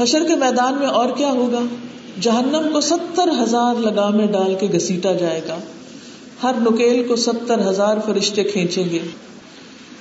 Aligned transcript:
حشر 0.00 0.24
کے 0.28 0.36
میدان 0.36 0.74
میں 0.74 0.86
اور 0.86 1.08
کیا 1.16 1.30
ہوگا؟ 1.30 1.60
جہنم 2.20 2.68
کو 2.72 2.80
ستر 2.80 3.28
ہزار 3.42 3.80
لگامے 3.80 4.26
ڈال 4.26 4.54
کے 4.60 4.66
گسیٹا 4.66 5.12
جائے 5.12 5.40
گا۔ 5.48 5.56
ہر 6.42 6.54
نکیل 6.60 7.08
کو 7.08 7.16
ستر 7.16 7.68
ہزار 7.68 7.96
فرشتے 8.06 8.44
کھینچیں 8.44 8.84
گے۔ 8.90 8.98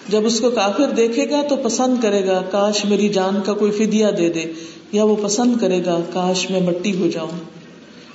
جب 0.09 0.25
اس 0.25 0.39
کو 0.39 0.49
کافر 0.49 0.89
دیکھے 0.89 1.29
گا 1.29 1.41
تو 1.49 1.55
پسند 1.55 1.95
کرے 2.01 2.27
گا، 2.27 2.41
کاش 2.51 2.85
میری 2.85 3.09
جان 3.09 3.41
کا 3.45 3.53
کوئی 3.53 3.71
فدیا 3.71 4.09
دے 4.17 4.29
دے، 4.29 4.51
یا 4.91 5.03
وہ 5.03 5.15
پسند 5.21 5.57
کرے 5.61 5.85
گا، 5.85 5.99
کاش 6.13 6.49
میں 6.49 6.61
مٹی 6.61 6.99
ہو 6.99 7.07
جاؤں۔ 7.07 7.39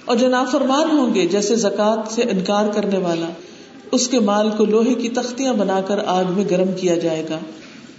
اور 0.05 0.17
جو 0.17 0.29
نافرمان 0.29 0.99
ہوں 0.99 1.15
گے، 1.15 1.27
جیسے 1.27 1.57
زکات 1.57 2.13
سے 2.13 2.23
انکار 2.23 2.67
کرنے 2.75 2.99
والا، 2.99 3.29
اس 3.93 4.09
کے 4.09 4.21
مال 4.21 4.51
کو 4.57 4.65
لوہے 4.65 4.95
کی 4.95 5.09
تختیاں 5.09 5.55
بنا 5.55 5.81
کر 5.81 6.01
آگ 6.07 6.25
میں 6.29 6.45
گرم 6.51 6.73
کیا 6.81 6.95
جائے 6.95 7.27
گا، 7.31 7.39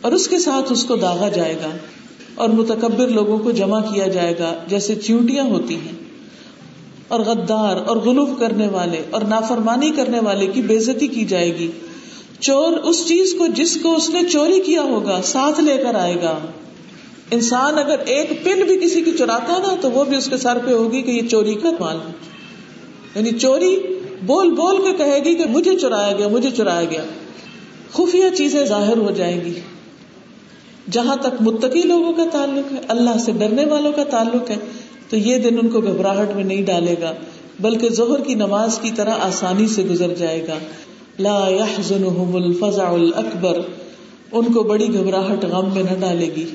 اور 0.02 0.12
اس 0.12 0.28
کے 0.28 0.40
ساتھ 0.40 0.72
اس 0.72 0.84
کو 0.84 0.96
داغا 0.96 1.30
جائے 1.30 1.56
گا۔ 1.56 1.70
اور 2.36 2.50
متکبر 2.50 3.08
لوگوں 3.08 3.40
کو 3.40 3.52
جمع 3.52 3.80
کیا 3.80 4.08
جائے 4.08 4.34
گا، 4.40 4.54
جیسے 4.68 4.96
چیونٹیاں 4.96 5.44
ہوتی 5.44 5.76
ہیں۔ 5.76 6.04
اور 7.08 7.20
غدار 7.20 7.76
اور 7.76 7.98
غلوف 7.98 8.30
کرنے 8.40 8.68
والے 8.68 8.98
اور 9.12 9.22
نافرمانی 9.22 9.92
کرنے 9.92 10.20
والے 10.20 10.48
کی 10.48 10.62
بےزتی 10.62 11.08
کی 11.08 11.26
جائے 11.26 11.58
گی۔ 11.60 11.72
چور 12.40 12.72
اس 12.74 13.08
چیز 13.08 13.36
کو 13.38 13.48
جس 13.48 13.78
کو 13.84 13.96
اس 13.96 14.10
نے 14.10 14.20
چوری 14.32 14.60
کیا 14.60 14.82
ہوگا، 14.82 15.22
ساتھ 15.24 15.60
لے 15.60 15.78
کر 15.78 15.96
آئے 15.96 16.16
گا۔ 16.16 16.40
انسان 17.32 17.80
اگر 17.80 18.00
ایک 18.00 18.46
پن 18.46 18.62
بھی 18.62 18.78
کسی 18.78 19.02
کی 19.02 19.12
چراتا 19.12 19.58
نا، 19.58 19.76
تو 19.82 19.92
وہ 19.92 20.04
بھی 20.04 20.18
اس 20.18 20.30
کے 20.30 20.38
سر 20.38 20.58
پہ 20.66 20.72
ہوگی 20.72 21.02
کہ 21.02 21.12
یہ 21.12 21.28
چوری 21.28 21.54
کا 21.54 21.70
مال 21.80 21.98
ہے۔ 22.08 22.14
یعنی 23.16 23.32
چوری 23.32 23.80
بول 24.26 24.52
بول 24.52 24.78
کے 24.78 24.94
کہے 24.98 25.20
گی 25.26 25.36
کہ 25.36 25.46
مجھے 25.50 25.76
چرایا 25.76 26.16
گیا، 26.18 26.28
مجھے 26.28 26.52
چرایا 26.52 26.86
گیا۔ 26.86 27.04
خفیہ 27.92 28.36
چیزیں 28.38 28.66
ظاہر 28.66 28.98
ہو 28.98 29.12
جائیں 29.12 29.42
گی۔ 29.46 29.60
جہاں 30.92 31.16
تک 31.16 31.42
متقی 31.42 31.82
لوگوں 31.82 32.14
کا 32.14 32.26
تعلق 32.32 32.74
ہے، 32.74 32.78
اللہ 32.88 33.18
سے 33.18 33.32
ڈرنے 33.32 33.66
والوں 33.66 33.92
کا 33.94 34.04
تعلق 34.04 34.52
ہے، 34.52 34.56
تو 35.10 35.18
یہ 35.18 35.38
دن 35.38 35.58
ان 35.62 35.70
کو 35.70 35.82
گھبراہٹ 35.82 36.36
میں 36.36 36.44
نہیں 36.44 36.62
ڈالے 36.62 36.96
گا، 37.02 37.14
بلکہ 37.60 37.90
ظہر 37.90 38.22
کی 38.22 38.36
نماز 38.36 38.80
کی 38.80 38.92
طرح 38.96 39.14
آسانی 39.22 39.68
سے 39.68 39.84
گزر 39.84 40.14
جائے 40.14 40.48
گا۔ 40.48 40.56
لا 41.20 41.50
يحزنهم 41.50 42.36
الفزع 42.36 42.88
الاکبر، 42.88 43.60
ان 44.32 44.54
کو 44.54 44.64
بڑی 44.64 44.94
گھبراہٹ 44.94 45.46
غم 45.46 45.74
میں 45.74 45.84
نہ 45.84 46.00
ڈالے 46.00 46.26
گی۔ 46.26 46.46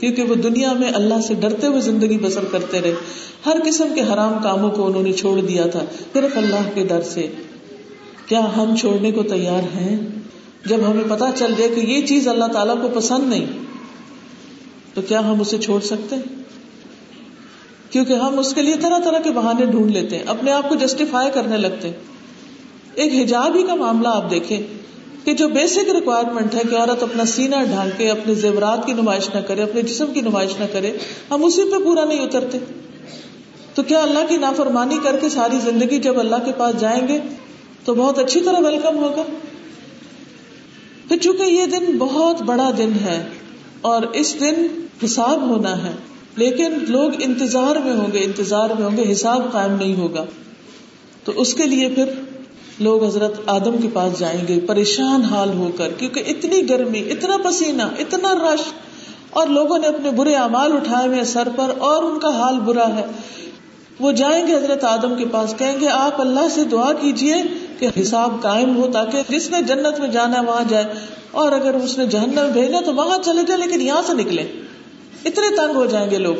کیونکہ 0.00 0.22
وہ 0.22 0.34
دنیا 0.34 0.72
میں 0.72 0.90
اللہ 0.94 1.20
سے 1.20 1.34
ڈرتے 1.34 1.66
ہوئے 1.66 1.80
زندگی 1.80 2.18
بسر 2.18 2.44
کرتے 2.50 2.80
رہے۔ 2.80 2.94
ہر 3.46 3.56
قسم 3.64 3.88
کے 3.94 4.00
حرام 4.00 4.32
کاموں 4.42 4.70
کو 4.70 4.86
انہوں 4.86 5.02
نے 5.02 5.12
چھوڑ 5.12 5.40
دیا 5.40 5.66
تھا، 5.66 5.80
صرف 6.12 6.38
اللہ 6.38 6.70
کے 6.74 6.84
ڈر 6.84 7.02
سے۔ 7.02 7.26
کیا 8.26 8.40
ہم 8.56 8.76
چھوڑنے 8.76 9.12
کو 9.12 9.22
تیار 9.22 9.76
ہیں؟ 9.76 9.96
جب 10.66 10.78
ہمیں 10.86 11.04
پتا 11.08 11.30
چل 11.36 11.54
جائے 11.58 11.70
کہ 11.70 11.80
یہ 11.80 12.06
چیز 12.06 12.28
اللہ 12.28 12.44
تعالیٰ 12.44 12.80
کو 12.82 12.88
پسند 12.88 13.28
نہیں، 13.28 13.46
تو 14.94 15.02
کیا 15.02 15.20
ہم 15.20 15.40
اسے 15.40 15.58
چھوڑ 15.58 15.80
سکتے؟ 15.80 16.16
کیونکہ 17.90 18.12
ہم 18.12 18.38
اس 18.38 18.54
کے 18.54 18.62
لیے 18.62 18.74
طرح 18.74 18.98
طرح 19.04 19.18
کے 19.18 19.30
بہانے 19.30 19.66
ڈھونڈ 19.66 19.90
لیتے 19.90 20.16
ہیں، 20.16 20.24
اپنے 20.26 20.52
آپ 20.52 20.68
کو 20.68 20.74
جسٹیفائی 20.74 21.30
کرنے 21.34 21.56
لگتے 21.56 21.90
ایک 22.94 23.12
حجاب 23.14 23.56
ہی 23.56 23.62
کا 23.62 23.74
معاملہ 23.74 24.08
آپ 24.08 24.30
دیکھیں 24.30 24.60
کہ 25.24 25.34
جو 25.34 25.48
بیسک 25.48 25.90
ریکوائرمنٹ 25.90 26.54
ہے 26.54 26.62
کہ 26.70 26.76
عورت 26.76 27.02
اپنا 27.02 27.24
سینا 27.24 27.62
ڈھانک 27.64 27.98
کے 27.98 28.10
اپنے 28.10 28.34
زیورات 28.34 28.86
کی 28.86 28.92
نمائش 28.92 29.28
نہ 29.34 29.40
کرے، 29.40 29.62
اپنے 29.62 29.82
جسم 29.82 30.12
کی 30.14 30.20
نمائش 30.20 30.58
نہ 30.60 30.64
کرے، 30.72 30.92
ہم 31.30 31.44
اسی 31.44 31.62
پہ 31.70 31.84
پورا 31.84 32.04
نہیں 32.04 32.18
اترتے۔ 32.18 32.58
تو 33.74 33.82
کیا 33.82 34.02
اللہ 34.02 34.26
کی 34.28 34.36
نافرمانی 34.36 34.98
کر 35.02 35.16
کے 35.16 35.28
ساری 35.28 35.58
زندگی 35.64 35.98
جب 35.98 36.18
اللہ 36.18 36.44
کے 36.44 36.52
پاس 36.56 36.80
جائیں 36.80 37.08
گے 37.08 37.18
تو 37.84 37.94
بہت 37.94 38.18
اچھی 38.18 38.40
طرح 38.40 38.58
ویلکم 38.58 38.96
ہوگا؟ 38.96 39.22
پھر 41.14 41.22
چونکہ 41.22 41.42
یہ 41.42 41.66
دن 41.66 41.98
بہت 41.98 42.40
بڑا 42.42 42.70
دن 42.78 42.92
ہے 43.04 43.28
اور 43.80 44.02
اس 44.02 44.40
دن 44.40 44.54
حساب 45.04 45.42
ہونا 45.48 45.84
ہے، 45.84 45.92
لیکن 46.36 46.72
لوگ 46.88 47.10
انتظار 47.20 47.76
میں 47.76 47.92
ہوں 47.92 48.12
گے، 48.12 48.18
انتظار 48.18 48.70
میں 48.78 48.86
ہوں 48.86 48.96
گے، 48.96 49.12
حساب 49.12 49.52
قائم 49.52 49.72
نہیں 49.72 49.94
ہوگا۔ 49.96 50.24
تو 51.24 51.32
اس 51.36 51.54
کے 51.54 51.64
لیے 51.64 51.88
پھر 51.88 52.04
لوگ 52.80 53.04
حضرت 53.04 53.40
آدم 53.46 53.76
کے 53.82 53.88
پاس 53.92 54.18
جائیں 54.18 54.40
گے، 54.48 54.60
پریشان 54.60 55.22
حال 55.22 55.52
ہو 55.56 55.70
کر، 55.76 55.92
کیونکہ 55.98 56.22
اتنی 56.26 56.68
گرمی، 56.68 57.02
اتنا 57.10 57.36
پسینہ، 57.44 57.82
اتنا 57.98 58.34
رش، 58.34 58.60
اور 59.30 59.46
لوگوں 59.46 59.78
نے 59.78 59.86
اپنے 59.86 60.10
برے 60.10 60.34
اعمال 60.34 60.72
اٹھائے 60.72 61.08
ہوئے 61.08 61.24
سر 61.24 61.48
پر، 61.56 61.72
اور 61.78 62.02
ان 62.02 62.18
کا 62.18 62.28
حال 62.28 62.60
برا 62.60 62.88
ہے۔ 62.96 63.06
وہ 64.00 64.12
جائیں 64.12 64.46
گے 64.46 64.54
حضرت 64.54 64.84
آدم 64.84 65.14
کے 65.16 65.24
پاس، 65.30 65.54
کہیں 65.58 65.80
گے، 65.80 65.88
آپ 65.88 66.20
اللہ 66.20 66.48
سے 66.54 66.64
دعا 66.64 66.92
کیجیے 66.92 67.34
کہ 67.78 67.88
حساب 68.00 68.42
قائم 68.42 68.76
ہو 68.76 68.90
تاکہ 68.92 69.22
جس 69.28 69.50
نے 69.50 69.62
جنت 69.62 70.00
میں 70.00 70.08
جانا 70.08 70.40
ہے 70.40 70.44
وہاں 70.44 70.64
جائے 70.68 70.84
اور 71.30 71.52
اگر 71.52 71.74
اس 71.74 71.98
نے 71.98 72.06
جہنم 72.06 72.50
بھیجا 72.52 72.78
تو 72.84 72.94
وہاں 72.94 73.18
چلے 73.24 73.42
جائے 73.46 73.60
لیکن 73.60 73.80
یہاں 73.80 74.02
سے 74.06 74.12
نکلے۔ 74.12 74.42
اتنے 75.24 75.56
تنگ 75.56 75.76
ہو 75.76 75.86
جائیں 75.86 76.10
گے 76.10 76.18
لوگ۔ 76.18 76.34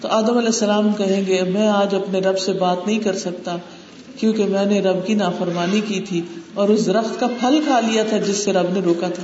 تو 0.00 0.08
آدم 0.08 0.36
علیہ 0.36 0.48
السلام 0.48 0.92
کہیں 0.92 1.26
گے، 1.26 1.42
میں 1.42 1.68
آج 1.68 1.94
اپنے 1.94 2.20
رب 2.20 2.38
سے 2.38 2.52
بات 2.52 2.86
نہیں 2.86 2.98
کر 2.98 3.18
سکتا 3.18 3.56
کیونکہ 4.16 4.44
میں 4.44 4.66
نے 4.66 4.80
رب 4.80 5.06
کی 5.06 5.14
نافرمانی 5.14 5.80
کی 5.80 6.00
تھی 6.00 6.22
اور 6.54 6.68
اس 6.68 6.86
درخت 6.86 7.20
کا 7.20 7.26
پھل 7.26 7.60
کھا 7.66 7.80
لیا 7.80 8.04
تھا 8.08 8.18
جس 8.18 8.36
سے 8.36 8.52
رب 8.52 8.72
نے 8.72 8.80
روکا 8.80 9.08
تھا۔ 9.08 9.22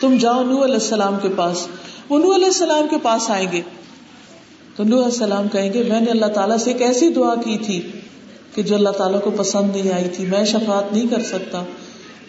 تم 0.00 0.16
جاؤ 0.20 0.42
نو 0.42 0.64
علیہ 0.64 0.74
السلام 0.74 1.16
کے 1.22 1.28
پاس۔ 1.36 1.68
وہ 2.08 2.18
نو 2.18 2.34
علیہ 2.34 2.46
السلام 2.46 2.88
کے 2.90 2.96
پاس 3.02 3.30
آئیں 3.30 3.46
گے۔ 3.52 3.60
تو 4.76 4.84
نو 4.84 4.96
علیہ 4.96 5.04
السلام 5.04 5.48
کہیں 5.48 5.72
گے، 5.72 5.82
میں 5.82 6.00
نے 6.00 6.10
اللہ 6.10 6.26
تعالیٰ 6.26 6.56
سے 6.56 6.72
ایک 6.72 6.82
ایسی 6.82 7.08
دعا 7.08 7.34
کی 7.34 7.58
تھی 7.58 7.90
کہ 8.54 8.62
جو 8.62 8.74
اللہ 8.74 8.88
تعالیٰ 8.88 9.22
کو 9.22 9.30
پسند 9.30 9.76
نہیں 9.76 9.92
آئی 9.92 10.08
تھی، 10.08 10.26
میں 10.26 10.44
شفات 10.44 10.92
نہیں 10.92 11.08
کر 11.08 11.22
سکتا۔ 11.22 11.62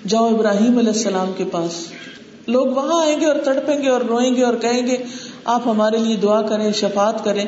جاؤ 0.08 0.28
ابراہیم 0.28 0.78
علیہ 0.78 0.92
السلام 0.92 1.32
کے 1.38 1.44
پاس۔ 1.52 1.86
لوگ 2.48 2.68
وہاں 2.68 3.06
آئیں 3.06 3.20
گے 3.20 3.26
اور 3.26 3.36
تڑپیں 3.36 3.82
گے 3.82 3.90
اور 3.90 4.02
روئیں 4.02 4.36
گے 4.36 4.44
اور 4.44 4.54
کہیں 4.54 4.88
گے، 4.88 4.98
آپ 5.46 5.62
ہمارے 5.66 5.98
لیے 5.98 6.16
دعا 6.16 6.42
کریں 6.42 6.72
شفات 6.72 7.24
کریں۔ 7.24 7.46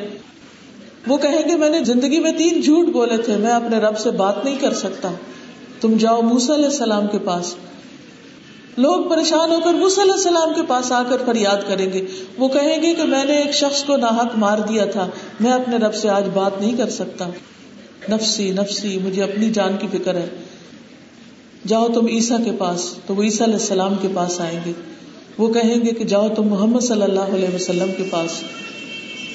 وہ 1.06 1.16
کہیں 1.16 1.48
گے، 1.48 1.56
میں 1.56 1.70
نے 1.70 1.84
زندگی 1.84 2.20
میں 2.20 2.32
تین 2.32 2.60
جھوٹ 2.60 2.86
بولے 2.86 3.16
تھے، 3.16 3.36
میں 3.36 3.52
اپنے 3.52 3.78
رب 3.78 3.98
سے 3.98 4.10
بات 4.10 4.44
نہیں 4.44 4.58
کر 4.58 4.74
سکتا۔ 4.74 5.12
تم 5.80 5.96
جاؤ 5.96 6.22
موسا 6.22 6.54
علیہ 6.54 6.64
السلام 6.64 7.06
کے 7.06 7.18
پاس۔ 7.18 7.54
لوگ 8.76 9.08
پریشان 9.08 9.50
ہو 9.52 9.60
کر 9.64 9.72
موسا 9.72 10.02
علیہ 10.02 10.12
السلام 10.12 10.54
کے 10.54 10.62
پاس 10.68 10.92
آ 10.92 11.02
کر 11.02 11.16
فریاد 11.26 11.68
کریں 11.68 11.92
گے۔ 11.92 12.06
وہ 12.38 12.48
کہیں 12.48 12.82
گے 12.82 12.94
کہ 12.94 13.02
میں 13.02 13.24
نے 13.24 13.36
ایک 13.36 13.54
شخص 13.54 13.84
کو 13.84 13.96
ناحک 13.96 14.38
مار 14.38 14.58
دیا 14.58 14.84
تھا، 14.84 15.08
میں 15.40 15.52
اپنے 15.52 15.76
رب 15.76 15.94
سے 15.94 16.08
آج 16.08 16.24
بات 16.34 16.60
نہیں 16.60 16.76
کر 16.76 16.88
سکتا۔ 16.88 17.28
نفسی 18.08 18.50
نفسی، 18.50 18.98
مجھے 18.98 19.22
اپنی 19.22 19.50
جان 19.50 19.76
کی 19.80 19.98
فکر 19.98 20.14
ہے۔ 20.14 20.28
جاؤ 21.66 21.88
تم 21.88 22.06
عیسا 22.06 22.36
کے 22.44 22.50
پاس، 22.58 22.94
تو 23.06 23.14
وہ 23.14 23.22
عیسیٰ 23.22 23.46
علیہ 23.46 23.56
السلام 23.56 23.94
کے 24.02 24.08
پاس 24.14 24.40
آئیں 24.40 24.60
گے۔ 24.66 24.72
وہ 25.38 25.52
کہیں 25.52 25.74
گے 25.74 25.90
کہ 25.92 26.04
جاؤ 26.04 26.28
تم 26.28 26.48
محمد 26.48 26.80
صلی 26.80 27.02
اللہ 27.02 27.20
علیہ 27.20 27.54
وسلم 27.54 27.90
کے 27.96 28.04
پاس۔ 28.10 28.30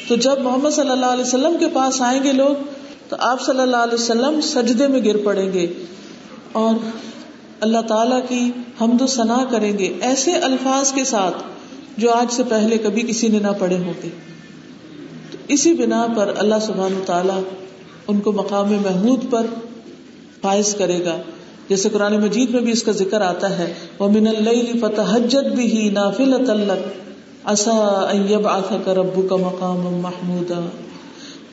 تو 0.08 0.16
جب 0.16 0.42
محمد 0.42 0.70
صلی 0.70 0.90
اللہ 0.90 1.06
علیہ 1.06 1.24
وسلم 1.24 1.58
کے 1.60 1.66
پاس 1.74 2.02
آئیں 2.02 2.24
گے 2.24 2.32
لوگ، 2.32 2.64
تو 3.10 3.16
آپ 3.20 3.42
صلی 3.42 3.62
اللہ 3.62 3.78
علیہ 3.78 3.94
وسلم 3.94 4.42
سجدے 4.42 4.88
میں 4.88 5.06
گر 5.06 5.18
پڑیں 5.18 5.54
گے۔ 5.54 5.68
اور 6.52 6.76
اللہ 7.60 7.82
تعالی 7.88 8.16
کی 8.30 8.52
حمد 8.82 9.02
و 9.02 9.08
ثنا 9.08 9.46
کریں 9.52 9.78
گے 9.78 9.94
ایسے 10.02 10.32
الفاظ 10.32 10.94
کے 10.94 11.04
ساتھ 11.04 11.38
جو 11.98 12.12
آج 12.12 12.34
سے 12.34 12.44
پہلے 12.50 12.78
کبھی 12.78 13.02
کسی 13.02 13.28
نے 13.28 13.40
نہ 13.40 13.48
پڑھے 13.60 13.78
ہوں 13.78 13.94
گے۔ 14.04 14.10
تو 15.32 15.38
اسی 15.48 15.74
بنا 15.74 16.08
پر 16.18 16.34
اللہ 16.38 16.56
سبحان 16.62 17.04
تعالیٰ 17.06 17.42
ان 18.08 18.20
کو 18.20 18.32
مقام 18.32 18.72
محمود 18.72 19.20
پر 19.30 19.46
فائز 20.42 20.76
کرے 20.76 21.06
گا۔ 21.06 21.16
جیسے 21.70 21.90
قرآن 21.90 22.22
مجید 22.22 22.50
میں 22.50 22.62
بھی 22.62 22.72
اس 22.72 22.84
کا 22.84 22.92
ذکر 22.92 23.22
آتا 23.22 23.58
ہے 23.58 23.74
وہ 24.00 24.10
من 24.10 24.28
اللہ 24.28 24.78
فتح 24.82 25.18
بھی 25.56 25.78
ہی 25.78 25.90
نافل 25.90 26.46
تلک 26.48 26.88
کا 28.86 28.94
ربو 28.94 29.22
کا 29.22 29.36
مقام 29.36 29.78
محمود 29.78 30.52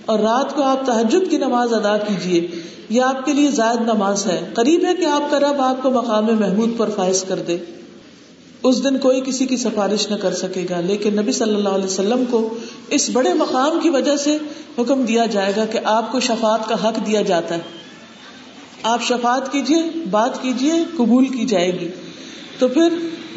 اور 0.06 0.18
رات 0.18 0.54
کو 0.54 0.62
آپ 0.62 0.86
تحجد 0.86 1.30
کی 1.30 1.38
نماز 1.38 1.74
ادا 1.74 1.96
کیجیے 1.96 2.48
یہ 2.88 3.02
آپ 3.02 3.26
کے 3.26 3.32
لیے 3.32 3.50
زائد 3.50 3.80
نماز 3.80 4.26
ہے۔ 4.26 4.40
قریب 4.54 4.84
ہے 4.84 4.94
کہ 4.94 5.04
آپ 5.04 5.30
کا 5.30 5.40
رب 5.40 5.60
آپ 5.60 5.82
کو 5.82 5.90
مقام 5.90 6.26
محمود 6.40 6.70
پر 6.76 6.90
فائز 6.96 7.24
کر 7.28 7.38
دے۔ 7.46 7.56
اس 8.62 8.84
دن 8.84 8.98
کوئی 8.98 9.21
کسی 9.21 9.47
کی 9.47 9.56
سفارش 9.56 10.10
نہ 10.10 10.16
کر 10.16 10.34
سکے 10.34 10.66
گا، 10.71 10.81
لیکن 10.81 11.16
نبی 11.16 11.32
صلی 11.32 11.54
اللہ 11.54 11.69
علیہ 11.69 11.84
وسلم 11.84 12.25
کو 12.31 12.54
اس 12.91 13.10
بڑے 13.12 13.34
مقام 13.34 13.80
کی 13.83 13.91
وجہ 13.91 14.16
سے 14.16 14.39
حکم 14.78 15.03
دیا 15.03 15.27
جائے 15.27 15.53
گا 15.57 15.65
کہ 15.65 15.80
آپ 15.84 16.12
کو 16.12 16.21
شفات 16.21 16.68
کا 16.68 16.89
حق 16.89 17.07
دیا 17.07 17.22
جاتا 17.22 17.54
ہے۔ 17.54 17.60
آپ 18.83 19.03
شفات 19.03 19.53
کیجیے 19.53 19.83
بات 20.10 20.42
کیجیے 20.42 20.72
قبول 20.97 21.28
کی 21.28 21.45
جائے 21.45 21.80
گی۔ 21.80 21.89
تو 22.59 22.68
پھر 22.68 22.89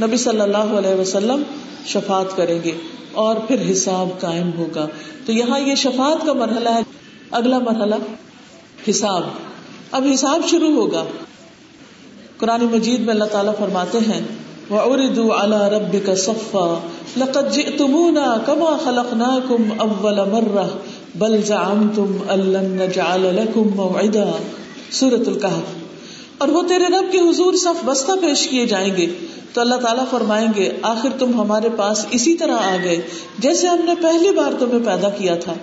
نبی 0.01 0.17
صلی 0.17 0.41
اللہ 0.41 0.57
علیہ 0.57 1.01
وسلم 1.01 1.43
شفات 1.85 2.37
کریں 2.37 2.59
گے 2.63 2.71
اور 3.11 3.35
پھر 3.35 3.71
حساب 3.71 4.09
قائم 4.19 4.51
ہوگا۔ 4.57 4.87
تو 5.25 5.31
یہاں 5.31 5.59
یہ 5.59 5.75
شفات 5.75 6.25
کا 6.25 6.33
مرحلہ 6.33 6.69
ہے۔ 6.69 6.81
اگلا 7.31 7.59
مرحلہ، 7.59 7.95
حساب۔ 8.89 9.23
اب 9.91 10.05
حساب 10.13 10.41
شروع 10.47 10.71
ہوگا۔ 10.71 11.03
قرآن 12.37 12.65
مجید 12.65 12.99
میں 12.99 13.13
اللہ 13.13 13.23
تعالیٰ 13.23 13.57
فرماتے 13.57 13.97
ہیں 13.97 14.21
وَعُرِدُوا 14.71 15.43
عَلَى 15.43 15.75
رَبِّكَ 15.75 16.15
صَفًّا 16.15 16.79
لَقَدْ 17.17 17.53
جِئْتُمُونَا 17.53 18.37
كَمَا 18.45 18.77
خَلَقْنَاكُمْ 18.83 19.79
أَوَّلَ 19.79 20.19
مَرَّةٍ 20.31 20.67
بَلْ 21.15 21.45
زَعَمْتُمْ 21.45 22.33
أَن 22.33 22.39
لَّن 22.39 22.71
نَّجْعَلَ 22.71 23.31
لَكُم 23.31 23.67
مَّوْعِدًا 23.75 24.31
سورۃ 24.91 25.27
الکہف 25.27 25.83
اور 26.37 26.47
وہ 26.47 26.61
تیرے 26.61 26.85
رب 26.85 27.11
کے 27.11 27.17
حضور 27.17 27.53
صف 27.53 27.85
بستہ 27.85 28.11
پیش 28.21 28.47
کیے 28.47 28.65
جائیں 28.65 28.97
گے۔ 28.97 29.07
تو 29.53 29.61
اللہ 29.61 29.75
تعالیٰ 29.75 30.03
فرمائیں 30.09 30.47
گے، 30.55 30.71
آخر 30.81 31.09
تم 31.19 31.41
ہمارے 31.41 31.69
پاس 31.75 32.05
اسی 32.11 32.33
طرح 32.33 32.55
آ 32.55 32.77
گئے 32.83 33.01
جیسے 33.39 33.67
ہم 33.67 33.79
نے 33.83 33.93
پہلی 34.01 34.31
بار 34.31 34.51
تمہیں 34.59 34.85
پیدا 34.85 35.09
کیا 35.09 35.35
تھا۔ 35.35 35.53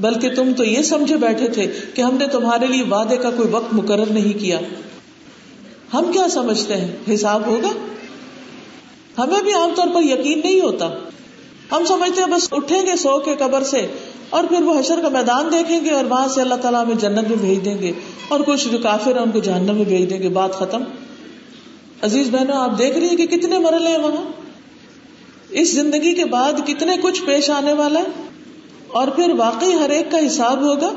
بلکہ 0.00 0.34
تم 0.34 0.52
تو 0.56 0.64
یہ 0.64 0.82
سمجھے 0.82 1.16
بیٹھے 1.16 1.48
تھے 1.48 1.66
کہ 1.94 2.02
ہم 2.02 2.14
نے 2.14 2.26
تمہارے 2.26 2.66
لیے 2.66 2.82
وعدے 2.90 3.16
کا 3.16 3.30
کوئی 3.30 3.48
وقت 3.50 3.74
مقرر 3.74 4.06
نہیں 4.10 4.40
کیا۔ 4.40 4.58
ہم 5.94 6.12
کیا 6.12 6.28
سمجھتے 6.28 6.76
ہیں؟ 6.76 7.14
حساب 7.14 7.46
ہوگا؟ 7.46 7.68
ہمیں 9.18 9.42
بھی 9.42 9.52
عام 9.52 9.70
طور 9.74 9.86
پر 9.94 10.02
یقین 10.02 10.40
نہیں 10.44 10.60
ہوتا۔ 10.60 10.90
ہم 11.72 11.84
سمجھتے 11.84 12.20
ہیں 12.20 12.28
بس 12.28 12.48
اٹھیں 12.52 12.82
گے 12.86 12.96
سو 12.96 13.18
کے 13.18 13.34
قبر 13.38 13.62
سے 13.62 13.86
اور 14.30 14.44
پھر 14.44 14.62
وہ 14.62 14.80
حشر 14.80 15.00
کا 15.02 15.08
میدان 15.08 15.52
دیکھیں 15.52 15.84
گے 15.84 15.90
اور 15.90 16.04
وہاں 16.04 16.28
سے 16.28 16.40
اللہ 16.40 16.54
تعالیٰ 16.54 16.84
ہمیں 16.84 16.94
جنت 16.94 17.28
میں 17.28 17.36
بھیج 17.40 17.64
دیں 17.64 17.78
گے 17.78 17.92
اور 18.28 18.40
کچھ 18.46 18.68
جو 18.68 18.78
کافر 18.82 19.12
ہیں 19.12 19.22
ان 19.22 19.30
کو 19.30 19.38
جہنم 19.38 19.74
میں 19.74 19.84
بھیج 19.84 20.10
دیں 20.10 20.22
گے۔ 20.22 20.28
بات 20.28 20.52
ختم۔ 20.52 20.82
عزیز 22.02 22.28
بہنوں، 22.30 22.56
آپ 22.56 22.78
دیکھ 22.78 22.98
رہی 22.98 23.08
ہیں 23.08 23.16
کہ 23.16 23.26
کتنے 23.26 23.58
مرلے 23.58 23.90
ہیں 23.90 23.98
وہاں؟ 23.98 24.32
اس 25.50 25.74
زندگی 25.74 26.14
کے 26.14 26.24
بعد 26.24 26.52
کتنے 26.66 26.96
کچھ 27.02 27.22
پیش 27.24 27.50
آنے 27.50 27.72
والا 27.72 28.00
ہے؟ 28.00 28.04
اور 28.88 29.08
پھر 29.08 29.32
واقعی 29.36 29.72
ہر 29.72 29.90
ایک 29.90 30.10
کا 30.10 30.26
حساب 30.26 30.60
ہوگا؟ 30.62 30.92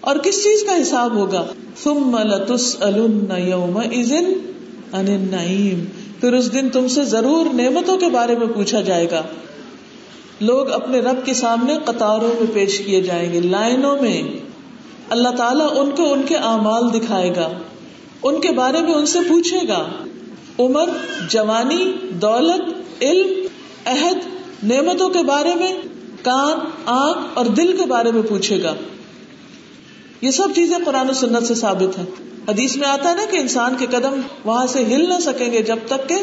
اور 0.00 0.16
کس 0.16 0.44
چیز 0.44 0.64
کا 0.66 0.82
حساب 0.82 1.14
ہوگا؟ 1.14 1.46
ثم 1.82 2.18
لتسألن 2.18 3.32
يومئذ 3.38 4.12
عن 4.92 5.08
النعيم۔ 5.08 5.84
پھر 6.22 6.32
اس 6.32 6.52
دن 6.52 6.68
تم 6.68 6.88
سے 6.88 7.04
ضرور 7.04 7.54
نعمتوں 7.54 7.96
کے 7.96 8.08
بارے 8.08 8.36
میں 8.36 8.46
پوچھا 8.46 8.80
جائے 8.80 9.10
گا۔ 9.10 9.22
لوگ 10.40 10.70
اپنے 10.70 11.00
رب 11.00 11.26
کے 11.26 11.34
سامنے 11.34 11.76
قطاروں 11.84 12.28
میں 12.28 12.54
پیش 12.54 12.78
کیے 12.78 13.00
جائیں 13.00 13.32
گے، 13.32 13.40
لائنوں 13.40 13.96
میں۔ 14.02 14.22
اللہ 15.10 15.28
تعالیٰ 15.28 15.68
ان 15.78 15.90
کو 15.90 16.12
ان 16.12 16.22
کے 16.22 16.36
اعمال 16.36 16.92
دکھائے 16.94 17.30
گا، 17.36 17.48
ان 18.22 18.40
کے 18.40 18.50
بارے 18.50 18.82
میں 18.82 18.94
ان 18.94 19.06
سے 19.06 19.18
پوچھے 19.28 19.58
گا۔ 19.68 19.88
عمر، 20.58 20.88
جوانی، 21.28 21.92
دولت، 22.10 22.74
علم، 23.02 23.46
عہد، 23.86 24.18
نعمتوں 24.62 25.08
کے 25.08 25.22
بارے 25.22 25.54
میں، 25.54 25.72
کان، 26.22 26.58
آنکھ 26.86 27.18
اور 27.34 27.46
دل 27.46 27.76
کے 27.76 27.86
بارے 27.86 28.12
میں 28.12 28.22
پوچھے 28.22 28.62
گا۔ 28.62 28.74
یہ 30.20 30.30
سب 30.30 30.48
چیزیں 30.54 30.78
قرآن 30.84 31.10
و 31.10 31.12
سنت 31.12 31.46
سے 31.46 31.54
ثابت 31.54 31.98
ہیں۔ 31.98 32.31
حدیث 32.48 32.76
میں 32.76 32.88
آتا 32.88 33.10
ہے 33.10 33.14
نا 33.14 33.22
کہ 33.30 33.36
انسان 33.36 33.74
کے 33.78 33.86
قدم 33.86 34.20
وہاں 34.44 34.66
سے 34.66 34.84
ہل 34.84 35.08
نہ 35.08 35.20
سکیں 35.20 35.52
گے 35.52 35.62
جب 35.62 35.76
تک 35.86 36.08
کہ 36.08 36.14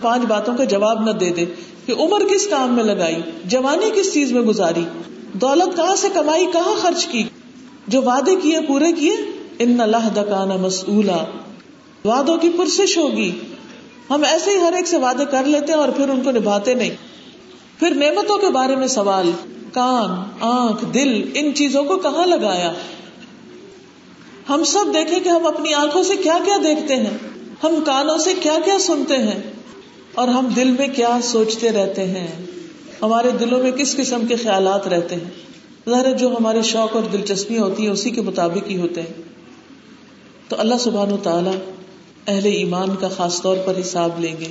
پانچ 0.00 0.22
باتوں 0.22 0.56
کا 0.56 0.64
جواب 0.64 1.04
نہ 1.04 1.10
دے 1.10 1.30
دے 1.30 1.44
کہ 1.86 1.92
عمر 1.92 2.22
کس 2.30 2.46
کام 2.46 2.74
میں 2.74 2.84
لگائی، 2.84 3.16
جوانی 3.44 3.90
کس 3.94 4.14
چیز 4.14 4.32
میں 4.32 4.42
گزاری، 4.42 4.84
دولت 5.32 5.76
کہاں 5.76 5.96
سے 5.96 6.08
کمائی، 6.14 6.46
کہاں 6.46 6.74
خرچ 6.80 7.06
کی، 7.06 7.22
جو 7.88 8.02
وعدے 8.02 8.36
کیے، 8.36 8.60
پورے 8.60 8.92
کیے، 8.92 9.12
ان 9.58 9.80
اللہ 9.80 10.08
دکانا 10.16 10.56
مسئلہ 10.56 11.24
وعدوں 12.04 12.36
کی 12.36 12.48
پرسش 12.48 12.98
ہوگی۔ 12.98 13.32
ہم 14.10 14.24
ایسے 14.24 14.50
ہی 14.50 14.60
ہر 14.60 14.72
ایک 14.72 14.86
سے 14.86 14.96
وعدے 14.96 15.24
کر 15.30 15.44
لیتے 15.44 15.72
ہیں 15.72 15.80
اور 15.80 15.88
پھر 15.88 16.08
ان 16.08 16.20
کو 16.20 16.30
نبھاتے 16.30 16.74
نہیں۔ 16.74 16.90
پھر 17.78 17.94
نعمتوں 17.94 18.38
کے 18.38 18.46
بارے 18.46 18.76
میں 18.76 18.86
سوال، 18.86 19.30
کان، 19.72 20.22
آنکھ، 20.40 20.84
دل، 20.94 21.30
ان 21.34 21.54
چیزوں 21.54 21.84
کو 21.84 21.96
کہاں 21.96 22.26
لگایا؟ 22.26 22.72
ہم 24.48 24.64
سب 24.64 24.84
دیکھیں 24.94 25.20
کہ 25.20 25.28
ہم 25.28 25.46
اپنی 25.46 25.74
آنکھوں 25.74 26.02
سے 26.02 26.16
کیا 26.16 26.38
کیا 26.44 26.56
دیکھتے 26.56 26.96
ہیں، 26.96 27.18
ہم 27.62 27.74
کانوں 27.86 28.18
سے 28.18 28.34
کیا 28.40 28.56
کیا 28.64 28.78
سنتے 28.78 29.16
ہیں، 29.16 29.42
اور 30.14 30.28
ہم 30.28 30.46
دل 30.46 30.70
میں 30.70 30.88
کیا 30.96 31.18
سوچتے 31.22 31.70
رہتے 31.70 32.04
ہیں۔ 32.04 32.28
ہمارے 33.02 33.30
دلوں 33.30 33.62
میں 33.62 33.70
کس 33.70 33.96
قسم 33.96 34.26
کے 34.26 34.36
خیالات 34.36 34.88
رہتے 34.88 35.14
ہیں؟ 35.14 35.30
ظاہر 35.90 36.12
جو 36.12 36.28
ہمارے 36.28 36.62
شوق 36.62 36.96
اور 36.96 37.02
دلچسپیاں 37.02 37.62
ہوتی 37.62 37.82
ہیں، 37.82 37.92
اسی 37.92 38.10
کے 38.10 38.20
مطابق 38.20 38.70
ہی 38.70 38.76
ہوتے 38.76 39.00
ہیں۔ 39.00 39.22
تو 40.48 40.56
اللہ 40.58 40.74
سبحان 40.80 41.12
و 41.12 41.16
تعالی 41.16 41.50
اہل 42.26 42.46
ایمان 42.46 42.88
کا 43.00 43.08
خاص 43.08 43.42
طور 43.42 43.56
پر 43.64 43.80
حساب 43.80 44.20
لیں 44.20 44.36
گے۔ 44.40 44.46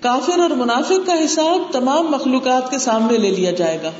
کافر 0.00 0.38
اور 0.38 0.50
منافق 0.50 1.06
کا 1.06 1.24
حساب 1.24 1.72
تمام 1.72 2.06
مخلوقات 2.10 2.70
کے 2.70 2.78
سامنے 2.78 3.18
لے 3.18 3.30
لیا 3.30 3.50
جائے 3.50 3.78
گا۔ 3.82 3.90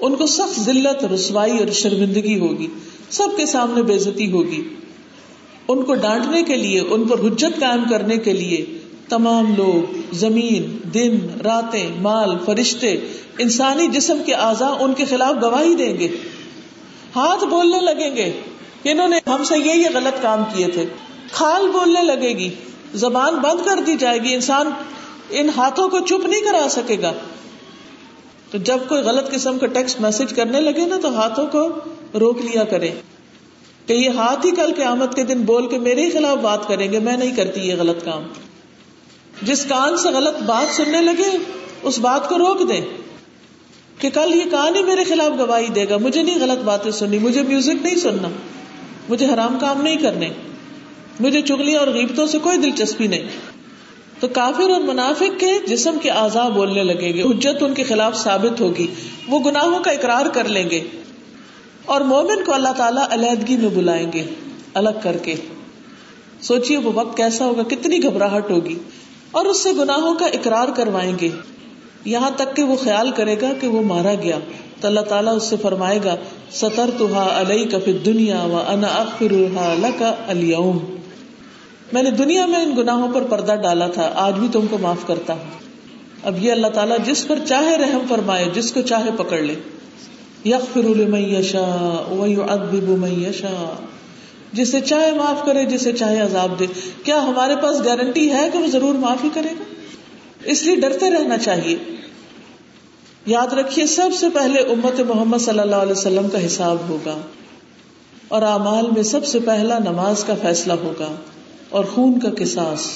ان 0.00 0.14
کو 0.16 0.26
سخت 0.26 0.60
ذلت، 0.60 1.04
رسوائی 1.04 1.58
اور 1.58 1.72
شرمندگی 1.72 2.38
ہوگی۔ 2.38 2.66
سب 3.12 3.28
کے 3.36 3.46
سامنے 3.46 3.82
بےزتی 3.82 4.32
ہوگی۔ 4.32 4.68
ان 5.68 5.82
کو 5.82 5.94
ڈانٹنے 5.94 6.42
کے 6.42 6.56
لیے، 6.56 6.80
ان 6.80 7.08
پر 7.08 7.18
حجت 7.18 7.60
قائم 7.60 7.84
کرنے 7.90 8.16
کے 8.16 8.32
لیے 8.32 8.78
تمام 9.08 9.54
لوگ، 9.56 9.96
زمین، 10.12 10.76
دن، 10.94 11.18
راتیں، 11.44 11.90
مال، 12.00 12.36
فرشتے، 12.44 12.92
انسانی 13.38 13.86
جسم 13.86 14.22
کے 14.26 14.34
اعضاء 14.34 14.72
ان 14.80 14.94
کے 14.94 15.04
خلاف 15.04 15.42
گواہی 15.42 15.74
دیں 15.74 15.98
گے۔ 15.98 16.08
ہاتھ 17.16 17.44
بولنے 17.44 17.80
لگیں 17.80 18.16
گے 18.16 18.32
انہوں 18.84 19.08
نے 19.08 19.30
ہم 19.30 19.44
سے 19.44 19.58
یہ 19.58 19.72
یہ 19.72 19.88
غلط 19.94 20.22
کام 20.22 20.42
کیے 20.54 20.66
تھے۔ 20.66 20.84
کھال 21.32 21.70
بولنے 21.70 22.04
لگے 22.04 22.28
گی۔ 22.28 22.50
زبان 22.94 23.34
بند 23.34 23.66
کر 23.66 23.80
دی 23.86 23.96
جائے 23.96 24.18
گی۔ 24.18 24.34
انسان 24.34 24.66
ان 25.30 25.50
ہاتھوں 25.56 25.88
کو 25.88 26.00
چپ 26.00 26.26
نہیں 26.26 26.40
کرا 26.40 26.66
سکے 26.70 26.96
گا۔ 27.02 27.12
تو 28.50 28.58
جب 28.58 28.78
کوئی 28.88 29.02
غلط 29.02 29.30
قسم 29.30 29.58
کا 29.58 29.66
ٹیکسٹ 29.66 30.00
میسج 30.00 30.32
کرنے 30.32 30.60
لگے 30.60 30.86
نا 30.86 30.96
تو 31.02 31.08
ہاتھوں 31.08 31.46
کو 31.46 31.68
روک 32.20 32.40
لیا 32.40 32.64
کرے 32.64 32.90
کہ 33.86 33.92
یہ 33.92 34.08
ہاتھ 34.08 34.46
ہی 34.46 34.50
کل 34.50 34.72
کے 34.76 34.84
آمد 34.84 35.14
کے 35.14 35.24
دن 35.24 35.40
بول 35.40 35.68
کے 35.68 35.78
میرے 35.78 36.10
خلاف 36.10 36.38
بات 36.38 36.68
کریں 36.68 36.92
گے، 36.92 36.98
میں 36.98 37.16
نہیں 37.16 37.36
کرتی 37.36 37.60
یہ 37.60 37.74
غلط 37.78 38.04
کام۔ 38.04 38.22
جس 39.42 39.64
کان 39.64 39.96
سے 39.96 40.08
غلط 40.08 40.42
بات 40.42 40.76
سننے 40.76 41.00
لگے، 41.00 41.38
اس 41.82 41.98
بات 41.98 42.28
کو 42.28 42.38
روک 42.38 42.68
دے 42.68 42.80
کہ 43.98 44.10
کل 44.10 44.34
یہ 44.34 44.50
کان 44.50 44.76
ہی 44.76 44.82
میرے 44.82 45.04
خلاف 45.04 45.38
گواہی 45.38 45.66
دے 45.66 45.88
گا۔ 45.88 45.96
مجھے 45.96 46.22
نہیں 46.22 46.38
غلط 46.38 46.58
باتیں 46.58 46.90
سننی، 46.90 47.18
مجھے 47.18 47.42
میوزک 47.42 47.82
نہیں 47.82 47.96
سننا، 47.96 48.28
مجھے 49.08 49.26
حرام 49.26 49.58
کام 49.60 49.82
نہیں 49.82 49.96
کرنے، 49.96 50.28
مجھے 51.20 51.42
چگلی 51.42 51.74
اور 51.74 51.86
غیبتوں 51.86 52.26
سے 52.26 52.38
کوئی 52.38 52.58
دلچسپی 52.58 53.06
نہیں۔ 53.06 53.28
تو 54.20 54.28
کافر 54.28 54.70
اور 54.70 54.80
منافق 54.80 55.40
کے 55.40 55.58
جسم 55.66 55.98
کے 56.02 56.10
آزاد 56.10 56.50
بولنے 56.50 56.84
لگے 56.84 57.14
گے، 57.14 57.22
حجت 57.22 57.62
ان 57.62 57.74
کے 57.74 57.82
خلاف 57.82 58.16
ثابت 58.16 58.60
ہوگی، 58.60 58.86
وہ 59.28 59.40
گناہوں 59.40 59.80
کا 59.80 59.90
اقرار 59.90 60.26
کر 60.26 60.48
لیں 60.48 60.70
گے۔ 60.70 60.80
اور 61.84 62.00
مومن 62.00 62.44
کو 62.44 62.54
اللہ 62.54 62.68
تعالیٰ 62.76 63.06
علیحدگی 63.10 63.56
میں 63.56 63.70
بلائیں 63.70 64.12
گے، 64.12 64.24
الگ 64.74 64.98
کر 65.02 65.16
کے۔ 65.16 65.34
سوچیے 66.40 66.76
وہ 66.76 66.92
وقت 66.94 67.16
کیسا 67.16 67.44
ہوگا، 67.44 67.62
کتنی 67.62 68.02
گھبراہٹ 68.02 68.50
ہوگی۔ 68.50 68.78
اور 69.30 69.46
اس 69.46 69.62
سے 69.62 69.72
گناہوں 69.72 70.14
کا 70.14 70.26
اقرار 70.26 70.68
کروائیں 70.68 71.18
گے۔ 71.20 71.28
یہاں 72.04 72.30
تک 72.36 72.56
کہ 72.56 72.62
وہ 72.62 72.76
خیال 72.76 73.10
کرے 73.10 73.40
گا 73.40 73.52
کہ 73.60 73.68
وہ 73.68 73.82
مارا 73.82 74.14
گیا۔ 74.14 74.38
تو 74.80 74.88
اللہ 74.88 75.00
تعالیٰ 75.00 75.36
اس 75.36 75.42
سے 75.42 75.56
فرمائے 75.62 75.98
گا 76.04 76.16
ستر 76.52 76.90
تو 76.98 77.06
علیہ 77.14 77.66
کفی 77.66 77.92
دنیا 77.92 78.42
و 78.42 78.62
انا 78.68 78.86
اخر 78.86 79.32
کا 79.98 80.14
اليوم 80.26 80.78
میں 81.92 82.02
نے 82.02 82.10
دنیا 82.10 82.46
میں 82.46 82.62
ان 82.62 82.74
گناہوں 82.76 83.08
پر 83.14 83.22
پردہ 83.22 83.54
ڈالا 83.62 83.86
تھا، 83.86 84.10
آج 84.14 84.34
بھی 84.34 84.48
تم 84.52 84.66
کو 84.70 84.78
معاف 84.78 85.06
کرتا 85.06 85.32
ہوں۔ 85.32 85.44
اب 86.22 86.44
یہ 86.44 86.52
اللہ 86.52 86.66
تعالیٰ 86.66 86.96
جس 87.04 87.28
پر 87.28 87.38
چاہے 87.48 87.76
رحم 87.76 88.00
فرمائے، 88.08 88.50
جس 88.54 88.72
کو 88.72 88.80
چاہے 88.80 89.10
پکڑ 89.16 89.38
لے۔ 89.38 89.54
یک 90.44 90.78
یشا 91.14 92.04
من 92.88 93.22
یشا 93.22 93.82
جسے 94.52 94.80
چاہے 94.80 95.12
معاف 95.12 95.46
کرے، 95.46 95.64
جسے 95.64 95.92
چاہے 95.92 96.20
عذاب 96.20 96.58
دے۔ 96.58 96.66
کیا 97.02 97.22
ہمارے 97.22 97.56
پاس 97.56 97.84
گارنٹی 97.84 98.30
ہے 98.30 98.48
کہ 98.52 98.58
وہ 98.58 98.66
ضرور 98.66 98.94
معافی 98.94 99.28
کرے 99.34 99.48
گا؟ 99.50 99.64
اس 100.44 100.62
لیے 100.62 100.76
ڈرتے 100.76 101.10
رہنا 101.10 101.38
چاہیے۔ 101.38 101.76
یاد 103.26 103.52
رکھیے، 103.52 103.86
سب 103.86 104.08
سے 104.20 104.26
پہلے 104.28 104.60
امت 104.60 105.00
محمد 105.00 105.38
صلی 105.38 105.58
اللہ 105.58 105.76
علیہ 105.76 105.92
وسلم 105.92 106.28
کا 106.28 106.46
حساب 106.46 106.76
ہوگا 106.88 107.18
اور 108.28 108.42
اعمال 108.42 108.86
میں 108.86 109.02
سب 109.02 109.26
سے 109.26 109.38
پہلا 109.40 109.78
نماز 109.78 110.24
کا 110.24 110.34
فیصلہ 110.42 110.72
ہوگا 110.72 111.14
اور 111.68 111.84
خون 111.84 112.20
کا 112.20 112.30
کساس 112.30 112.86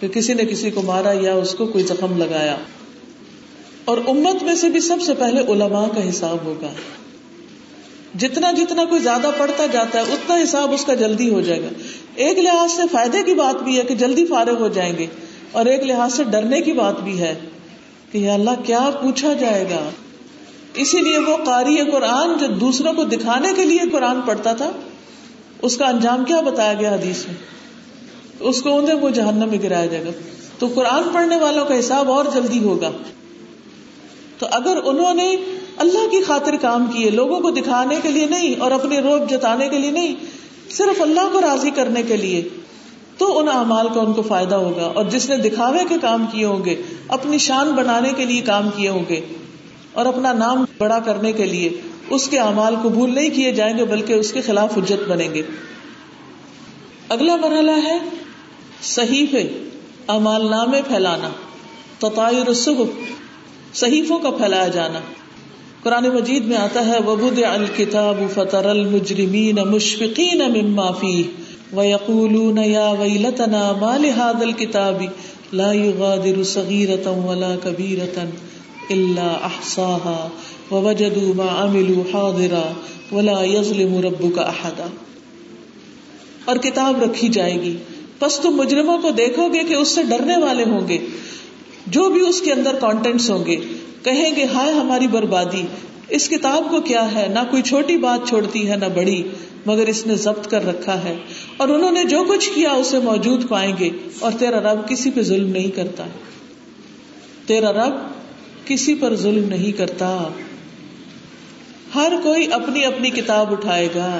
کہ 0.00 0.08
کسی 0.08 0.34
نے 0.34 0.44
کسی 0.44 0.70
کو 0.70 0.82
مارا 0.82 1.12
یا 1.12 1.34
اس 1.34 1.54
کو 1.54 1.66
کوئی 1.66 1.84
زخم 1.84 2.18
لگایا۔ 2.18 2.56
اور 3.84 3.98
امت 4.06 4.42
میں 4.42 4.54
سے 4.54 4.68
بھی 4.68 4.80
سب 4.80 5.02
سے 5.06 5.14
پہلے 5.14 5.40
علماء 5.48 5.86
کا 5.94 6.08
حساب 6.08 6.36
ہوگا۔ 6.44 6.68
جتنا 8.18 8.52
جتنا 8.52 8.84
کوئی 8.84 9.00
زیادہ 9.00 9.30
پڑھتا 9.38 9.66
جاتا 9.66 9.98
ہے، 9.98 10.12
اتنا 10.12 10.36
حساب 10.42 10.72
اس 10.72 10.84
کا 10.84 10.94
جلدی 10.94 11.30
ہو 11.30 11.40
جائے 11.40 11.62
گا۔ 11.62 11.68
ایک 12.14 12.38
لحاظ 12.38 12.72
سے 12.72 12.82
فائدے 12.92 13.22
کی 13.22 13.34
بات 13.34 13.62
بھی 13.62 13.78
ہے 13.78 13.82
کہ 13.82 13.94
جلدی 13.94 14.26
فارغ 14.26 14.60
ہو 14.60 14.68
جائیں 14.68 14.98
گے، 14.98 15.06
اور 15.52 15.66
ایک 15.66 15.82
لحاظ 15.82 16.14
سے 16.14 16.24
ڈرنے 16.24 16.60
کی 16.60 16.72
بات 16.72 17.00
بھی 17.00 17.18
ہے 17.20 17.34
کہ 18.12 18.18
یا 18.18 18.34
اللہ 18.34 18.62
کیا 18.66 18.90
پوچھا 19.02 19.32
جائے 19.32 19.64
گا۔ 19.70 19.88
اسی 20.74 20.98
لیے 20.98 21.18
وہ 21.18 21.36
قاری 21.36 21.76
قرآن 21.92 22.38
جو 22.38 22.46
دوسروں 22.46 22.92
کو 22.92 23.04
دکھانے 23.04 23.52
کے 23.56 23.64
لیے 23.64 23.88
قرآن 23.92 24.20
پڑھتا 24.20 24.52
تھا، 24.52 24.70
اس 25.62 25.76
کا 25.76 25.86
انجام 25.86 26.24
کیا 26.24 26.40
بتایا 26.40 26.74
گیا 26.74 26.94
حدیث 26.94 27.26
میں؟ 27.26 27.34
اس 28.40 28.62
کو 28.62 28.78
اندر 28.78 28.94
وہ 28.94 29.10
جہنم 29.10 29.48
میں 29.48 29.58
گرایا 29.62 29.86
جائے 29.86 30.04
گا۔ 30.04 30.10
تو 30.58 30.68
قرآن 30.74 31.02
پڑھنے 31.12 31.36
والوں 31.36 31.64
کا 31.64 31.78
حساب 31.78 32.10
اور 32.10 32.24
جلدی 32.34 32.58
ہوگا۔ 32.58 32.90
تو 34.44 34.48
اگر 34.50 34.78
انہوں 34.84 35.14
نے 35.14 35.36
اللہ 35.76 36.06
کی 36.10 36.22
خاطر 36.22 36.54
کام 36.60 36.86
کیے، 36.86 37.10
لوگوں 37.10 37.40
کو 37.40 37.50
دکھانے 37.50 37.96
کے 38.02 38.08
لیے 38.08 38.26
نہیں 38.26 38.60
اور 38.60 38.70
اپنے 38.70 38.98
روپ 38.98 39.30
جتانے 39.30 39.68
کے 39.68 39.78
لیے 39.78 39.90
نہیں، 39.90 40.14
صرف 40.70 41.00
اللہ 41.02 41.28
کو 41.32 41.40
راضی 41.40 41.70
کرنے 41.70 42.02
کے 42.02 42.16
لیے، 42.16 42.48
تو 43.18 43.38
ان 43.38 43.48
اعمال 43.48 43.88
کا 43.94 44.00
ان 44.00 44.12
کو 44.12 44.22
فائدہ 44.22 44.54
ہوگا۔ 44.54 44.90
اور 44.94 45.04
جس 45.04 45.28
نے 45.28 45.36
دکھاوے 45.36 45.84
کے 45.88 45.94
کام 46.00 46.26
کیے 46.32 46.44
ہوں 46.44 46.64
گے، 46.64 46.82
اپنی 47.08 47.38
شان 47.38 47.70
بنانے 47.70 48.12
کے 48.16 48.24
لیے 48.24 48.40
کام 48.40 48.68
کیے 48.76 48.88
ہوں 48.88 49.04
گے، 49.08 49.20
اور 49.92 50.06
اپنا 50.06 50.32
نام 50.32 50.64
بڑا 50.78 50.98
کرنے 50.98 51.32
کے 51.32 51.44
لیے 51.44 51.80
اس 52.10 52.28
کے 52.28 52.38
اعمال 52.38 52.74
قبول 52.82 53.14
نہیں 53.14 53.30
کیے 53.30 53.52
جائیں 53.52 53.78
گے، 53.78 53.84
بلکہ 53.84 54.12
اس 54.12 54.32
کے 54.32 54.40
خلاف 54.40 54.78
حجت 54.78 55.08
بنیں 55.08 55.34
گے۔ 55.34 55.42
اگلا 57.08 57.36
مرحلہ 57.36 57.80
ہے، 57.84 57.98
صحیفے 58.82 59.48
امال 60.06 60.50
نامے 60.50 60.82
پھیلانا 60.88 61.28
تطائر 61.98 62.46
الصحف 62.46 63.23
صحیفوں 63.74 64.18
کا 64.18 64.30
پھیلایا 64.30 64.68
جانا۔ 64.68 65.00
قرآن 65.82 66.08
مجید 66.08 66.44
میں 66.44 66.56
آتا 66.56 66.86
ہے 66.86 66.98
وبود 67.06 67.38
الکتاب 67.38 68.22
فطر 68.34 68.64
المجرمین 68.64 69.56
مشفقین 69.56 70.38
مما 70.38 70.90
فیہ 70.90 71.24
ویقولون 71.76 72.58
یا 72.58 72.94
ویلتنا 72.98 73.72
ما 73.80 73.96
لهذا 73.96 74.38
الكتاب؟ 74.40 75.02
لا 75.52 75.72
يغادر 75.72 76.42
صغیرة 76.42 77.20
ولا 77.26 77.54
كبیرة 77.62 78.24
الا 78.90 79.36
احصاها 79.42 80.28
ووجدوا 80.70 81.32
ما 81.36 81.64
عملوا 81.64 82.02
حاضرا۔ 82.14 82.72
ولا 83.12 83.44
يظلم 83.44 84.00
ربك 84.00 84.38
احدا 84.38 84.86
اور 86.44 86.56
کتاب 86.56 87.02
رکھی 87.02 87.28
جائے 87.28 87.62
گی۔ 87.62 87.76
پس 88.18 88.38
تم 88.38 88.50
مجرموں 88.50 88.98
کو 88.98 89.10
دیکھو 89.10 89.48
گے 89.54 89.58
کہ 89.58 89.74
اس 89.74 89.88
سے 89.88 90.02
ڈرنے 90.02 90.36
والے 90.36 90.64
ہوں 90.64 90.88
گے۔ 90.88 90.98
جو 91.94 92.08
بھی 92.08 92.28
اس 92.28 92.40
کے 92.40 92.52
اندر 92.52 92.74
کانٹینٹس 92.80 93.30
ہوں 93.30 93.46
گے، 93.46 93.56
کہیں 94.02 94.36
گے، 94.36 94.44
ہائے 94.44 94.72
ہماری 94.72 95.06
بربادی، 95.06 95.62
اس 96.08 96.28
کتاب 96.28 96.70
کو 96.70 96.80
کیا 96.80 97.14
ہے؟ 97.14 97.28
نہ 97.28 97.38
کوئی 97.50 97.62
چھوٹی 97.62 97.96
بات 97.96 98.28
چھوڑتی 98.28 98.70
ہے، 98.70 98.76
نہ 98.76 98.84
بڑی، 98.94 99.22
مگر 99.66 99.86
اس 99.86 100.06
نے 100.06 100.14
ضبط 100.14 100.48
کر 100.48 100.66
رکھا 100.66 101.04
ہے۔ 101.04 101.16
اور 101.56 101.68
انہوں 101.68 101.90
نے 101.90 102.04
جو 102.04 102.24
کچھ 102.28 102.50
کیا، 102.54 102.72
اسے 102.72 102.98
موجود 102.98 103.48
پائیں 103.48 103.72
گے۔ 103.78 103.90
اور 104.20 104.32
تیرا 104.38 104.60
رب 104.60 104.88
کسی 104.88 105.10
پہ 105.10 105.22
ظلم 105.22 105.48
نہیں 105.48 105.70
کرتا۔ 105.70 106.04
تیرا 107.46 107.72
رب 107.72 107.94
کسی 108.66 108.94
پر 108.94 109.16
ظلم 109.16 109.48
نہیں 109.48 109.72
کرتا۔ 109.72 110.28
ہر 111.94 112.12
کوئی 112.22 112.52
اپنی 112.52 112.84
اپنی 112.84 113.10
کتاب 113.10 113.52
اٹھائے 113.52 113.88
گا۔ 113.94 114.18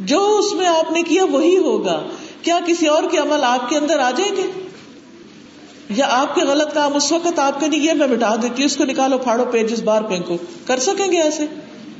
جو 0.00 0.38
اس 0.38 0.54
میں 0.54 0.66
آپ 0.66 0.92
نے 0.92 1.02
کیا، 1.02 1.24
وہی 1.24 1.58
ہوگا۔ 1.58 2.02
کیا 2.42 2.58
کسی 2.66 2.86
اور 2.86 3.02
کے 3.10 3.18
عمل 3.18 3.44
آپ 3.44 3.68
کے 3.68 3.76
اندر 3.76 3.98
آ 3.98 4.10
جائیں 4.10 4.36
گے؟ 4.36 4.42
یا 5.90 6.06
آپ 6.10 6.34
کے 6.34 6.40
غلط 6.40 6.74
کام 6.74 6.96
اس 6.96 7.12
وقت 7.12 7.38
آپ 7.38 7.60
کے 7.60 7.66
نہیں 7.66 7.94
میں 7.94 8.06
مٹا 8.06 8.34
دیتی 8.36 8.62
ہوں، 8.62 8.64
اس 8.64 8.76
کو 8.76 8.84
نکالو، 8.84 9.18
پھاڑو 9.18 9.44
پیجز 9.44 9.82
بار 9.82 10.02
پھینکو 10.02 10.36
کر 10.66 10.78
سکیں 10.78 11.12
گے 11.12 11.20
ایسے؟ 11.20 11.46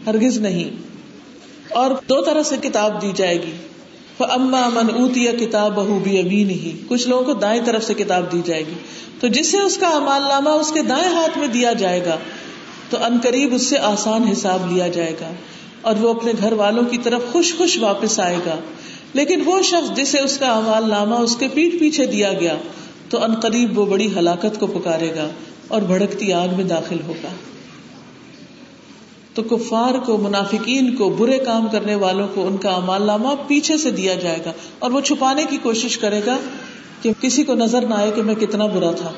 ہرگز 0.06 0.38
نہیں۔ 0.38 0.70
اور 1.70 1.90
دو 2.08 2.22
طرح 2.22 2.42
سے 2.42 2.56
کتاب 2.62 3.02
دی 3.02 3.12
جائے 3.14 3.42
گی۔ 3.42 3.50
اما 4.18 4.68
من 4.68 4.86
اوتیا 4.94 5.32
کتاب 5.32 5.74
بہو 5.74 5.98
بھی 5.98 6.18
ابھی 6.18 6.44
نہیں 6.44 6.88
کچھ 6.88 7.08
لوگوں 7.08 7.24
کو 7.24 7.32
دائیں 7.32 7.62
طرف 7.64 7.84
سے 7.84 7.94
کتاب 7.94 8.32
دی 8.32 8.40
جائے 8.44 8.60
گی۔ 8.60 8.72
تو 9.20 9.28
جس 9.28 9.50
سے 9.50 9.60
اس 9.60 9.76
کا 9.76 9.88
امال 9.88 10.22
نامہ 10.22 10.48
اس 10.48 10.72
کے 10.72 10.82
دائیں 10.82 11.14
ہاتھ 11.14 11.38
میں 11.38 11.48
دیا 11.48 11.72
جائے 11.72 12.04
گا، 12.04 12.16
تو 12.90 12.96
ان 13.04 13.18
قریب 13.22 13.54
اس 13.54 13.66
سے 13.66 13.78
آسان 13.78 14.22
حساب 14.22 14.72
لیا 14.72 14.88
جائے 14.88 15.12
گا۔ 15.20 15.32
اور 15.82 15.94
وہ 16.00 16.10
اپنے 16.10 16.32
گھر 16.38 16.52
والوں 16.52 16.84
کی 16.84 16.98
طرف 16.98 17.22
خوش 17.32 17.54
خوش 17.56 17.78
واپس 17.78 18.20
آئے 18.20 18.38
گا۔ 18.46 18.56
لیکن 19.12 19.42
وہ 19.44 19.62
شخص 19.62 19.96
جسے 19.96 20.20
اس 20.20 20.38
کا 20.38 20.52
امال 20.52 20.90
نامہ 20.90 21.14
اس 21.14 21.36
کے 21.36 21.48
پیٹ 21.48 21.80
پیچھے 21.80 22.06
دیا 22.06 22.32
گیا 22.32 22.56
تو 23.14 23.24
ان 23.24 23.34
قریب 23.34 23.78
وہ 23.78 23.86
بڑی 23.86 24.14
ہلاکت 24.16 24.60
کو 24.60 24.66
پکارے 24.66 25.14
گا 25.16 25.28
اور 25.68 25.82
بھڑکتی 25.82 26.32
آگ 26.32 26.48
میں 26.56 26.64
داخل 26.64 26.96
ہوگا۔ 27.06 27.28
تو 29.34 29.42
کفار 29.42 29.94
کو، 30.06 30.18
منافقین 30.18 30.96
کو، 30.96 31.08
برے 31.08 31.38
کام 31.38 31.68
کرنے 31.72 31.94
والوں 31.94 32.28
کو 32.34 32.46
ان 32.46 32.56
کا 32.56 32.70
امال 32.70 33.02
نامہ 33.02 33.28
پیچھے 33.46 33.76
سے 33.76 33.90
دیا 33.90 34.14
جائے 34.14 34.38
گا 34.44 34.52
اور 34.78 34.90
وہ 34.90 35.00
چھپانے 35.00 35.44
کی 35.50 35.56
کوشش 35.56 35.98
کرے 35.98 36.20
گا 36.26 36.36
کہ 37.02 37.12
کسی 37.20 37.44
کو 37.44 37.54
نظر 37.54 37.86
نہ 37.86 37.94
آئے 37.94 38.10
کہ 38.10 38.22
میں 38.22 38.34
کتنا 38.34 38.66
برا 38.66 38.92
تھا۔ 38.92 39.12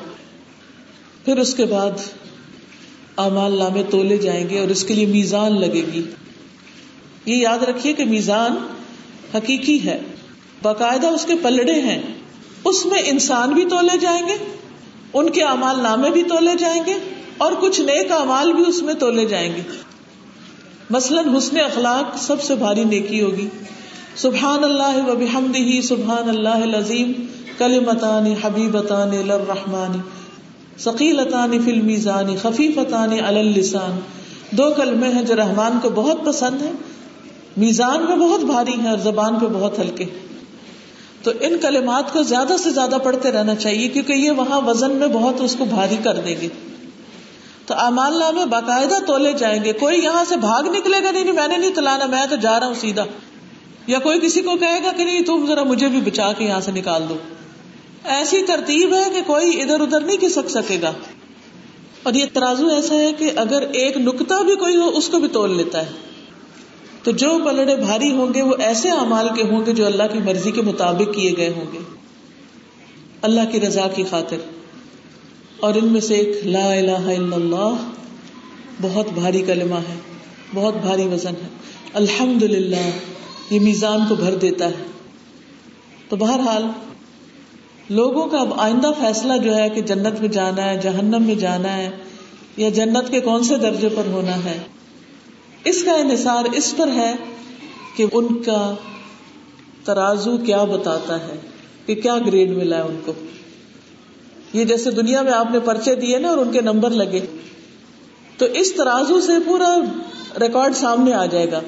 پھر 1.25 1.37
اس 1.37 1.55
کے 1.55 1.65
بعد 1.65 1.91
امال 3.15 3.59
نامے 3.59 3.83
تولے 3.83 4.17
جائیں 4.17 4.49
گے 4.49 4.59
اور 4.59 4.67
اس 4.67 4.83
کے 4.83 4.93
لیے 4.93 5.05
میزان 5.05 5.59
لگے 5.59 5.83
گی۔ 5.93 6.01
یہ 7.25 7.35
یاد 7.35 7.63
رکھیے 7.63 7.93
کہ 7.93 8.05
میزان 8.05 8.55
حقیقی 9.35 9.85
ہے۔ 9.85 9.99
باقاعدہ 10.61 11.07
اس 11.07 11.25
کے 11.25 11.33
پلڑے 11.41 11.81
ہیں۔ 11.81 12.01
اس 12.67 12.85
میں 12.85 13.01
انسان 13.05 13.53
بھی 13.53 13.65
تولے 13.65 13.97
جائیں 13.97 14.27
گے، 14.27 14.37
ان 15.13 15.29
کے 15.29 15.43
امال 15.43 15.79
نامے 15.83 16.09
بھی 16.09 16.23
تولے 16.23 16.57
جائیں 16.57 16.81
گے 16.85 16.93
اور 17.37 17.51
کچھ 17.59 17.81
نیک 17.81 18.11
امال 18.11 18.53
بھی 18.53 18.63
اس 18.67 18.81
میں 18.81 18.93
تولے 18.93 19.25
جائیں 19.25 19.55
گے۔ 19.55 19.61
مثلاً 20.89 21.37
حسن 21.37 21.59
اخلاق 21.59 22.17
سب 22.17 22.41
سے 22.41 22.55
بھاری 22.55 22.83
نیکی 22.83 23.21
ہوگی۔ 23.21 23.47
سبحان 24.15 24.63
اللہ 24.63 25.09
و 25.09 25.15
بحمدہ، 25.15 25.81
سبحان 25.81 26.29
اللہ 26.29 26.49
العظیم، 26.49 27.11
کلمتان 27.57 28.33
حبیبتان 28.43 29.09
للرحمن 29.09 29.99
ثقیلتان 30.79 31.61
فی 31.65 31.71
المیزان، 31.71 32.35
خفیفتان 32.41 33.11
علی 33.11 33.39
اللسان۔ 33.39 33.99
دو 34.51 34.63
کلمے 34.77 35.07
ہیں 35.07 35.21
جو 35.21 35.35
رحمان 35.35 35.79
کو 35.81 35.89
بہت 35.89 36.25
پسند 36.25 36.61
ہیں۔ 36.61 36.73
میزان 37.57 38.05
میں 38.05 38.15
بہت 38.15 38.39
بھاری 38.39 38.73
ہیں 38.73 38.89
اور 38.89 38.97
زبان 38.97 39.39
پہ 39.39 39.45
بہت 39.53 39.79
ہلکے 39.79 40.03
ہیں۔ 40.03 40.26
تو 41.23 41.31
ان 41.39 41.57
کلمات 41.57 42.13
کو 42.13 42.23
زیادہ 42.23 42.53
سے 42.59 42.69
زیادہ 42.69 42.97
پڑھتے 43.03 43.31
رہنا 43.31 43.55
چاہیے 43.55 43.87
کیونکہ 43.87 44.13
یہ 44.13 44.31
وہاں 44.31 44.61
وزن 44.61 44.91
میں 44.91 45.07
بہت 45.07 45.35
اس 45.39 45.55
کو 45.59 45.65
بھاری 45.65 45.97
کر 46.03 46.15
دیں 46.15 46.35
گے۔ 46.41 46.47
تو 47.65 47.73
امال 47.77 48.21
میں 48.35 48.45
باقاعدہ 48.45 48.95
تولے 49.07 49.33
جائیں 49.33 49.63
گے۔ 49.63 49.73
کوئی 49.73 50.03
یہاں 50.03 50.25
سے 50.29 50.35
بھاگ 50.35 50.63
نکلے 50.63 51.03
گا، 51.03 51.11
نہیں 51.11 51.23
نہیں، 51.23 51.33
میں 51.33 51.47
نے 51.47 51.57
نہیں 51.57 51.71
تلانا، 51.75 52.05
میں 52.05 52.25
تو 52.29 52.35
جا 52.35 52.59
رہا 52.59 52.67
ہوں 52.67 52.73
سیدھا۔ 52.73 53.05
یا 53.87 53.99
کوئی 53.99 54.19
کسی 54.19 54.41
کو 54.41 54.55
کہے 54.55 54.79
گا 54.83 54.91
کہ 54.91 55.05
نہیں، 55.05 55.21
تم 55.21 55.45
ذرا 55.47 55.63
مجھے 55.63 55.87
بھی 55.87 56.01
بچا 56.01 56.33
کے 56.33 56.45
یہاں 56.45 56.61
سے 56.61 56.71
نکال 56.71 57.03
دو۔ 57.09 57.17
ایسی 58.03 58.41
ترتیب 58.41 58.93
ہے 58.93 59.03
کہ 59.13 59.21
کوئی 59.27 59.61
ادھر 59.61 59.79
ادھر 59.79 59.99
نہیں 60.01 60.17
کھسک 60.17 60.49
سکے 60.49 60.77
گا۔ 60.81 60.93
اور 62.03 62.13
یہ 62.13 62.25
ترازو 62.33 62.67
ایسا 62.67 62.95
ہے 62.95 63.13
کہ 63.13 63.31
اگر 63.35 63.61
ایک 63.61 63.97
نکتا 63.97 64.41
بھی 64.41 64.55
کوئی 64.55 64.75
ہو، 64.75 64.89
اس 64.89 65.09
کو 65.09 65.19
بھی 65.19 65.27
تول 65.27 65.57
لیتا 65.57 65.85
ہے۔ 65.85 65.91
تو 67.07 67.11
جو 67.11 67.39
پلڑے 67.45 67.75
بھاری 67.75 68.11
ہوں 68.11 68.33
گے 68.33 68.41
وہ 68.41 68.53
ایسے 68.59 68.89
امال 68.89 69.27
کے 69.35 69.43
ہوں 69.43 69.65
گے 69.65 69.73
جو 69.73 69.85
اللہ 69.85 70.03
کی 70.13 70.19
مرضی 70.19 70.51
کے 70.51 70.61
مطابق 70.61 71.15
کیے 71.15 71.33
گئے 71.37 71.49
ہوں 71.49 71.65
گے۔ 71.73 71.77
اللہ 73.21 73.41
کی 73.51 73.59
رضا 73.59 73.87
کی 73.95 74.03
خاطر۔ 74.09 74.37
اور 75.59 75.73
ان 75.75 75.87
میں 75.87 76.01
سے 76.01 76.13
ایک 76.13 76.47
لا 76.47 76.73
الہ 76.73 76.91
الا 76.91 77.35
اللہ، 77.35 77.75
بہت 78.81 79.05
بھاری 79.13 79.39
کلمہ 79.39 79.75
ہے، 79.75 79.95
بہت 80.53 80.73
بھاری 80.73 81.07
وزن 81.07 81.33
ہے۔ 81.43 81.47
الحمد 81.93 82.43
للہ 82.43 82.89
یہ 83.49 83.59
میزان 83.59 83.99
کو 84.09 84.15
بھر 84.15 84.35
دیتا 84.35 84.67
ہے۔ 84.67 84.85
تو 86.09 86.15
بہرحال، 86.15 86.65
لوگوں 87.89 88.27
کا 88.27 88.37
اب 88.37 88.53
آئندہ 88.57 88.91
فیصلہ 88.99 89.33
جو 89.43 89.55
ہے 89.55 89.69
کہ 89.69 89.81
جنت 89.81 90.19
میں 90.19 90.29
جانا 90.29 90.69
ہے، 90.69 90.77
جہنم 90.77 91.23
میں 91.23 91.35
جانا 91.35 91.77
ہے، 91.77 91.89
یا 92.57 92.69
جنت 92.69 93.11
کے 93.11 93.19
کون 93.19 93.43
سے 93.43 93.57
درجے 93.57 93.89
پر 93.89 94.03
ہونا 94.07 94.35
ہے 94.35 94.57
اس 95.63 95.83
کا 95.83 95.91
انحصار 95.91 96.45
اس 96.53 96.73
پر 96.77 96.87
ہے 96.87 97.15
کہ 97.95 98.05
ان 98.11 98.43
کا 98.43 98.73
ترازو 99.83 100.37
کیا 100.37 100.63
بتاتا 100.63 101.19
ہے 101.19 101.35
کہ 101.85 101.95
کیا 101.95 102.17
گریڈ 102.17 102.49
ملا 102.49 102.77
ہے 102.77 102.81
ان 102.81 102.99
کو۔ 103.05 103.13
یہ 104.53 104.63
جیسے 104.63 104.91
دنیا 104.91 105.21
میں 105.21 105.31
آپ 105.31 105.51
نے 105.51 105.59
پرچے 105.59 105.95
دیے 105.95 106.17
نا 106.17 106.27
اور 106.27 106.37
ان 106.37 106.51
کے 106.51 106.61
نمبر 106.61 106.89
لگے۔ 106.89 107.19
تو 108.37 108.45
اس 108.45 108.73
ترازو 108.73 109.21
سے 109.21 109.31
پورا 109.45 109.77
ریکارڈ 110.39 110.75
سامنے 110.75 111.13
آ 111.13 111.25
جائے 111.25 111.51
گا 111.51 111.59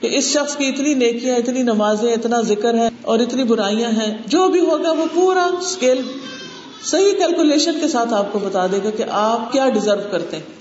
کہ 0.00 0.08
اس 0.12 0.24
شخص 0.24 0.56
کی 0.56 0.66
اتنی 0.66 0.94
نیکیاں، 0.94 1.36
اتنی 1.36 1.62
نمازیں، 1.62 2.12
اتنا 2.12 2.40
ذکر 2.40 2.74
ہے 2.74 2.88
اور 3.02 3.18
اتنی 3.18 3.44
برائیاں 3.44 3.90
ہیں۔ 3.90 4.18
جو 4.26 4.48
بھی 4.48 4.60
ہوگا 4.60 4.90
وہ 4.90 5.04
پورا 5.14 5.50
اسکیل 5.60 6.02
صحیح 6.84 7.12
کیلکولیشن 7.12 7.80
کے 7.80 7.88
ساتھ 7.88 8.14
آپ 8.14 8.32
کو 8.32 8.38
بتا 8.38 8.66
دے 8.66 8.78
گا 8.84 8.90
کہ 8.90 9.04
آپ 9.10 9.52
کیا 9.52 9.68
ڈیزرو 9.68 10.00
کرتے 10.10 10.36
ہیں۔ 10.36 10.59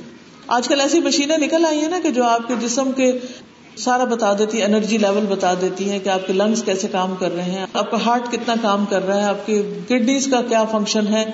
آج 0.50 0.68
کل 0.68 0.82
ایسی 0.82 1.00
مشینیں 1.00 1.38
نکل 1.38 1.66
آئی 1.66 1.80
ہیں 1.80 1.90
نا 1.90 2.00
کہ 2.04 2.10
جو 2.10 2.24
آپ 2.24 2.48
کے 2.48 2.54
جسم 2.62 2.92
کے 2.92 3.12
سارا 3.78 4.04
بتا 4.04 4.34
دیتی 4.40 4.58
ہے 4.58 4.64
انرجی 4.64 4.98
لیول 4.98 5.26
بتا 5.26 5.54
دیتی 5.54 5.90
ہے 5.90 6.00
کہ 6.00 6.10
آپ 6.10 6.28
کے 6.28 6.34
لنگس 6.34 6.64
کیسے 6.64 6.88
کام 6.92 7.16
کر 7.20 7.36
رہے 7.36 7.44
ہیں، 7.44 7.66
آپ 7.74 7.92
کا 7.92 8.06
ہارٹ 8.06 8.32
کتنا 8.32 8.56
کام 8.62 8.86
کر 8.90 9.08
رہا 9.08 9.18
ہے، 9.18 9.24
آپ 9.24 9.46
کی 9.46 9.62
کڈنیز 9.88 10.28
کا 10.32 10.42
کیا 10.42 10.64
فنکشن 10.66 11.08
ہے۔ 11.08 11.32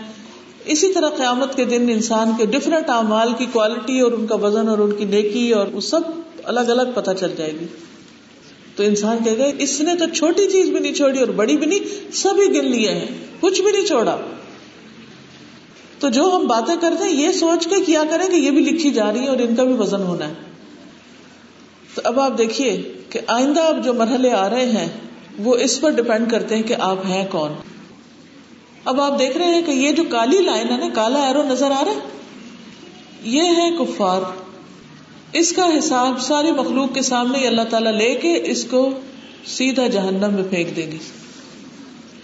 اسی 0.65 0.93
طرح 0.93 1.09
قیامت 1.09 1.55
کے 1.55 1.65
دن 1.65 1.85
انسان 1.89 2.31
کے 2.37 2.45
ڈفرنٹ 2.45 2.89
اعمال 2.89 3.33
کی 3.37 3.45
کوالٹی 3.51 3.99
اور 3.99 4.11
ان 4.11 4.27
کا 4.27 4.35
وزن 4.35 4.67
اور 4.67 4.77
ان 4.77 4.91
کی 4.91 5.05
نیکی 5.05 5.51
اور 5.51 5.67
وہ 5.67 5.81
سب 5.81 6.01
الگ 6.43 6.59
الگ 6.59 6.91
پتہ 6.95 7.11
چل 7.19 7.33
جائے 7.37 7.51
گی۔ 7.61 7.65
تو 8.75 8.83
انسان 8.83 9.17
کہے 9.23 9.37
گا، 9.37 9.43
اس 9.59 9.81
نے 9.81 9.95
تو 9.95 10.05
چھوٹی 10.15 10.49
چیز 10.49 10.69
بھی 10.69 10.79
نہیں 10.79 10.93
چھوڑی 10.93 11.19
اور 11.19 11.27
بڑی 11.27 11.57
بھی 11.57 11.65
نہیں، 11.65 12.11
سبھی 12.13 12.59
گن 12.59 12.65
لیے 12.65 12.91
ہیں، 12.91 13.07
کچھ 13.39 13.61
بھی 13.61 13.71
نہیں 13.71 13.85
چھوڑا۔ 13.85 14.17
تو 16.05 16.11
جو 16.11 16.35
ہم 16.35 16.47
باتیں 16.47 16.75
کرتے 16.81 17.03
ہیں، 17.03 17.11
یہ 17.11 17.31
سوچ 17.31 17.67
کے 17.67 17.75
کیا 17.85 18.03
کریں 18.09 18.27
کہ 18.27 18.35
یہ 18.35 18.51
بھی 18.51 18.61
لکھی 18.61 18.91
جا 18.91 19.13
رہی 19.13 19.19
ہے 19.19 19.27
اور 19.27 19.37
ان 19.37 19.55
کا 19.55 19.63
بھی 19.63 19.73
وزن 19.73 20.01
ہونا 20.01 20.27
ہے۔ 20.27 20.33
تو 21.95 22.01
اب 22.03 22.19
آپ 22.19 22.37
دیکھیے 22.37 22.93
کہ 23.09 23.19
آئندہ 23.27 23.61
اب 23.61 23.85
جو 23.85 23.93
مرحلے 23.93 24.31
آ 24.31 24.49
رہے 24.49 24.65
ہیں، 24.65 24.87
وہ 25.39 25.55
اس 25.55 25.81
پر 25.81 25.89
ڈپینڈ 25.89 26.31
کرتے 26.31 26.55
ہیں 26.55 26.63
کہ 26.63 26.75
آپ 26.79 26.97
ہیں 27.05 27.25
کون۔ 27.31 27.51
اب 28.85 29.01
آپ 29.01 29.19
دیکھ 29.19 29.37
رہے 29.37 29.45
ہیں 29.45 29.61
کہ 29.61 29.71
یہ 29.71 29.91
جو 29.91 30.03
کالی 30.09 30.37
لائن 30.37 30.69
ہے 30.69 30.77
نا، 30.77 30.87
کالا 30.93 31.27
ایرو 31.27 31.43
نظر 31.43 31.71
آ 31.71 31.83
رہا 31.85 31.91
ہے؟ 31.91 31.99
یہ 33.23 33.43
ہے 33.43 33.69
کفار۔ 33.79 34.21
اس 35.33 35.51
کا 35.51 35.69
حساب 35.79 36.21
ساری 36.21 36.51
مخلوق 36.51 36.93
کے 36.93 37.01
سامنے 37.01 37.47
اللہ 37.47 37.61
تعالیٰ 37.69 37.91
لے 37.91 38.15
کے 38.15 38.41
اس 38.45 38.65
کو 38.65 38.89
سیدھا 39.45 39.87
جہنم 39.87 40.33
میں 40.33 40.43
پھینک 40.49 40.75
دیں 40.75 40.91
گے۔ 40.91 40.97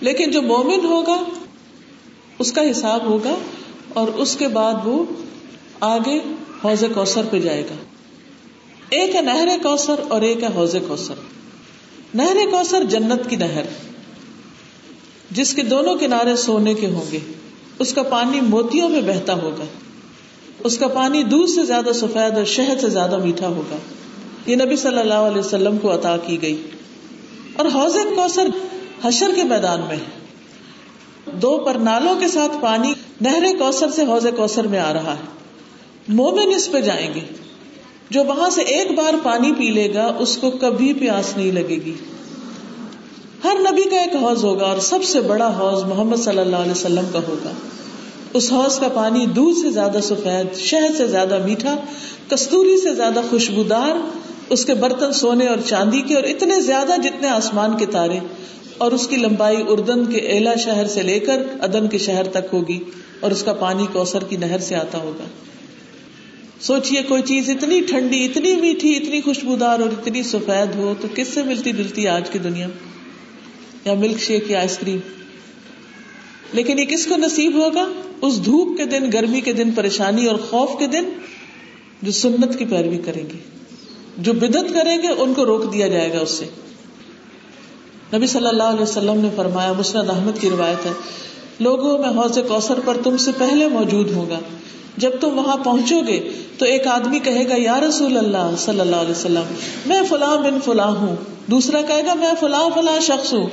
لیکن 0.02 0.32
جو 0.32 0.42
مومن 0.42 0.86
ہوگا، 0.86 1.24
اس 2.40 2.52
کا 2.52 2.72
حساب 2.72 3.04
ہوگا 3.04 3.36
اور 3.94 4.08
اس 4.08 4.36
کے 4.36 4.48
بعد 4.48 4.74
وہ 4.84 5.04
آگے 5.80 6.18
حوض 6.64 6.84
کوثر 6.94 7.22
پہ 7.32 7.40
جائے 7.40 7.64
گا۔ 7.64 7.76
ایک 8.90 9.16
ہے 9.16 9.22
نہر 9.22 9.48
کوثر 9.64 9.96
اور 10.10 10.22
ایک 10.22 10.44
ہے 10.44 10.48
حوض 10.48 10.76
کوثر۔ 10.88 11.14
نہر 12.14 12.38
کوثر 12.52 12.84
جنت 12.84 13.30
کی 13.30 13.36
نہر، 13.36 13.62
جس 15.32 15.54
کے 15.54 15.62
دونوں 15.62 15.96
کنارے 15.96 16.36
سونے 16.36 16.74
کے 16.74 16.88
ہوں 16.88 17.12
گے۔ 17.12 17.20
اس 17.80 17.94
کا 17.94 18.04
پانی 18.04 18.42
موتیوں 18.42 18.90
میں 18.90 19.02
بہتا 19.02 19.34
ہوگا۔ 19.34 19.64
اس 20.64 20.78
کا 20.78 20.88
پانی 20.88 21.24
دودھ 21.24 21.52
سے 21.52 21.66
زیادہ 21.66 21.94
سفید 21.94 22.38
اور 22.38 22.46
شہد 22.46 22.82
سے 22.82 22.90
زیادہ 22.90 23.18
میٹھا 23.18 23.48
ہوگا۔ 23.48 23.76
یہ 24.46 24.56
نبی 24.56 24.76
صلی 24.76 25.00
اللہ 25.00 25.14
علیہ 25.14 25.40
وسلم 25.40 25.78
کو 25.78 25.94
عطا 25.94 26.18
کی 26.18 26.42
گئی۔ 26.42 26.62
اور 27.56 27.66
حوض 27.66 27.94
کوثر 27.94 28.48
حشر 29.04 29.32
کے 29.36 29.44
میدان 29.44 29.82
میں 29.88 29.98
ہے۔ 29.98 30.21
دو 31.26 31.58
پرنالوں 31.58 32.16
کے 32.20 32.28
ساتھ 32.28 32.58
پانی 32.62 32.94
نہر 33.22 33.44
کوثر 33.60 33.92
سے 33.92 34.04
حوض 34.04 34.26
کوثر 34.38 34.68
میں 34.68 34.80
آ 34.80 34.94
رہا 34.94 35.14
ہے۔ 35.14 35.42
مومن 36.08 36.54
اس 36.56 36.72
پہ 36.72 36.82
جائیں 36.82 37.14
گے۔ 37.14 37.20
جو 38.10 38.24
وہاں 38.24 38.50
سے 38.50 38.62
ایک 38.62 38.92
بار 38.92 39.14
پانی 39.24 39.52
پی 39.58 39.70
لے 39.70 39.94
گا، 39.94 40.16
اس 40.20 40.38
کو 40.38 40.52
کبھی 40.52 40.94
پیاس 40.94 41.38
نہیں 41.38 41.52
لگے 41.52 41.80
گی۔ 41.86 41.94
ہر 43.44 43.58
نبی 43.72 43.90
کا 43.90 44.02
ایک 44.02 44.16
حوض 44.16 44.44
ہوگا 44.44 44.66
اور 44.66 44.80
سب 44.80 45.04
سے 45.04 45.22
بڑا 45.22 45.58
حوض 45.58 45.84
محمد 45.84 46.16
صلی 46.16 46.40
اللہ 46.40 46.56
علیہ 46.56 46.72
وسلم 46.72 47.06
کا 47.14 47.20
ہوگا۔ 47.28 47.52
اس 48.34 48.52
حوض 48.52 48.80
کا 48.80 48.88
پانی 48.88 49.26
دودھ 49.26 49.60
سے 49.60 49.72
زیادہ 49.72 49.98
سفید، 50.04 50.56
شہد 50.58 50.98
سے 50.98 51.08
زیادہ 51.08 51.38
میٹھا، 51.46 51.76
کستوری 52.30 52.82
سے 52.82 52.96
زیادہ 52.96 53.20
خوشبودار، 53.30 54.18
اس 54.50 54.66
کے 54.66 54.74
برتن 54.74 55.14
سونے 55.14 55.48
اور 55.48 55.58
چاندی 55.66 56.02
کے 56.02 56.16
اور 56.16 56.24
اتنے 56.24 56.62
زیادہ 56.62 57.02
جتنے 57.04 57.28
آسمان 57.28 57.78
کے 57.78 57.86
تارے۔ 57.86 58.20
اور 58.82 58.92
اس 58.92 59.08
کی 59.08 59.16
لمبائی 59.16 59.58
اردن 59.68 60.06
کے 60.06 60.18
ایلا 60.18 60.56
شہر 60.56 60.88
سے 60.88 61.02
لے 61.02 61.20
کر 61.20 61.44
ادن 61.60 61.88
کے 61.88 61.98
شہر 61.98 62.24
تک 62.24 62.54
ہوگی 62.54 62.80
اور 63.20 63.32
اس 63.32 63.44
کا 63.44 63.54
پانی 63.54 63.86
کوسر 63.94 64.24
کی 64.24 64.38
نہر 64.38 64.60
سے 64.60 64.76
آتا 64.76 64.98
ہوگا۔ 64.98 65.24
سوچئے 66.62 67.04
کوئی 67.04 67.22
چیز 67.22 67.50
اتنی 67.50 67.82
ٹھنڈی، 67.82 68.26
اتنی 68.26 68.56
میٹھی، 68.56 68.98
اتنی 68.98 69.22
خوشبودار 69.22 69.80
اور 69.80 69.90
اتنی 69.90 70.24
سفید 70.24 70.76
ہو 70.76 70.94
تو 71.02 71.08
کس 71.16 71.28
سے 71.28 71.44
ملتی 71.44 71.72
جلتی 71.72 72.08
آج 72.08 72.30
کی 72.30 72.40
دنیا؟ 72.40 72.68
یا 73.86 73.94
ملک 73.94 74.20
شیک 74.20 74.52
یا 74.52 74.60
آئس 74.60 74.78
کریم؟ 74.78 75.00
لیکن 76.54 76.80
یہ 76.80 76.86
کس 76.86 77.06
کو 77.06 77.16
نصیب 77.18 77.66
ہوگا؟ 77.66 77.88
اس 78.22 78.46
دھوپ 78.46 78.78
کے 78.78 78.86
دن، 78.86 79.10
گرمی 79.14 79.42
کے 79.42 79.54
دن، 79.54 79.72
پریشانی 79.72 80.26
اور 80.26 80.36
خوف 80.36 80.70
کے 80.80 80.88
دن 80.88 81.04
جو 82.02 82.12
سنت 82.12 82.60
کی 82.60 82.66
پیروی 82.66 82.98
کریں 82.98 83.24
گے۔ 83.24 83.38
جو 84.18 84.34
بدت 84.34 84.74
کریں 84.74 85.02
گے، 85.02 85.08
ان 85.08 85.34
کو 85.34 85.46
روک 85.46 85.74
دیا 85.74 85.88
جائے 85.88 86.14
گا 86.14 86.20
اس 86.20 86.32
سے۔ 86.32 86.46
نبی 88.14 88.28
صلی 88.28 88.48
اللہ 88.48 88.64
علیہ 88.64 88.82
وسلم 88.82 89.22
نے 89.22 89.30
فرمایا، 89.36 89.74
مسند 89.78 90.10
احمد 90.10 90.42
کی 90.42 90.50
روایت 90.50 90.86
ہے، 90.86 90.92
لوگوں، 91.60 91.98
میں 91.98 92.10
حوض 92.10 92.38
کوثر 92.48 92.80
پر 92.86 92.98
تم 93.04 93.18
سے 93.18 93.32
پہلے 93.38 93.68
موجود 93.68 94.12
ہوگا 94.12 94.40
جب 94.98 95.10
تم 95.20 95.38
وہاں 95.38 95.58
پہنچو 95.58 96.02
گے 96.08 96.30
تو 96.58 96.66
ایک 96.66 96.88
آدمی 96.88 97.20
کہے 97.20 97.48
گا، 97.50 97.56
یا 97.58 97.80
رسول 97.80 98.18
اللہ 98.18 98.52
صلی 98.58 98.80
اللہ 98.80 98.96
علیہ 98.96 99.12
وسلم، 99.12 99.44
میں 99.86 100.02
فلاں 100.10 100.38
بن 100.38 100.58
فلاں 100.66 100.92
ہوں۔ 100.92 101.16
دوسرا 101.48 101.82
کہے 101.82 102.02
گا، 102.06 102.14
میں 102.14 102.34
فلاں 102.40 102.70
فلاں 102.76 103.00
شخص 103.00 103.34
ہوں۔ 103.34 103.48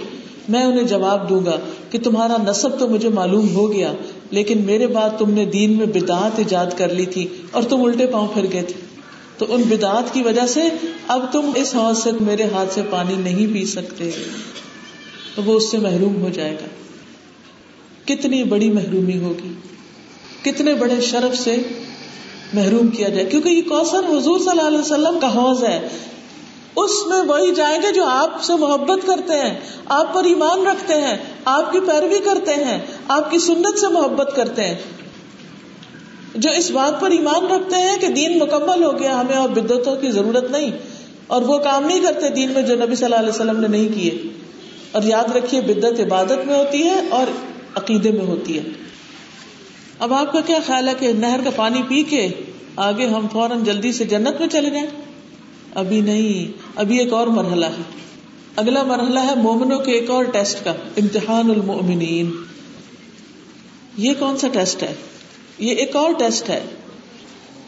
میں 0.48 0.64
انہیں 0.64 0.84
جواب 0.84 1.28
دوں 1.28 1.46
گا 1.46 1.56
کہ 1.90 1.98
تمہارا 1.98 2.36
نصب 2.46 2.78
تو 2.78 2.88
مجھے 2.88 3.08
معلوم 3.08 3.54
ہو 3.54 3.72
گیا، 3.72 3.92
لیکن 4.30 4.62
میرے 4.62 4.86
بعد 4.86 5.10
تم 5.18 5.30
نے 5.30 5.44
دین 5.44 5.76
میں 5.76 5.86
بدعت 5.86 6.38
ایجاد 6.38 6.66
کر 6.76 6.88
لی 6.88 7.06
تھی 7.06 7.26
اور 7.50 7.62
تم 7.62 7.84
الٹے 7.84 8.06
پاؤں 8.06 8.28
پھر 8.34 8.46
گئے 8.52 8.62
تھے۔ 8.62 8.87
تو 9.38 9.46
ان 9.48 9.62
بدعت 9.62 10.14
کی 10.14 10.22
وجہ 10.22 10.46
سے 10.46 10.62
اب 11.08 11.32
تم 11.32 11.50
اس 11.54 11.74
حوض 11.74 12.02
سے 12.02 12.10
میرے 12.20 12.42
ہاتھ 12.42 12.74
سے 12.74 12.82
پانی 12.90 13.14
نہیں 13.16 13.54
پی 13.54 13.64
سکتے۔ 13.64 14.10
تو 15.34 15.42
وہ 15.42 15.56
اس 15.56 15.70
سے 15.70 15.78
محروم 15.78 16.22
ہو 16.22 16.28
جائے 16.28 16.54
گا۔ 16.54 16.66
کتنی 18.04 18.44
بڑی 18.44 18.70
محرومی 18.70 19.18
ہوگی۔ 19.18 19.52
کتنے 20.42 20.74
بڑے 20.74 21.00
شرف 21.00 21.36
سے 21.36 21.56
محروم 22.52 22.88
کیا 22.88 23.08
جائے۔ 23.08 23.24
کیونکہ 23.24 23.48
یہ 23.48 23.62
کوثر 23.62 24.18
حضور 24.18 24.38
صلی 24.38 24.50
اللہ 24.50 24.66
علیہ 24.66 24.78
وسلم 24.78 25.20
کا 25.20 25.34
حوض 25.34 25.64
ہے۔ 25.64 25.88
اس 26.76 26.90
میں 27.06 27.20
وہی 27.20 27.54
جائیں 27.54 27.78
گے 27.82 27.92
جو 27.92 28.04
آپ 28.04 28.42
سے 28.42 28.52
محبت 28.56 29.06
کرتے 29.06 29.34
ہیں، 29.34 29.60
آپ 29.86 30.14
پر 30.14 30.24
ایمان 30.24 30.66
رکھتے 30.66 30.94
ہیں، 30.94 31.16
آپ 31.44 31.72
کی 31.72 31.80
پیروی 31.80 32.18
کرتے 32.18 32.54
ہیں، 32.54 32.78
آپ 33.08 33.30
کی 33.30 33.38
سنت 33.38 33.78
سے 33.78 33.88
محبت 33.88 34.32
کرتے 34.36 34.62
ہیں۔ 34.62 34.74
جو 36.38 36.50
اس 36.50 36.70
بات 36.70 37.00
پر 37.00 37.10
ایمان 37.10 37.46
رکھتے 37.46 37.76
ہیں 37.76 37.96
کہ 38.00 38.08
دین 38.08 38.38
مکمل 38.38 38.84
ہو 38.84 38.98
گیا، 38.98 39.20
ہمیں 39.20 39.36
اور 39.36 39.48
بدتوں 39.48 39.96
کی 39.96 40.10
ضرورت 40.10 40.50
نہیں۔ 40.50 40.70
اور 41.26 41.42
وہ 41.42 41.58
کام 41.58 41.84
نہیں 41.84 42.00
کرتے 42.00 42.28
دین 42.28 42.50
میں 42.50 42.62
جو 42.62 42.76
نبی 42.76 42.94
صلی 42.94 43.04
اللہ 43.04 43.16
علیہ 43.16 43.28
وسلم 43.28 43.60
نے 43.60 43.68
نہیں 43.68 43.88
کیے۔ 43.94 44.18
اور 44.92 45.02
یاد 45.02 45.36
رکھیے 45.36 45.60
بدت 45.60 46.00
عبادت 46.00 46.46
میں 46.46 46.54
ہوتی 46.54 46.82
ہے 46.82 47.08
اور 47.10 47.26
عقیدے 47.74 48.10
میں 48.10 48.26
ہوتی 48.26 48.58
ہے۔ 48.58 48.62
اب 49.98 50.14
آپ 50.14 50.32
کا 50.32 50.40
کیا 50.40 50.58
خیال 50.66 50.88
ہے 50.88 50.92
کہ 50.98 51.12
نہر 51.12 51.40
کا 51.44 51.50
پانی 51.56 51.82
پی 51.88 52.02
کے 52.02 52.28
آگے 52.76 53.06
ہم 53.06 53.26
فوراً 53.32 53.64
جلدی 53.64 53.92
سے 53.92 54.04
جنت 54.04 54.40
میں 54.40 54.48
چلے 54.48 54.70
جائیں؟ 54.70 54.86
ابھی 55.74 56.00
نہیں، 56.00 56.62
ابھی 56.74 56.98
ایک 56.98 57.12
اور 57.12 57.26
مرحلہ 57.26 57.66
ہے۔ 57.66 57.82
اگلا 58.56 58.82
مرحلہ 58.82 59.20
ہے 59.20 59.34
مومنوں 59.36 59.78
کے 59.78 59.92
ایک 59.92 60.10
اور 60.10 60.24
ٹیسٹ 60.24 60.64
کا، 60.64 60.70
امتحان 60.70 61.50
المؤمنین۔ 61.50 62.30
یہ 63.96 64.12
کون 64.18 64.36
سا 64.36 64.48
ٹیسٹ 64.52 64.82
ہے؟ 64.82 64.94
یہ 65.58 65.74
ایک 65.74 65.96
اور 65.96 66.10
ٹیسٹ 66.18 66.50
ہے۔ 66.50 66.60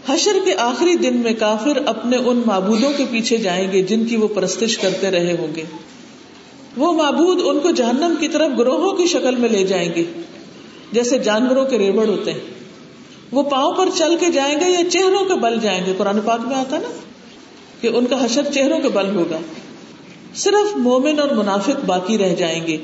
حشر 0.09 0.37
کے 0.45 0.55
آخری 0.59 0.95
دن 0.95 1.17
میں 1.17 1.33
کافر 1.39 1.79
اپنے 1.87 2.17
ان 2.17 2.43
معبودوں 2.47 2.91
کے 2.97 3.05
پیچھے 3.11 3.37
جائیں 3.37 3.73
گے 3.73 3.83
جن 3.83 4.05
کی 4.05 4.17
وہ 4.17 4.29
پرستش 4.29 4.79
کرتے 4.79 5.11
رہے 5.11 5.37
ہوں 5.39 5.55
گے۔ 5.57 5.63
وہ 6.77 6.93
معبود 6.93 7.39
ان 7.45 7.61
کو 7.61 7.71
جہنم 7.71 8.15
کی 8.21 8.29
طرف 8.29 8.51
گروہوں 8.59 8.93
کی 8.93 9.07
شکل 9.07 9.37
میں 9.37 9.49
لے 9.49 9.65
جائیں 9.65 9.93
گے، 9.97 10.05
جیسے 10.93 11.19
جانوروں 11.19 11.65
کے 11.65 11.79
ریبڑ 11.79 12.07
ہوتے 12.07 12.33
ہیں۔ 12.33 12.41
وہ 13.33 13.43
پاؤں 13.43 13.73
پر 13.73 13.89
چل 13.95 14.17
کے 14.21 14.27
جائیں 14.31 14.61
گے 14.61 14.71
یا 14.71 14.91
چہروں 14.91 15.25
کے 15.25 15.35
بل 15.35 15.61
جائیں 15.61 15.87
گے؟ 15.87 15.93
قرآن 15.99 16.21
پاک 16.25 16.41
میں 16.47 16.57
آتا 16.57 16.79
نا 16.79 16.89
کہ 17.81 17.89
ان 17.95 18.07
کا 18.07 18.25
حشر 18.25 18.43
چہروں 18.55 18.79
کے 18.79 18.89
بل 18.89 19.17
ہوگا۔ 19.17 19.39
صرف 20.35 20.77
مومن 20.77 21.21
اور 21.21 21.29
منافق 21.29 21.85
باقی 21.87 22.19
رہ 22.19 22.35
جائیں 22.35 22.67
گے۔ 22.67 22.77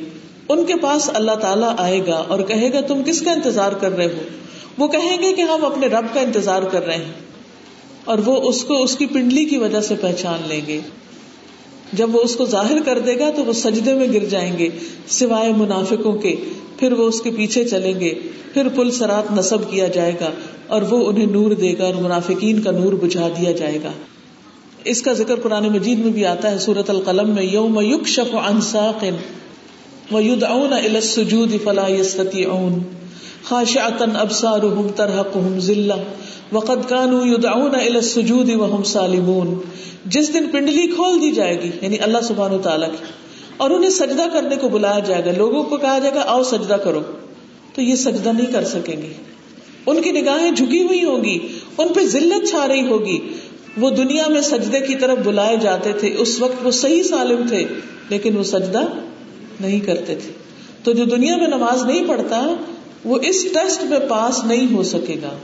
ان 0.48 0.64
کے 0.64 0.74
پاس 0.74 1.10
اللہ 1.14 1.32
تعالیٰ 1.32 1.74
آئے 1.78 2.06
گا 2.06 2.24
اور 2.28 2.40
کہے 2.40 2.72
گا، 2.72 2.80
تم 2.80 3.02
کس 3.02 3.20
کا 3.20 3.32
انتظار 3.32 3.72
کر 3.72 3.92
رہے 3.92 4.06
ہو؟ 4.06 4.22
وہ 4.78 4.88
کہیں 4.88 5.22
گے 5.22 5.32
کہ 5.32 5.42
ہم 5.42 5.64
اپنے 5.64 5.86
رب 5.86 6.14
کا 6.14 6.20
انتظار 6.20 6.62
کر 6.62 6.86
رہے 6.86 6.96
ہیں 6.96 7.12
اور 8.04 8.18
وہ 8.26 8.36
اس 8.36 8.64
کو 8.64 8.82
اس 8.82 8.96
کی 8.96 9.06
پنڈلی 9.06 9.44
کی 9.44 9.58
وجہ 9.58 9.80
سے 9.80 9.94
پہچان 10.00 10.38
لیں 10.48 10.60
گے۔ 10.66 10.80
جب 11.92 12.14
وہ 12.14 12.20
اس 12.20 12.36
کو 12.36 12.44
ظاہر 12.44 12.82
کر 12.84 12.98
دے 12.98 13.18
گا 13.18 13.30
تو 13.36 13.44
وہ 13.44 13.52
سجدے 13.52 13.94
میں 13.94 14.08
گر 14.12 14.24
جائیں 14.24 14.58
گے، 14.58 14.68
سوائے 15.08 15.52
منافقوں 15.56 16.12
کے۔ 16.12 16.36
پھر 16.78 16.92
وہ 16.92 17.08
اس 17.08 17.20
کے 17.20 17.30
پیچھے 17.30 17.64
چلیں 17.64 18.00
گے، 18.00 18.14
پھر 18.54 18.68
پل 18.68 18.90
سرات 18.90 19.32
نصب 19.32 19.70
کیا 19.70 19.88
جائے 19.88 20.12
گا 20.20 20.30
اور 20.66 20.82
وہ 20.82 21.08
انہیں 21.08 21.26
نور 21.26 21.50
دے 21.50 21.78
گا 21.78 21.84
اور 21.84 21.94
منافقین 21.94 22.60
کا 22.60 22.70
نور 22.70 22.92
بجھا 22.92 23.28
دیا 23.28 23.52
جائے 23.52 23.78
گا۔ 23.84 23.92
اس 24.84 25.02
کا 25.02 25.12
ذکر 25.12 25.36
قرآن 25.36 25.68
مجید 25.68 25.98
میں 25.98 26.12
بھی 26.12 26.26
آتا 26.26 26.50
ہے 26.50 26.58
سورت 26.58 26.90
القلم 26.90 27.34
میں، 27.34 27.42
یوم 27.42 27.80
یوک 27.80 28.06
شف 28.06 28.34
انساق 28.34 29.04
و 30.12 30.20
ید 30.20 30.44
السجود 30.44 31.54
فلا 31.64 31.88
یستطیعون۔ 31.88 32.78
خاشعتن 33.48 34.16
ابصارهم 34.16 34.94
ترهقهم 34.96 35.58
ذلہ 35.58 35.98
وقد 36.52 36.88
كانوا 36.88 37.26
يدعون 37.26 37.74
الى 37.74 37.96
السجود 37.96 38.48
وهم 38.54 38.82
سالمون۔ 38.82 39.52
جس 40.06 40.32
دن 40.34 40.48
پنڈلی 40.52 40.86
کھول 40.86 41.20
دی 41.20 41.30
جائے 41.32 41.54
گی 41.62 41.70
یعنی 41.82 41.98
اللہ 41.98 42.20
سبحانہ 42.22 42.54
وتعالی 42.54 42.90
کی، 42.90 43.04
اور 43.56 43.70
انہیں 43.70 43.90
سجدہ 43.90 44.26
کرنے 44.32 44.56
کو 44.56 44.68
بلایا 44.68 44.98
جائے 44.98 45.24
گا، 45.24 45.32
لوگوں 45.36 45.62
کو 45.62 45.76
کہا 45.76 45.98
جائے 45.98 46.14
گا، 46.14 46.22
آؤ 46.26 46.42
سجدہ 46.42 46.76
کرو۔ 46.84 47.00
تو 47.74 47.82
یہ 47.82 47.96
سجدہ 47.96 48.28
نہیں 48.28 48.52
کر 48.52 48.64
سکیں 48.64 48.96
گے۔ 49.02 49.12
ان 49.86 50.02
کی 50.02 50.12
نگاہیں 50.12 50.50
جھکی 50.50 50.82
ہوئی 50.82 51.04
ہوگی 51.04 51.38
ان 51.78 51.88
پہ 51.88 52.06
ذلت 52.06 52.48
چھا 52.50 52.66
رہی 52.68 52.86
ہوگی۔ 52.88 53.18
وہ 53.76 53.90
دنیا 53.90 54.28
میں 54.28 54.40
سجدے 54.40 54.80
کی 54.80 54.94
طرف 54.94 55.18
بلائے 55.24 55.56
جاتے 55.56 55.92
تھے، 55.92 56.14
اس 56.18 56.40
وقت 56.40 56.64
وہ 56.66 56.70
صحیح 56.70 57.02
سالم 57.02 57.46
تھے، 57.48 57.64
لیکن 58.08 58.36
وہ 58.36 58.42
سجدہ 58.42 58.82
نہیں 59.60 59.80
کرتے 59.80 60.14
تھے۔ 60.14 60.32
تو 60.84 60.92
جو 60.92 61.04
دنیا 61.04 61.36
میں 61.36 61.48
نماز 61.48 61.84
نہیں 61.84 62.08
پڑھتا 62.08 62.40
وہ 63.06 63.18
اس 63.22 63.44
ٹیسٹ 63.44 63.82
میں 63.82 63.98
پاس 64.08 64.44
نہیں 64.44 64.74
ہو 64.74 64.82
سکے 64.82 65.16
گا۔ 65.22 65.38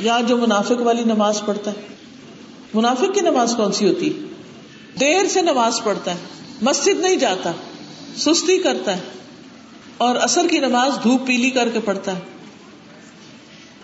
یا 0.00 0.18
جو 0.28 0.36
منافق 0.36 0.80
والی 0.80 1.04
نماز 1.04 1.42
پڑھتا 1.46 1.70
ہے۔ 1.70 1.86
منافق 2.74 3.14
کی 3.14 3.20
نماز 3.20 3.54
کون 3.56 3.72
سی 3.72 3.88
ہوتی؟ 3.88 4.26
دیر 5.00 5.26
سے 5.28 5.42
نماز 5.42 5.80
پڑھتا 5.84 6.10
ہے، 6.10 6.16
مسجد 6.62 7.00
نہیں 7.00 7.16
جاتا، 7.16 7.52
سستی 8.16 8.58
کرتا 8.58 8.96
ہے 8.96 9.02
اور 9.98 10.16
اثر 10.16 10.46
کی 10.50 10.58
نماز 10.58 10.92
دھوپ 11.02 11.26
پیلی 11.26 11.50
کر 11.50 11.68
کے 11.68 11.80
پڑھتا 11.80 12.14
ہے۔ 12.14 12.20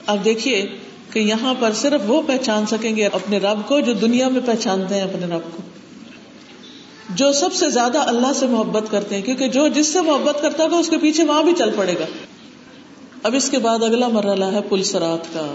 اب 0.07 0.25
دیکھیے 0.25 0.67
کہ 1.13 1.19
یہاں 1.19 1.55
پر 1.59 1.73
صرف 1.73 2.01
وہ 2.07 2.23
پہچان 2.27 2.67
سکیں 2.67 2.97
گے 2.97 3.07
اپنے 3.07 3.39
رب 3.39 3.69
کو 3.69 3.81
جو 3.81 3.93
دنیا 3.93 4.29
میں 4.29 4.41
پہچانتے 4.47 4.95
ہیں 4.95 5.03
اپنے 5.03 5.27
رب 5.27 5.57
کو۔ 5.57 5.63
جو 7.09 7.33
سب 7.33 7.55
سے 7.55 7.69
زیادہ 7.69 7.99
اللہ 7.99 8.33
سے 8.35 8.47
محبت 8.47 8.91
کرتے 8.91 9.15
ہیں، 9.15 9.23
کیونکہ 9.23 9.49
جو 9.49 9.69
جس 9.69 9.93
سے 9.93 10.01
محبت 10.01 10.43
کرتا 10.43 10.65
ہوگا 10.65 10.77
اس 10.77 10.89
کے 10.89 10.99
پیچھے 10.99 11.25
وہاں 11.25 11.43
بھی 11.43 11.53
چل 11.59 11.71
پڑے 11.77 11.95
گا۔ 11.99 12.05
اب 13.23 13.35
اس 13.35 13.51
کے 13.51 13.59
بعد 13.59 13.83
اگلا 13.83 14.09
مرحلہ 14.09 14.45
ہے 14.45 14.61
پل 14.69 14.83
سرات 14.83 15.35
کا۔ 15.35 15.55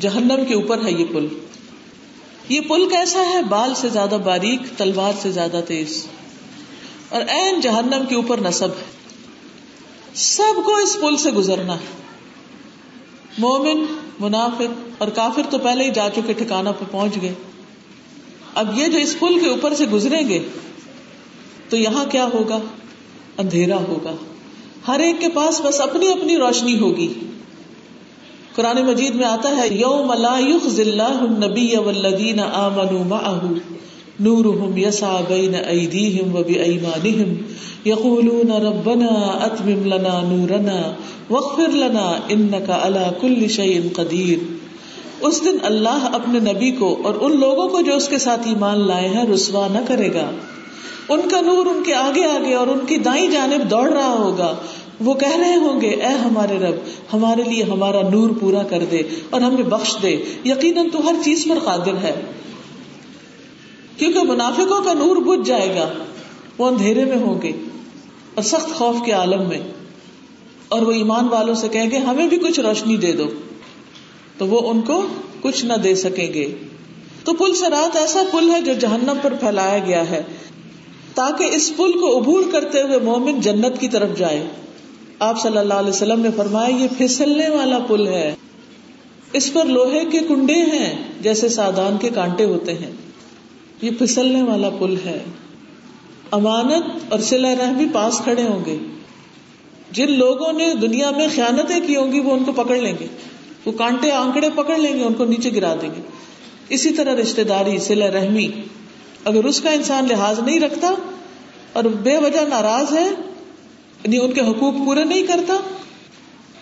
جہنم 0.00 0.44
کے 0.48 0.54
اوپر 0.54 0.84
ہے 0.84 0.92
یہ 0.92 1.04
پل۔ 1.12 1.26
یہ 2.48 2.60
پل 2.60 2.88
کیسا 2.88 3.22
ہے؟ 3.30 3.42
بال 3.42 3.74
سے 3.74 3.88
زیادہ 3.88 4.16
باریک، 4.24 4.60
تلوار 4.76 5.12
سے 5.22 5.30
زیادہ 5.32 5.60
تیز۔ 5.68 6.06
اور 7.08 7.22
این 7.28 7.60
جہنم 7.60 8.04
کے 8.08 8.14
اوپر 8.14 8.40
نصب 8.40 8.68
ہے۔ 8.68 8.84
سب 10.14 10.60
کو 10.64 10.76
اس 10.76 10.96
پل 11.00 11.16
سے 11.16 11.30
گزرنا 11.30 11.74
ہے۔ 11.74 12.02
مومن، 13.38 13.84
منافق 14.20 14.90
اور 14.98 15.08
کافر 15.08 15.42
تو 15.50 15.58
پہلے 15.58 15.84
ہی 15.84 15.90
جا 15.90 16.08
چکے 16.14 16.32
ٹھکانا 16.32 16.72
پہ 16.72 16.84
پہنچ 16.90 17.12
گئے۔ 17.22 17.34
اب 18.54 18.78
یہ 18.78 18.86
جو 18.86 18.98
اس 18.98 19.18
پل 19.20 19.38
کے 19.40 19.48
اوپر 19.48 19.74
سے 19.74 19.84
گزریں 19.92 20.28
گے، 20.28 20.38
تو 21.68 21.76
یہاں 21.76 22.04
کیا 22.10 22.28
ہوگا؟ 22.34 22.58
اندھیرا 23.38 23.76
ہوگا۔ 23.76 24.12
ہر 24.88 25.00
ایک 25.00 25.20
کے 25.20 25.28
پاس 25.28 25.60
بس 25.64 25.80
اپنی 25.80 26.08
اپنی 26.08 26.36
روشنی 26.36 26.80
ہوگی۔ 26.80 27.12
قرآن 28.54 28.86
مجید 28.86 29.14
میں 29.14 29.24
آتا 29.24 29.56
ہے، 29.56 29.68
یوم 29.74 30.12
لا 30.12 30.38
یخزی 30.38 30.82
اللہ 30.82 31.02
النبی 31.02 31.76
والذین 31.76 32.40
آمنوا 32.40 33.04
معه 33.04 33.52
نورهم 34.20 34.78
یسعى 34.78 35.22
بین 35.28 35.54
ایدیہم 35.66 36.36
و 36.36 36.42
بایمانہم 36.42 37.34
یقولون 37.84 38.52
ربنا 38.52 39.06
اتمم 39.44 39.84
لنا 39.84 40.20
نورنا 40.28 40.94
واغفر 41.30 41.68
لنا 41.68 42.20
انکا 42.28 42.78
علی 42.82 43.04
کل 43.20 43.48
شیء 43.48 43.80
قدیر۔ 43.92 44.59
اس 45.20 45.44
دن 45.44 45.56
اللہ 45.62 46.08
اپنے 46.12 46.52
نبی 46.52 46.70
کو 46.70 47.00
اور 47.04 47.14
ان 47.20 47.40
لوگوں 47.40 47.68
کو 47.68 47.80
جو 47.80 47.96
اس 47.96 48.08
کے 48.08 48.18
ساتھ 48.18 48.48
ایمان 48.48 48.86
لائے 48.86 49.08
ہیں 49.08 49.26
رسوا 49.26 49.68
نہ 49.68 49.78
کرے 49.88 50.14
گا۔ 50.14 50.30
ان 51.08 51.28
کا 51.28 51.40
نور 51.40 51.66
ان 51.66 51.82
کے 51.86 51.94
آگے 51.94 52.24
آگے 52.24 52.54
اور 52.54 52.66
ان 52.66 52.78
کی 52.86 52.96
دائیں 52.96 53.30
جانب 53.30 53.70
دوڑ 53.70 53.90
رہا 53.92 54.14
ہوگا۔ 54.18 54.56
وہ 55.00 55.14
کہہ 55.14 55.36
رہے 55.36 55.54
ہوں 55.54 55.80
گے، 55.80 55.88
اے 55.88 56.08
ہمارے 56.08 56.58
رب، 56.58 56.74
ہمارے 57.12 57.42
لیے 57.42 57.62
ہمارا 57.62 58.02
نور 58.08 58.30
پورا 58.40 58.62
کر 58.62 58.84
دے 58.90 59.02
اور 59.30 59.40
ہمیں 59.40 59.62
بخش 59.62 59.96
دے۔ 60.02 60.22
یقیناً 60.44 60.88
تو 60.88 61.08
ہر 61.08 61.14
چیز 61.24 61.46
پر 61.48 61.58
قادر 61.64 61.94
ہے۔ 62.02 62.14
کیونکہ 63.96 64.22
منافقوں 64.22 64.82
کا 64.84 64.92
نور 64.92 65.16
بجھ 65.16 65.48
جائے 65.48 65.76
گا۔ 65.76 65.88
وہ 66.58 66.66
اندھیرے 66.66 67.04
میں 67.04 67.16
ہوں 67.16 67.42
گے 67.42 67.52
اور 68.34 68.42
سخت 68.42 68.74
خوف 68.74 68.96
کے 69.04 69.12
عالم 69.12 69.48
میں۔ 69.48 69.58
اور 70.68 70.82
وہ 70.82 70.92
ایمان 70.92 71.28
والوں 71.28 71.54
سے 71.54 71.68
کہیں 71.68 71.90
گے، 71.90 71.98
ہمیں 71.98 72.26
بھی 72.26 72.38
کچھ 72.38 72.60
روشنی 72.60 72.96
دے 72.96 73.12
دو۔ 73.12 73.24
تو 74.40 74.46
وہ 74.46 74.70
ان 74.70 74.80
کو 74.80 75.06
کچھ 75.40 75.64
نہ 75.64 75.72
دے 75.72 75.94
سکیں 75.94 76.34
گے۔ 76.34 76.54
تو 77.24 77.32
پل 77.32 77.54
سے 77.54 77.70
رات 77.70 77.96
ایسا 77.96 78.22
پل 78.30 78.50
ہے 78.50 78.60
جو 78.60 78.72
جہنم 78.72 79.18
پر 79.22 79.34
پھیلایا 79.40 79.78
گیا 79.78 80.10
ہے، 80.10 80.22
تاکہ 81.14 81.44
اس 81.44 81.72
پل 81.76 81.92
کو 81.92 82.18
عبور 82.18 82.42
کرتے 82.52 82.82
ہوئے 82.82 82.98
مومن 82.98 83.40
جنت 83.40 83.80
کی 83.80 83.88
طرف 83.88 84.18
جائے۔ 84.18 84.46
آپ 85.18 85.42
صلی 85.42 85.58
اللہ 85.58 85.74
علیہ 85.74 85.90
وسلم 85.90 86.20
نے 86.20 86.28
فرمایا، 86.36 86.76
یہ 86.76 86.88
پھسلنے 86.98 87.48
والا 87.48 87.78
پل 87.78 88.06
ہے۔ 88.06 88.34
اس 89.32 89.52
پر 89.52 89.64
لوہے 89.64 90.04
کے 90.04 90.18
کنڈے 90.18 90.54
ہیں، 90.54 90.96
جیسے 91.20 91.48
سادان 91.48 91.96
کے 91.98 92.08
کانٹے 92.14 92.44
ہوتے 92.44 92.74
ہیں۔ 92.74 92.92
یہ 93.82 93.90
پھسلنے 93.98 94.42
والا 94.42 94.70
پل 94.70 94.94
ہے۔ 95.04 95.24
امانت 96.30 97.12
اور 97.12 97.20
سلا 97.20 97.54
رحمی 97.54 97.86
پاس 97.92 98.20
کھڑے 98.24 98.42
ہوں 98.42 98.64
گے۔ 98.64 98.78
جن 99.90 100.12
لوگوں 100.12 100.52
نے 100.52 100.74
دنیا 100.74 101.10
میں 101.10 101.28
خیانتیں 101.34 101.80
کی 101.86 101.96
ہوں 101.96 102.12
گی، 102.12 102.20
وہ 102.20 102.32
ان 102.32 102.44
کو 102.44 102.52
پکڑ 102.52 102.76
لیں 102.76 102.94
گے۔ 103.00 103.06
وہ 103.66 103.72
کانٹے 103.72 104.10
آنکڑے 104.10 104.48
پکڑ 104.54 104.78
لیں 104.78 104.98
گے، 104.98 105.04
ان 105.04 105.12
کو 105.12 105.24
نیچے 105.24 105.50
گرا 105.54 105.74
دیں 105.82 105.88
گے۔ 105.96 106.00
اسی 106.68 106.90
طرح 106.90 107.14
رشتے 107.14 107.44
داری 107.44 107.78
سلا 107.78 108.10
رحمی۔ 108.10 108.48
اگر 109.24 109.44
اس 109.44 109.60
کا 109.60 109.70
انسان 109.70 110.06
لحاظ 110.10 110.38
نہیں 110.38 110.60
رکھتا 110.60 110.94
اور 111.72 111.84
بے 111.84 112.18
وجہ 112.18 112.40
ناراض 112.48 112.92
ہے 112.92 113.06
یعنی 114.04 114.18
ان 114.18 114.32
کے 114.32 114.40
حقوق 114.40 114.74
پورے 114.86 115.04
نہیں 115.04 115.26
کرتا، 115.26 115.56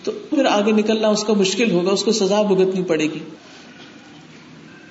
تو 0.03 0.11
پھر 0.11 0.45
آگے 0.45 0.71
نکلنا 0.71 1.07
اس 1.07 1.23
کا 1.23 1.33
مشکل 1.33 1.71
ہوگا، 1.71 1.91
اس 1.91 2.03
کو 2.03 2.11
سزا 2.11 2.41
بھگتنی 2.41 2.83
پڑے 2.83 3.03
گی۔ 3.03 3.19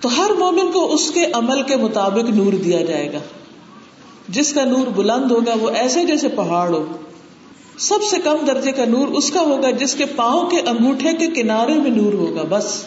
تو 0.00 0.16
ہر 0.16 0.30
مومن 0.38 0.72
کو 0.72 0.92
اس 0.94 1.10
کے 1.14 1.26
عمل 1.32 1.62
کے 1.62 1.76
مطابق 1.76 2.30
نور 2.30 2.52
دیا 2.52 2.82
جائے 2.82 3.12
گا۔ 3.12 3.18
جس 4.28 4.52
کا 4.52 4.64
نور 4.64 4.86
بلند 4.86 5.30
ہوگا، 5.30 5.54
وہ 5.60 5.70
ایسے 5.70 6.04
جیسے 6.04 6.28
پہاڑ 6.28 6.70
ہو 6.70 6.86
سب 7.78 7.98
سے 8.10 8.16
کم 8.24 8.36
درجے 8.46 8.72
کا 8.72 8.84
نور 8.84 9.08
اس 9.08 9.30
کا 9.30 9.40
ہوگا 9.40 9.70
جس 9.70 9.94
کے 9.94 10.04
پاؤں 10.16 10.50
کے 10.50 10.56
انگوٹھے 10.56 11.12
کے 11.12 11.26
کنارے 11.26 11.74
میں 11.74 11.90
نور 11.90 12.12
ہوگا، 12.12 12.42
بس۔ 12.48 12.84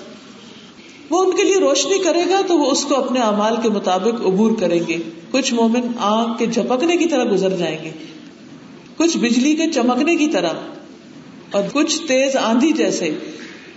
وہ 1.10 1.24
ان 1.24 1.38
کے 1.38 1.44
لیے 1.44 1.58
روشنی 1.60 1.98
کرے 1.98 2.24
گا 2.30 2.42
تو 2.48 2.58
وہ 2.58 2.72
اس 2.72 2.86
کو 2.86 2.96
اپنے 2.96 3.20
امال 3.20 3.56
کے 3.64 3.70
مطابق 3.70 4.28
عبور 4.28 4.52
کریں 4.60 4.80
گے۔ 4.88 4.98
کچھ 5.32 5.54
مومن 5.54 5.82
آنکھ 6.00 6.40
کے 6.40 6.46
جھپکنے 6.46 6.98
کی 6.98 7.06
طرح 7.06 7.24
گزر 7.32 7.50
جائیں 7.50 7.78
گے۔ 7.84 7.92
کچھ 8.98 9.18
بجلی 9.18 9.56
کے 9.56 9.72
چمکنے 9.72 10.16
کی 10.16 10.28
طرح۔ 10.28 10.54
اور 11.52 11.64
کچھ 11.74 12.00
تیز 12.08 12.36
آندھی 12.36 12.72
جیسے۔ 12.72 13.18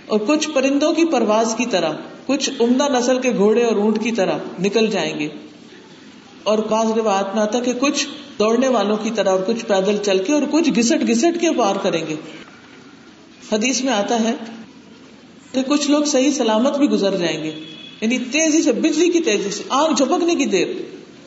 اور 0.07 0.19
کچھ 0.27 0.49
پرندوں 0.49 0.93
کی 0.93 1.05
پرواز 1.05 1.55
کی 1.57 1.65
طرح۔ 1.65 1.91
کچھ 2.25 2.49
عمدہ 2.59 2.97
نسل 2.97 3.19
کے 3.19 3.31
گھوڑے 3.37 3.63
اور 3.63 3.75
اونٹ 3.75 4.03
کی 4.03 4.11
طرح 4.11 4.37
نکل 4.59 4.87
جائیں 4.87 5.19
گے۔ 5.19 5.27
اور 6.43 6.57
بعض 6.57 6.91
روایت 6.91 7.35
میں 7.35 7.43
آتا 7.43 7.59
کہ 7.59 7.73
کچھ 7.73 8.07
دوڑنے 8.39 8.67
والوں 8.67 8.97
کی 8.97 9.11
طرح 9.15 9.29
اور 9.29 9.39
کچھ 9.47 9.65
پیدل 9.65 9.97
چل 10.03 10.23
کے 10.23 10.33
اور 10.33 10.41
کچھ 10.51 10.69
گھسٹ 10.75 11.07
گھسٹ 11.07 11.41
کے 11.41 11.47
پار 11.57 11.75
کریں 11.81 12.07
گے۔ 12.07 12.15
حدیث 13.51 13.81
میں 13.81 13.93
آتا 13.93 14.23
ہے 14.23 14.33
کہ 15.51 15.61
کچھ 15.67 15.91
لوگ 15.91 16.03
صحیح 16.03 16.31
سلامت 16.31 16.77
بھی 16.77 16.89
گزر 16.89 17.17
جائیں 17.17 17.43
گے۔ 17.43 17.51
یعنی 18.01 18.17
تیزی 18.17 18.61
سے، 18.61 18.71
بجلی 18.71 19.09
کی 19.09 19.19
تیزی 19.19 19.49
سے 19.49 19.63
آنکھ 19.69 19.97
جھپکنے 19.97 20.35
کی 20.35 20.45
دیر۔ 20.45 20.67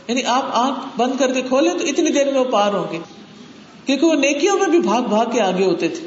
یعنی 0.09 0.23
آپ 0.27 0.45
آنکھ 0.53 0.79
بند 0.97 1.13
کر 1.19 1.33
کے 1.33 1.43
کھولے 1.43 1.71
تو 1.71 1.85
اتنی 1.85 2.11
دیر 2.11 2.33
میں 2.33 2.41
وہ 2.41 2.45
پار 2.45 2.75
ہوں 2.75 2.93
گے۔ 2.93 2.99
کیونکہ 3.87 4.07
وہ 4.07 4.15
نیکیوں 4.15 4.59
میں 4.59 4.69
بھی 4.69 4.79
بھاگ 4.79 5.03
بھاگ 5.03 5.27
کے 5.33 5.41
آگے 5.41 5.65
ہوتے 5.65 5.89
تھے، 5.89 6.07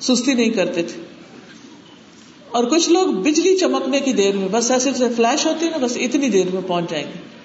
سستی 0.00 0.34
نہیں 0.34 0.50
کرتے 0.50 0.82
تھے۔ 0.82 1.00
اور 2.50 2.64
کچھ 2.64 2.90
لوگ 2.90 3.06
بجلی 3.06 3.56
چمکنے 3.56 4.00
کی 4.00 4.12
دیر 4.12 4.36
میں، 4.36 4.48
بس 4.48 4.70
ایسے 4.70 4.90
جیسے 4.90 5.14
فلش 5.16 5.46
ہوتی 5.46 5.66
ہے 5.66 5.70
نا، 5.70 5.76
بس 5.76 5.96
اتنی 5.96 6.28
دیر 6.28 6.46
میں 6.52 6.62
پہنچ 6.66 6.90
جائیں 6.90 7.06
گے۔ 7.06 7.41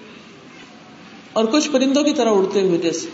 اور 1.37 1.45
کچھ 1.45 1.69
پرندوں 1.71 2.03
کی 2.03 2.13
طرح 2.13 2.29
اڑتے 2.29 2.61
ہوئے 2.61 2.77
جیسے۔ 2.77 3.07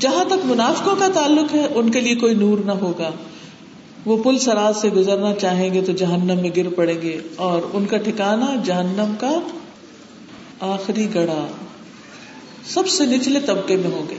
جہاں 0.00 0.24
تک 0.24 0.44
منافقوں 0.44 0.96
کا 0.96 1.08
تعلق 1.14 1.54
ہے، 1.54 1.66
ان 1.74 1.90
کے 1.90 2.00
لیے 2.00 2.14
کوئی 2.14 2.34
نور 2.34 2.58
نہ 2.58 2.72
ہوگا۔ 2.72 3.10
وہ 4.06 4.22
پل 4.22 4.38
سراج 4.38 4.76
سے 4.76 4.88
گزرنا 4.88 5.34
چاہیں 5.34 5.74
گے 5.74 5.80
تو 5.80 5.92
جہنم 5.92 6.40
میں 6.42 6.50
گر 6.56 6.68
پڑیں 6.68 7.02
گے۔ 7.02 7.20
اور 7.36 7.62
ان 7.72 7.86
کا 7.86 7.96
ٹھکانا 7.96 8.54
جہنم 8.64 9.14
کا 9.20 9.38
آخری 10.60 11.14
گڑا 11.14 11.46
سب 12.68 12.88
سے 12.88 13.06
نچلے 13.06 13.40
طبقے 13.40 13.76
میں 13.76 13.90
ہوگے 13.90 14.16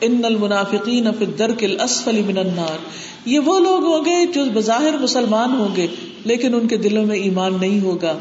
ان 0.00 0.20
المنافقین 0.24 1.08
فی 1.18 1.24
الدرک 1.24 1.64
الاسفل 1.64 2.22
من 2.22 2.38
النار۔ 2.38 2.78
یہ 3.24 3.38
وہ 3.38 3.60
لوگ 3.60 3.84
ہوں 3.84 4.04
گے 4.04 4.32
جو 4.32 4.44
بظاہر 4.54 4.98
مسلمان 4.98 5.50
ہوں 5.50 5.76
گے، 5.76 5.86
لیکن 6.24 6.54
ان 6.54 6.68
کے 6.68 6.76
دلوں 6.76 7.06
میں 7.06 7.16
ایمان 7.16 7.56
نہیں 7.60 7.80
ہوگا۔ 7.80 8.18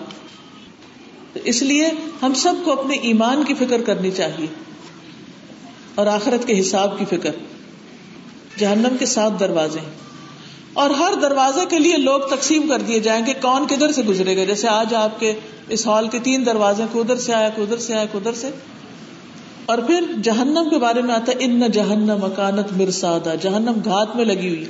اس 1.43 1.61
لیے 1.61 1.89
ہم 2.21 2.33
سب 2.33 2.53
کو 2.63 2.71
اپنے 2.71 2.95
ایمان 2.95 3.43
کی 3.47 3.53
فکر 3.53 3.81
کرنی 3.81 4.11
چاہیے 4.11 4.45
اور 5.95 6.07
آخرت 6.07 6.47
کے 6.47 6.59
حساب 6.59 6.99
کی 6.99 7.05
فکر، 7.05 7.29
جہنم 8.59 8.95
کے 8.99 9.05
سات 9.05 9.39
دروازے 9.39 9.79
اور 10.73 10.89
ہر 10.89 11.13
دروازے 11.21 11.65
کے 11.69 11.79
لیے 11.79 11.97
لوگ 11.97 12.19
تقسیم 12.19 12.67
کر 12.67 12.81
دیے 12.81 12.99
جائیں 12.99 13.25
گے، 13.25 13.33
کون 13.41 13.67
کدھر 13.67 13.91
سے 13.91 14.03
گزرے 14.03 14.37
گا؟ 14.37 14.43
جیسے 14.43 14.67
آج 14.67 14.95
آپ 14.95 15.19
کے 15.19 15.33
اس 15.69 15.87
ہال 15.87 16.07
کے 16.07 16.19
تین 16.19 16.45
دروازے، 16.45 16.83
کو 16.91 16.99
ادھر 16.99 17.15
سے 17.15 17.33
آیا، 17.33 17.49
کو 17.55 17.63
ادھر 17.63 17.77
سے 17.77 17.93
آیا، 17.93 18.05
کو 18.11 18.17
ادھر 18.17 18.33
سے۔ 18.33 18.49
اور 19.65 19.77
پھر 19.77 20.03
جہنم 20.23 20.67
کے 20.69 20.77
بارے 20.77 21.01
میں 21.01 21.15
آتا 21.15 21.31
ہے، 21.31 21.37
ان 21.39 21.71
جہنم 21.71 22.17
مکانت 22.21 22.77
مرسادہ 22.77 23.33
جہنم 23.41 23.73
گھات 23.85 24.15
میں 24.15 24.25
لگی 24.25 24.49
ہوئی۔ 24.49 24.65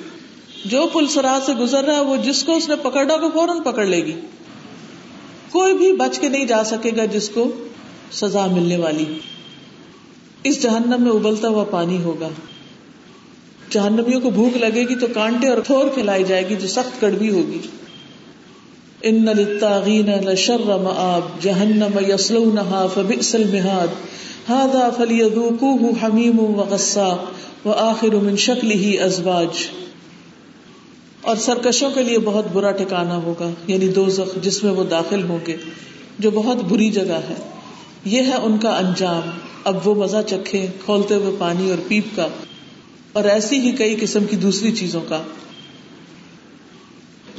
جو 0.66 0.88
پل 0.94 1.08
سرا 1.08 1.40
سے 1.46 1.54
گزر 1.54 1.84
رہا 1.84 1.96
ہے، 1.96 2.02
وہ 2.02 2.18
جس 2.18 2.44
کو 2.44 2.56
اس 2.56 2.70
نے 2.70 2.76
پکڑا 2.76 3.18
کو 3.18 3.30
فوراً 3.30 3.62
پکڑ 3.62 3.86
لے 3.86 4.06
گی۔ 4.06 4.20
کوئی 5.54 5.74
بھی 5.74 5.92
بچ 5.94 6.20
کے 6.20 6.30
نہیں 6.30 6.46
جا 6.46 6.64
سکے 6.64 6.92
گا 6.98 7.06
جس 7.06 7.30
کو 7.30 7.52
سزا 8.12 8.46
ملنے 8.46 8.78
والی۔ 8.78 9.06
اس 10.44 10.64
جہنم 10.64 11.02
میں 11.02 11.12
ابلتا 11.12 11.48
ہوا 11.48 11.64
پانی 11.64 12.04
ہوگا۔ 12.04 12.28
جہنمیوں 13.70 14.22
کو 14.22 14.30
بھوک 14.30 14.58
لگے 14.58 14.82
گی 14.90 14.96
تو 14.96 15.08
کانٹے 15.14 15.48
اور 15.48 15.58
تھور 15.66 15.86
کھلائی 15.94 16.24
جائے 16.24 16.50
گی 16.50 16.56
جو 16.56 16.68
سخت 16.68 17.02
کڑوی 17.02 17.30
ہوگی۔ 17.30 17.60
ان 19.02 19.26
للطاغین 19.26 20.26
لشر 20.26 20.60
مآب، 20.60 21.44
جہنم 21.44 22.00
یصلونها 22.10 22.86
فبئس 22.94 23.36
المہاد۔ 23.36 23.88
هذا 24.52 24.90
فليذوقوه 24.98 25.90
حمیم 26.04 26.40
وغساق 26.40 27.24
وآخر 27.68 28.16
من 28.16 28.36
شکله 28.36 29.04
ازواج۔ 29.04 29.68
اور 31.24 31.36
سرکشوں 31.36 31.90
کے 31.92 32.04
لیے 32.04 32.20
بہت 32.20 32.46
برا 32.54 32.72
ٹھکانا 32.72 33.16
ہوگا 33.16 33.50
یعنی 33.68 33.88
دوزخ، 33.88 34.38
جس 34.42 34.64
میں 34.64 34.72
وہ 34.72 34.84
داخل 34.84 35.24
ہوں 35.24 35.40
گے، 35.48 35.58
جو 36.20 36.32
بہت 36.32 36.58
بری 36.58 36.90
جگہ 36.90 37.20
ہے۔ 37.30 37.36
یہ 38.06 38.22
ہے 38.22 38.36
ان 38.36 38.58
کا 38.58 38.70
انجام۔ 38.70 39.30
اب 39.64 39.88
وہ 39.88 39.96
مزہ 39.96 40.22
چکھے 40.30 40.68
کھولتے 40.86 41.16
ہوئے 41.16 41.36
پانی 41.40 41.70
اور 41.70 41.78
پیپ 41.88 42.16
کا، 42.16 42.28
اور 43.14 43.24
ایسی 43.24 43.60
ہی 43.60 43.72
کئی 43.72 43.96
قسم 44.00 44.26
کی 44.26 44.36
دوسری 44.36 44.72
چیزوں 44.72 45.02
کا۔ 45.08 45.22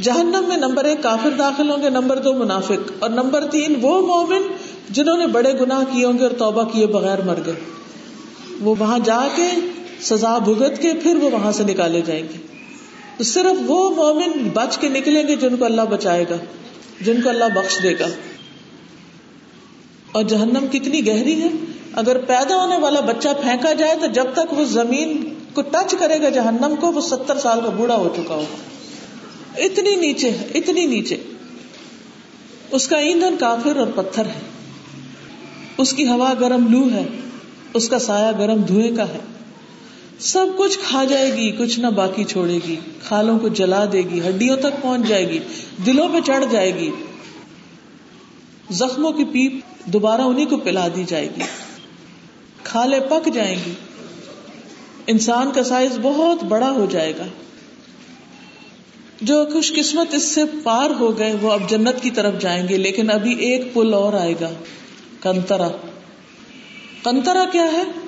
جہنم 0.03 0.45
میں 0.49 0.57
نمبر 0.57 0.85
ایک 0.85 1.03
کافر 1.03 1.31
داخل 1.39 1.71
ہوں 1.71 1.83
گے، 1.83 1.91
نمبر 1.91 2.19
دو 2.19 2.33
منافق، 2.35 2.91
اور 2.99 3.11
نمبر 3.11 3.47
تین 3.47 3.75
وہ 3.83 4.01
مومن 4.07 4.43
جنہوں 4.91 5.17
نے 5.19 5.27
بڑے 5.27 5.53
گناہ 5.61 5.85
کیے 5.93 6.05
ہوں 6.05 6.19
گے 6.19 6.23
اور 6.23 6.33
توبہ 6.39 6.65
کیے 6.73 6.87
بغیر 6.87 7.23
مر 7.23 7.39
گئے۔ 7.47 7.61
وہ 8.61 8.75
وہاں 8.79 8.99
جا 8.99 9.21
کے 9.37 9.49
سزا 10.01 10.39
بھگت 10.39 10.83
کے، 10.83 10.93
پھر 11.03 11.17
وہ 11.17 11.31
وہاں 11.31 11.53
سے 11.53 11.65
نکالے 11.65 12.01
جائیں 12.01 12.23
گے۔ 12.23 12.54
تو 13.17 13.25
صرف 13.25 13.63
وہ 13.67 13.91
مومن 13.91 14.49
بچ 14.55 14.79
کے 14.79 14.89
نکلیں 14.89 15.29
گے 15.29 15.37
جن 15.37 15.57
کو 15.57 15.65
اللہ 15.65 15.83
بچائے 15.83 16.25
گا، 16.31 16.37
جن 17.01 17.23
کو 17.23 17.29
اللہ 17.29 17.45
بخش 17.55 17.83
دے 17.83 17.99
گا۔ 17.99 18.07
اور 20.13 20.23
جہنم 20.23 20.67
کتنی 20.73 21.07
گہری 21.07 21.43
ہے۔ 21.43 21.49
اگر 21.93 22.19
پیدا 22.19 22.57
ہونے 22.57 22.79
والا 22.79 23.01
بچہ 23.01 23.29
پھینکا 23.43 23.73
جائے 23.73 23.95
تو 24.01 24.07
جب 24.07 24.25
تک 24.35 24.53
وہ 24.53 24.65
زمین 24.65 25.35
کو 25.55 25.63
ٹچ 25.63 25.95
کرے 25.99 26.23
گا، 26.23 26.29
جہنم 26.29 26.75
کو، 26.81 26.93
وہ 26.93 27.01
ستر 27.01 27.39
سال 27.39 27.61
کا 27.65 27.71
بوڑھا 27.71 27.97
ہو 27.97 28.15
چکا 28.17 28.35
ہوگا۔ 28.35 28.57
اتنی 29.61 29.95
نیچے 29.95 30.31
ہے 30.31 30.47
اتنی 30.55 30.87
نیچے۔ 30.87 31.17
اس 32.71 32.89
کا 32.89 32.97
ایندھن 32.97 33.37
کافر 33.41 33.77
اور 33.77 33.87
پتھر 33.95 34.25
ہے۔ 34.25 34.41
اس 35.79 35.93
کی 35.93 36.09
ہوا 36.09 36.35
گرم 36.41 36.73
لو 36.73 36.95
ہے۔ 36.95 37.07
اس 37.75 37.89
کا 37.89 37.99
سایہ 37.99 38.39
گرم 38.39 38.63
دھوئے 38.63 38.91
کا 38.91 39.09
ہے۔ 39.09 39.19
سب 40.19 40.47
کچھ 40.57 40.79
کھا 40.83 41.05
جائے 41.05 41.33
گی، 41.33 41.51
کچھ 41.51 41.81
نہ 41.81 41.87
باقی 41.87 42.25
چھوڑے 42.25 42.59
گی۔ 42.69 42.77
کھالوں 43.03 43.39
کو 43.39 43.49
جلا 43.49 43.85
دے 43.93 43.99
گی، 43.99 44.21
ہڈیوں 44.29 44.57
تک 44.57 44.83
پہنچ 44.83 45.09
جائے 45.09 45.29
گی، 45.29 45.39
دلوں 45.87 46.09
پہ 46.09 46.21
چڑھ 46.27 46.45
جائے 46.51 46.75
گی۔ 46.75 46.91
زخموں 48.71 49.13
کی 49.13 49.25
پیپ 49.25 49.53
دوبارہ 49.85 50.21
انہیں 50.21 50.47
کو 50.47 50.57
پلا 50.57 50.89
دی 50.97 51.05
جائے 51.09 51.29
گی۔ 51.37 51.43
کھالے 52.63 53.01
پک 53.01 53.29
جائیں 53.35 53.57
گی۔ 53.67 53.73
انسان 55.07 55.53
کا 55.53 55.63
سائز 55.63 55.99
بہت 56.03 56.45
بڑا 56.45 56.71
ہو 56.71 56.87
جائے 56.91 57.13
گا۔ 57.19 57.25
جو 59.21 59.45
خوش 59.53 59.73
قسمت 59.77 60.15
اس 60.15 60.23
سے 60.23 60.41
پار 60.63 60.91
ہو 60.91 61.19
گئے، 61.19 61.37
وہ 61.41 61.53
اب 61.53 61.71
جنت 61.71 62.03
کی 62.03 62.11
طرف 62.11 62.41
جائیں 62.41 62.69
گے، 62.69 62.77
لیکن 62.77 63.11
ابھی 63.11 63.35
ایک 63.35 63.75
پل 63.75 63.95
اور 63.95 64.13
آئے 64.13 64.35
گا۔ 64.41 64.51
کنترا۔ 65.21 65.69
کنترا 67.05 67.45
کیا 67.53 67.65
ہے؟ 67.65 68.04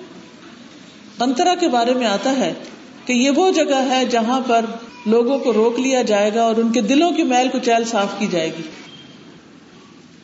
کنترا 1.19 1.55
کے 1.61 1.69
بارے 1.69 1.95
میں 1.95 2.07
آتا 2.07 2.37
ہے 2.37 2.53
کہ 3.07 3.13
یہ 3.13 3.31
وہ 3.31 3.51
جگہ 3.51 3.83
ہے 3.89 4.05
جہاں 4.05 4.41
پر 4.47 4.65
لوگوں 5.07 5.39
کو 5.39 5.53
روک 5.53 5.81
لیا 5.81 6.03
جائے 6.03 6.31
گا 6.35 6.43
اور 6.43 6.55
ان 6.57 6.73
کے 6.73 6.81
دلوں 6.81 7.11
کی 7.11 7.23
میل 7.23 7.49
کو 7.49 7.59
چیل 7.59 7.85
صاف 7.85 8.19
کی 8.19 8.27
جائے 8.31 8.51
گی۔ 8.59 8.63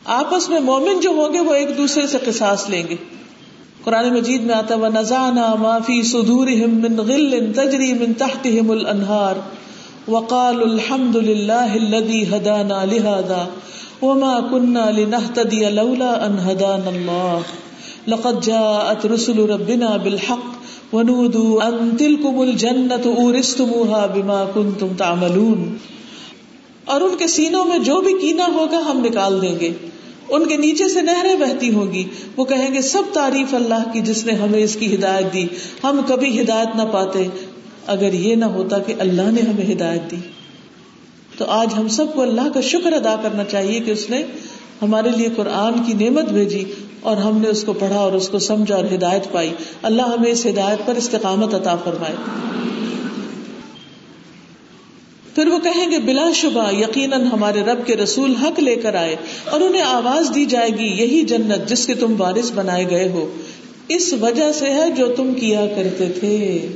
آپس 0.05 0.49
میں 0.49 0.59
مومن 0.59 0.99
جو 0.99 1.09
ہوں 1.09 1.33
گے 1.33 1.39
وہ 1.39 1.53
ایک 1.53 1.77
دوسرے 1.77 2.07
سے 2.07 2.17
قصاص 2.25 2.69
لیں 2.69 2.83
گے۔ 2.89 2.95
قرآن 3.83 4.13
مجید 4.13 4.41
میں 4.41 4.55
آتا 4.55 4.75
وہ 4.75 4.87
نزانا 4.87 5.55
معافی 5.55 6.01
سدور 6.03 6.47
تجری 7.55 7.93
من 7.93 8.13
تحتهم 8.13 8.69
الانہار 8.69 9.35
وقال 10.09 10.63
الحمد 10.63 11.15
للہ 11.15 11.65
الذي 11.73 12.21
هدانا 12.29 12.85
لهذا 12.85 13.45
وما 14.01 14.39
كنا 14.51 14.89
لنهتدي 14.91 15.69
لولا 15.69 16.13
ان 16.25 16.39
هدانا 16.45 16.89
الله 16.89 17.62
لقد 18.07 18.43
جاءت 18.43 19.05
رسل 19.05 19.39
ربنا 19.39 19.97
بالحق 19.97 20.63
ونودوا 20.95 21.65
ان 21.65 21.97
تلكم 21.97 22.39
الجنة 22.39 23.11
اورثتموها 23.17 24.05
بما 24.15 24.43
كنتم 24.53 24.87
تعملون۔ 24.97 25.77
اور 26.85 27.01
ان 27.01 27.17
کے 27.17 27.27
سینوں 27.27 27.65
میں 27.65 27.79
جو 27.79 28.01
بھی 28.01 28.13
کینا 28.21 28.47
ہوگا 28.53 28.77
ہم 28.77 29.05
نکال 29.05 29.41
دیں 29.41 29.59
گے۔ 29.59 29.71
ان 30.29 30.47
کے 30.47 30.57
نیچے 30.57 30.87
سے 30.87 31.01
نہریں 31.01 31.35
بہتی 31.35 31.73
ہوگی۔ 31.73 32.03
وہ 32.37 32.45
کہیں 32.45 32.73
گے، 32.73 32.81
سب 32.81 33.03
تعریف 33.13 33.53
اللہ 33.53 33.93
کی 33.93 34.01
جس 34.01 34.25
نے 34.25 34.33
ہمیں 34.33 34.63
اس 34.63 34.75
کی 34.75 34.95
ہدایت 34.95 35.33
دی۔ 35.33 35.45
ہم 35.83 36.01
کبھی 36.07 36.41
ہدایت 36.41 36.75
نہ 36.75 36.81
پاتے۔ 36.91 37.27
اگر 37.87 38.13
یہ 38.13 38.35
نہ 38.35 38.45
ہوتا 38.45 38.79
کہ 38.79 38.93
اللہ 38.99 39.31
نے 39.31 39.41
ہمیں 39.41 39.75
ہدایت 39.75 40.11
دی۔ 40.11 40.15
تو 41.37 41.45
آج 41.45 41.67
ہم 41.77 41.87
سب 41.87 42.13
کو 42.13 42.21
اللہ 42.21 42.49
کا 42.53 42.61
شکر 42.61 42.93
ادا 42.93 43.15
کرنا 43.23 43.43
چاہیے 43.43 43.79
کہ 43.79 43.91
اس 43.91 44.09
نے 44.09 44.23
ہمارے 44.83 45.09
لیے 45.09 45.27
قرآن 45.35 45.73
کی 45.83 45.93
نعمت 45.93 46.25
بھیجی 46.25 46.63
اور 47.01 47.17
ہم 47.17 47.37
نے 47.37 47.47
اس 47.47 47.63
کو 47.63 47.73
پڑھا 47.73 47.99
اور 47.99 48.13
اس 48.13 48.29
کو 48.29 48.39
سمجھا 48.39 48.75
اور 48.75 48.85
ہدایت 48.93 49.31
پائی۔ 49.31 49.53
اللہ 49.81 50.01
ہمیں 50.01 50.31
اس 50.31 50.45
ہدایت 50.45 50.87
پر 50.87 50.95
استقامت 50.95 51.53
عطا 51.53 51.75
فرمائے۔ 51.75 52.15
پھر 55.35 55.47
وہ 55.47 55.59
کہیں 55.59 55.91
گے، 55.91 55.99
بلا 55.99 56.31
شبہ، 56.35 56.73
یقیناً 56.73 57.23
ہمارے 57.23 57.61
رب 57.61 57.85
کے 57.85 57.95
رسول 57.95 58.35
حق 58.35 58.59
لے 58.59 58.75
کر 58.75 58.95
آئے 58.95 59.15
اور 59.45 59.61
انہیں 59.61 59.81
آواز 59.81 60.35
دی 60.35 60.45
جائے 60.45 60.69
گی، 60.69 60.85
یہی 60.85 61.21
جنت 61.21 61.69
جس 61.69 61.87
کے 61.87 61.93
تم 61.93 62.15
بارش 62.17 62.51
بنائے 62.55 62.89
گئے 62.89 63.09
ہو۔ 63.09 63.35
اس 63.87 64.13
وجہ 64.21 64.51
سے 64.51 64.69
ہے 64.69 64.89
جو 64.89 65.07
تم 65.07 65.33
کیا 65.33 65.65
کرتے 65.65 66.09
تھے۔ 66.09 66.67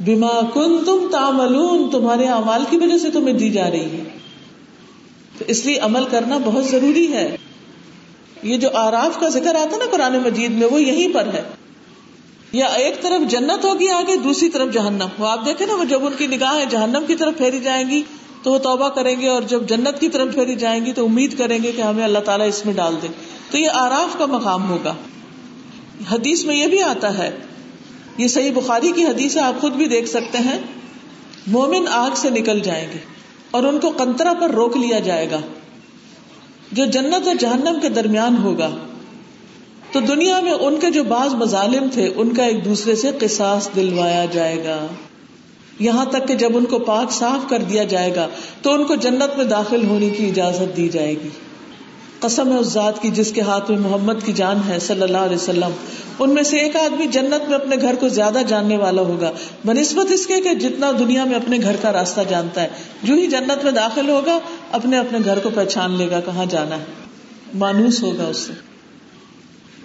بیما 0.00 0.40
کن 0.54 0.84
تم 0.86 1.08
تاملون 1.12 1.90
تمہارے 1.90 2.24
اعمال 2.24 2.64
کی 2.70 2.76
وجہ 2.76 2.98
سے 2.98 3.10
تمہیں 3.10 3.34
دی 3.34 3.50
جا 3.50 3.70
رہی 3.70 3.84
ہے۔ 3.84 4.19
تو 5.40 5.46
اس 5.48 5.66
لیے 5.66 5.78
عمل 5.78 6.04
کرنا 6.04 6.38
بہت 6.38 6.64
ضروری 6.64 7.12
ہے۔ 7.12 7.36
یہ 8.42 8.56
جو 8.56 8.68
آراف 8.74 9.20
کا 9.20 9.28
ذکر 9.28 9.54
آتا 9.54 9.76
نا 9.76 9.84
قرآن 9.90 10.18
مجید 10.18 10.50
میں، 10.50 10.68
وہ 10.70 10.82
یہیں 10.82 11.14
پر 11.14 11.26
ہے۔ 11.34 11.42
یا 12.52 12.66
ایک 12.66 13.02
طرف 13.02 13.30
جنت 13.30 13.64
ہوگی 13.64 13.88
آگے، 13.88 14.16
دوسری 14.16 14.48
طرف 14.48 14.72
جہنم۔ 14.72 15.06
وہ 15.18 15.28
آپ 15.28 15.46
دیکھیں 15.46 15.66
نا، 15.66 15.74
وہ 15.74 15.84
جب 15.84 16.06
ان 16.06 16.12
کی 16.18 16.26
نگاہیں 16.26 16.64
جہنم 16.64 17.04
کی 17.06 17.14
طرف 17.14 17.36
پھیری 17.36 17.58
جائیں 17.58 17.90
گی 17.90 18.02
تو 18.42 18.52
وہ 18.52 18.58
توبہ 18.58 18.88
کریں 18.88 19.20
گے 19.20 19.28
اور 19.28 19.42
جب 19.42 19.68
جنت 19.68 20.00
کی 20.00 20.08
طرف 20.08 20.34
پھیری 20.34 20.54
جائیں 20.54 20.86
گی 20.86 20.92
تو 20.92 21.04
امید 21.04 21.38
کریں 21.38 21.58
گے 21.62 21.72
کہ 21.72 21.82
ہمیں 21.82 22.04
اللہ 22.04 22.18
تعالیٰ 22.18 22.48
اس 22.48 22.66
میں 22.66 22.74
ڈال 22.74 22.94
دے۔ 23.02 23.06
تو 23.50 23.58
یہ 23.58 23.70
آراف 23.74 24.18
کا 24.18 24.26
مقام 24.26 24.70
ہوگا۔ 24.70 24.94
حدیث 26.12 26.44
میں 26.44 26.56
یہ 26.56 26.66
بھی 26.66 26.82
آتا 26.82 27.18
ہے۔ 27.18 27.30
یہ 28.18 28.28
صحیح 28.28 28.52
بخاری 28.52 28.92
کی 28.96 29.04
حدیث 29.04 29.36
ہے، 29.36 29.40
آپ 29.40 29.60
خود 29.60 29.72
بھی 29.72 29.86
دیکھ 29.86 30.08
سکتے 30.08 30.38
ہیں۔ 30.38 30.58
مومن 31.46 31.88
آگ 31.90 32.10
سے 32.16 32.30
نکل 32.30 32.60
جائیں 32.60 32.88
گے۔ 32.92 33.19
اور 33.50 33.62
ان 33.62 33.80
کو 33.80 33.90
کنترا 33.90 34.32
پر 34.40 34.50
روک 34.50 34.76
لیا 34.76 34.98
جائے 34.98 35.30
گا، 35.30 35.40
جو 36.72 36.84
جنت 36.84 37.26
اور 37.26 37.34
جہنم 37.34 37.78
کے 37.82 37.88
درمیان 37.88 38.36
ہوگا۔ 38.36 38.70
تو 39.92 40.00
دنیا 40.00 40.40
میں 40.40 40.52
ان 40.52 40.80
کے 40.80 40.90
جو 40.90 41.04
بعض 41.04 41.34
مظالم 41.34 41.88
تھے، 41.92 42.12
ان 42.16 42.34
کا 42.34 42.44
ایک 42.44 42.64
دوسرے 42.64 42.94
سے 42.94 43.10
قصاص 43.20 43.68
دلوایا 43.76 44.24
جائے 44.24 44.64
گا۔ 44.64 44.86
یہاں 45.80 46.04
تک 46.04 46.28
کہ 46.28 46.34
جب 46.34 46.56
ان 46.56 46.64
کو 46.64 46.78
پاک 46.78 47.12
صاف 47.12 47.50
کر 47.50 47.62
دیا 47.62 47.84
جائے 47.84 48.14
گا، 48.14 48.28
تو 48.62 48.74
ان 48.74 48.84
کو 48.84 48.94
جنت 48.94 49.36
میں 49.36 49.44
داخل 49.44 49.86
ہونے 49.86 50.10
کی 50.10 50.26
اجازت 50.26 50.76
دی 50.76 50.88
جائے 50.88 51.14
گی۔ 51.14 51.28
قسم 52.20 52.52
ہے 52.52 52.58
اس 52.58 52.66
ذات 52.66 53.02
کی 53.02 53.10
جس 53.10 53.32
کے 53.32 53.40
ہاتھ 53.40 53.70
میں 53.70 53.78
محمد 53.78 54.12
کی 54.24 54.32
جان 54.32 54.60
ہے 54.68 54.78
صلی 54.78 55.02
اللہ 55.02 55.18
علیہ 55.18 55.36
وسلم۔ 55.36 55.70
ان 56.18 56.30
میں 56.30 56.42
سے 56.42 56.58
ایک 56.58 56.76
آدمی 56.76 57.06
جنت 57.06 57.48
میں 57.48 57.54
اپنے 57.54 57.76
گھر 57.80 57.94
کو 57.94 58.08
زیادہ 58.08 58.38
جاننے 58.48 58.76
والا 58.76 59.02
ہوگا۔ 59.02 59.32
بنسبت 59.64 60.12
اس 60.12 60.26
کے 60.26 60.40
کہ 60.40 60.54
جتنا 60.54 60.92
دنیا 60.98 61.24
میں 61.24 61.34
اپنے 61.34 61.58
گھر 61.62 61.76
کا 61.76 61.92
راستہ 61.92 62.20
جانتا 62.28 62.62
ہے، 62.62 62.68
جو 63.02 63.14
ہی 63.14 63.26
جنت 63.26 63.64
میں 63.64 63.72
داخل 63.72 64.08
ہوگا، 64.08 64.38
اپنے 64.72 64.98
اپنے 64.98 65.18
گھر 65.24 65.38
کو 65.38 65.50
پہچان 65.54 65.96
لے 65.96 66.10
گا 66.10 66.20
کہاں 66.20 66.46
جانا 66.46 66.76
ہے۔ 66.76 66.84
مانوس 67.54 68.02
ہوگا 68.02 68.24
اس 68.26 68.36
سے۔ 68.36 68.52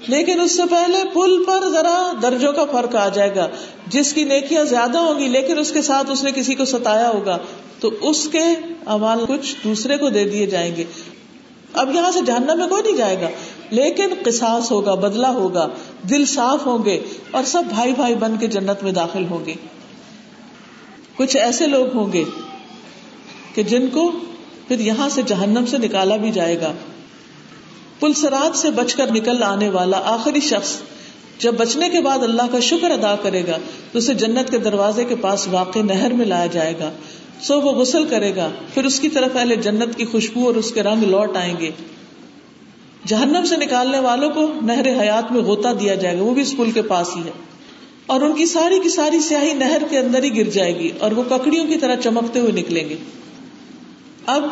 لیکن 0.07 0.41
اس 0.41 0.55
سے 0.55 0.61
پہلے 0.69 0.97
پل 1.13 1.43
پر 1.43 1.69
ذرا 1.71 2.11
درجوں 2.21 2.53
کا 2.53 2.65
فرق 2.65 2.95
آ 2.95 3.09
جائے 3.09 3.35
گا۔ 3.35 3.47
جس 3.87 4.13
کی 4.13 4.23
نیکیاں 4.23 4.63
زیادہ 4.63 4.97
ہوں 4.97 5.19
گی، 5.19 5.27
لیکن 5.27 5.59
اس 5.59 5.71
کے 5.71 5.81
ساتھ 5.81 6.11
اس 6.11 6.23
نے 6.23 6.31
کسی 6.35 6.55
کو 6.55 6.65
ستایا 6.65 7.09
ہوگا، 7.09 7.37
تو 7.79 7.89
اس 8.01 8.27
کے 8.31 8.43
امال 8.85 9.25
کچھ 9.27 9.55
دوسرے 9.63 9.97
کو 9.97 10.09
دے 10.09 10.23
دیے 10.23 10.45
جائیں 10.45 10.75
گے۔ 10.75 10.83
اب 11.75 11.95
یہاں 11.95 12.11
سے 12.11 12.19
جاننا 12.27 12.53
میں 12.53 12.67
کوئی 12.67 12.83
نہیں 12.83 12.97
جائے 12.97 13.21
گا۔ 13.21 13.29
لیکن 13.69 14.13
قصاص 14.25 14.71
ہوگا 14.71 14.93
بدلا 14.93 15.29
ہوگا، 15.29 15.67
دل 16.09 16.25
صاف 16.25 16.65
ہوں 16.65 16.85
گے 16.85 17.03
اور 17.31 17.43
سب 17.43 17.63
بھائی 17.69 17.93
بھائی 17.93 18.15
بن 18.15 18.37
کے 18.39 18.47
جنت 18.47 18.83
میں 18.83 18.91
داخل 18.91 19.25
ہوں 19.29 19.45
گے۔ 19.45 19.53
کچھ 21.15 21.37
ایسے 21.37 21.67
لوگ 21.67 21.95
ہوں 21.95 22.13
گے 22.13 22.23
کہ 23.55 23.63
جن 23.63 23.87
کو 23.87 24.11
پھر 24.67 24.79
یہاں 24.79 25.09
سے 25.09 25.21
جہنم 25.21 25.65
سے 25.65 25.77
نکالا 25.77 26.15
بھی 26.15 26.31
جائے 26.31 26.61
گا۔ 26.61 26.73
پلسرات 27.99 28.57
سے 28.57 28.71
بچ 28.71 28.95
کر 28.95 29.11
نکل 29.11 29.43
آنے 29.43 29.69
والا 29.69 30.01
آخری 30.03 30.39
شخص 30.39 30.73
جب 31.39 31.53
بچنے 31.53 31.89
کے 31.89 31.99
بعد 31.99 32.17
اللہ 32.17 32.41
کا 32.51 32.59
شکر 32.59 32.91
ادا 32.91 33.15
کرے 33.15 33.47
گا، 33.47 33.57
تو 33.91 33.97
اسے 33.97 34.13
جنت 34.13 34.51
کے 34.51 34.57
دروازے 34.57 35.05
کے 35.05 35.15
پاس 35.15 35.47
واقع 35.47 35.79
نہر 35.79 36.13
میں 36.13 36.25
لایا 36.25 36.45
جائے 36.45 36.73
گا۔ 36.79 36.91
سو 37.47 37.61
وہ 37.61 37.71
غسل 37.71 38.05
کرے 38.05 38.35
گا، 38.35 38.49
پھر 38.73 38.85
اس 38.85 38.99
کی 38.99 39.09
طرف 39.09 39.35
اہل 39.35 39.55
جنت 39.55 39.95
کی 39.95 40.05
خوشبو 40.05 40.47
اور 40.47 40.55
اس 40.55 40.71
کے 40.71 40.83
رنگ 40.83 41.03
لوٹ 41.03 41.37
آئیں 41.37 41.55
گے۔ 41.59 41.71
جہنم 43.07 43.45
سے 43.45 43.57
نکالنے 43.57 43.99
والوں 43.99 44.29
کو 44.29 44.53
نہر 44.61 45.01
حیات 45.01 45.31
میں 45.31 45.41
غوطہ 45.41 45.67
دیا 45.79 45.95
جائے 45.95 46.17
گا، 46.17 46.23
وہ 46.23 46.33
بھی 46.33 46.41
اس 46.41 46.57
پل 46.57 46.71
کے 46.71 46.81
پاس 46.81 47.17
ہی 47.17 47.21
ہے۔ 47.21 47.31
اور 48.05 48.21
ان 48.21 48.33
کی 48.33 48.45
ساری 48.45 48.79
کی 48.79 48.89
ساری 48.89 49.19
سیاہی 49.19 49.53
نہر 49.53 49.81
کے 49.89 49.97
اندر 49.97 50.23
ہی 50.23 50.37
گر 50.37 50.49
جائے 50.49 50.79
گی 50.79 50.89
اور 50.99 51.11
وہ 51.11 51.23
ککڑیوں 51.23 51.65
کی 51.65 51.75
طرح 51.75 51.95
چمکتے 51.95 52.39
ہوئے 52.39 52.51
نکلیں 52.51 52.89
گے۔ 52.89 52.95
اب 54.25 54.43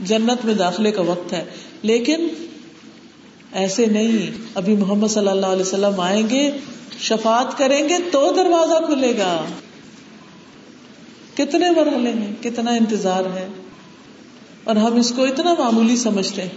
جنت 0.00 0.44
میں 0.44 0.54
داخلے 0.54 0.90
کا 0.90 1.02
وقت 1.02 1.32
ہے، 1.32 1.44
لیکن 1.82 2.28
ایسے 3.52 3.86
نہیں۔ 3.86 4.42
ابھی 4.54 4.76
محمد 4.76 5.08
صلی 5.08 5.28
اللہ 5.28 5.46
علیہ 5.46 5.62
وسلم 5.62 6.00
آئیں 6.00 6.30
گے 6.30 6.50
شفات 7.00 7.58
کریں 7.58 7.88
گے 7.88 7.94
تو 8.12 8.32
دروازہ 8.36 8.84
کھلے 8.84 9.18
گا۔ 9.18 9.44
کتنے 11.36 11.70
مرحلے 11.70 12.10
ہیں، 12.10 12.32
کتنا 12.42 12.70
انتظار 12.70 13.24
ہے۔ 13.24 13.48
اور 14.64 14.76
ہم 14.76 14.96
اس 14.96 15.12
کو 15.16 15.24
اتنا 15.24 15.54
معمولی 15.54 15.96
سمجھتے 15.96 16.42
ہیں۔ 16.42 16.48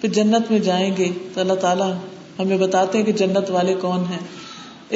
پھر 0.00 0.08
جنت 0.08 0.50
میں 0.50 0.58
جائیں 0.58 0.96
گے 0.96 1.08
تو 1.34 1.40
اللہ 1.40 1.52
تعالیٰ 1.52 1.92
ہمیں 2.38 2.58
بتاتے 2.58 2.98
ہیں 2.98 3.04
کہ 3.04 3.12
جنت 3.12 3.50
والے 3.50 3.74
کون 3.74 4.00
ہیں۔ 4.00 4.18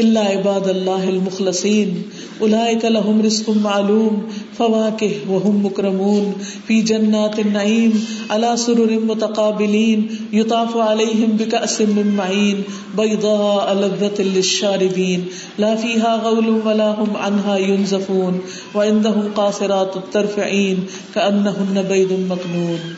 اللہ 0.02 0.18
عباد 0.18 0.68
اللہ 0.68 1.04
المخلصین 1.09 2.02
اولئک 2.38 2.85
لهم 2.85 3.20
رزق 3.26 3.48
معلوم، 3.62 4.14
فواکہ 4.57 5.18
وهم 5.28 5.61
مکرمون، 5.62 6.33
فی 6.66 6.80
جنات 6.83 7.38
النعیم، 7.38 7.90
علی 8.28 8.50
سرر 8.59 8.94
متقابلین، 9.04 10.02
یطاف 10.33 10.76
علیہم 10.87 11.37
بکأس 11.37 11.80
من 11.92 12.11
معین، 12.16 12.62
بیضاء 12.94 13.74
لذة 13.74 14.26
للشاربین، 14.33 15.24
لا 15.59 15.72
فیها 15.83 16.16
غول 16.24 16.50
ولا 16.64 16.90
هم 16.98 17.16
عنها 17.20 17.57
ينزفون 17.59 18.42
وعندهم 18.74 19.33
قاصرات 19.35 19.96
الطرف 19.96 20.38
عین 20.50 20.85
كأنهن 21.14 21.83
بيض 21.88 22.18
مكنون 22.26 22.92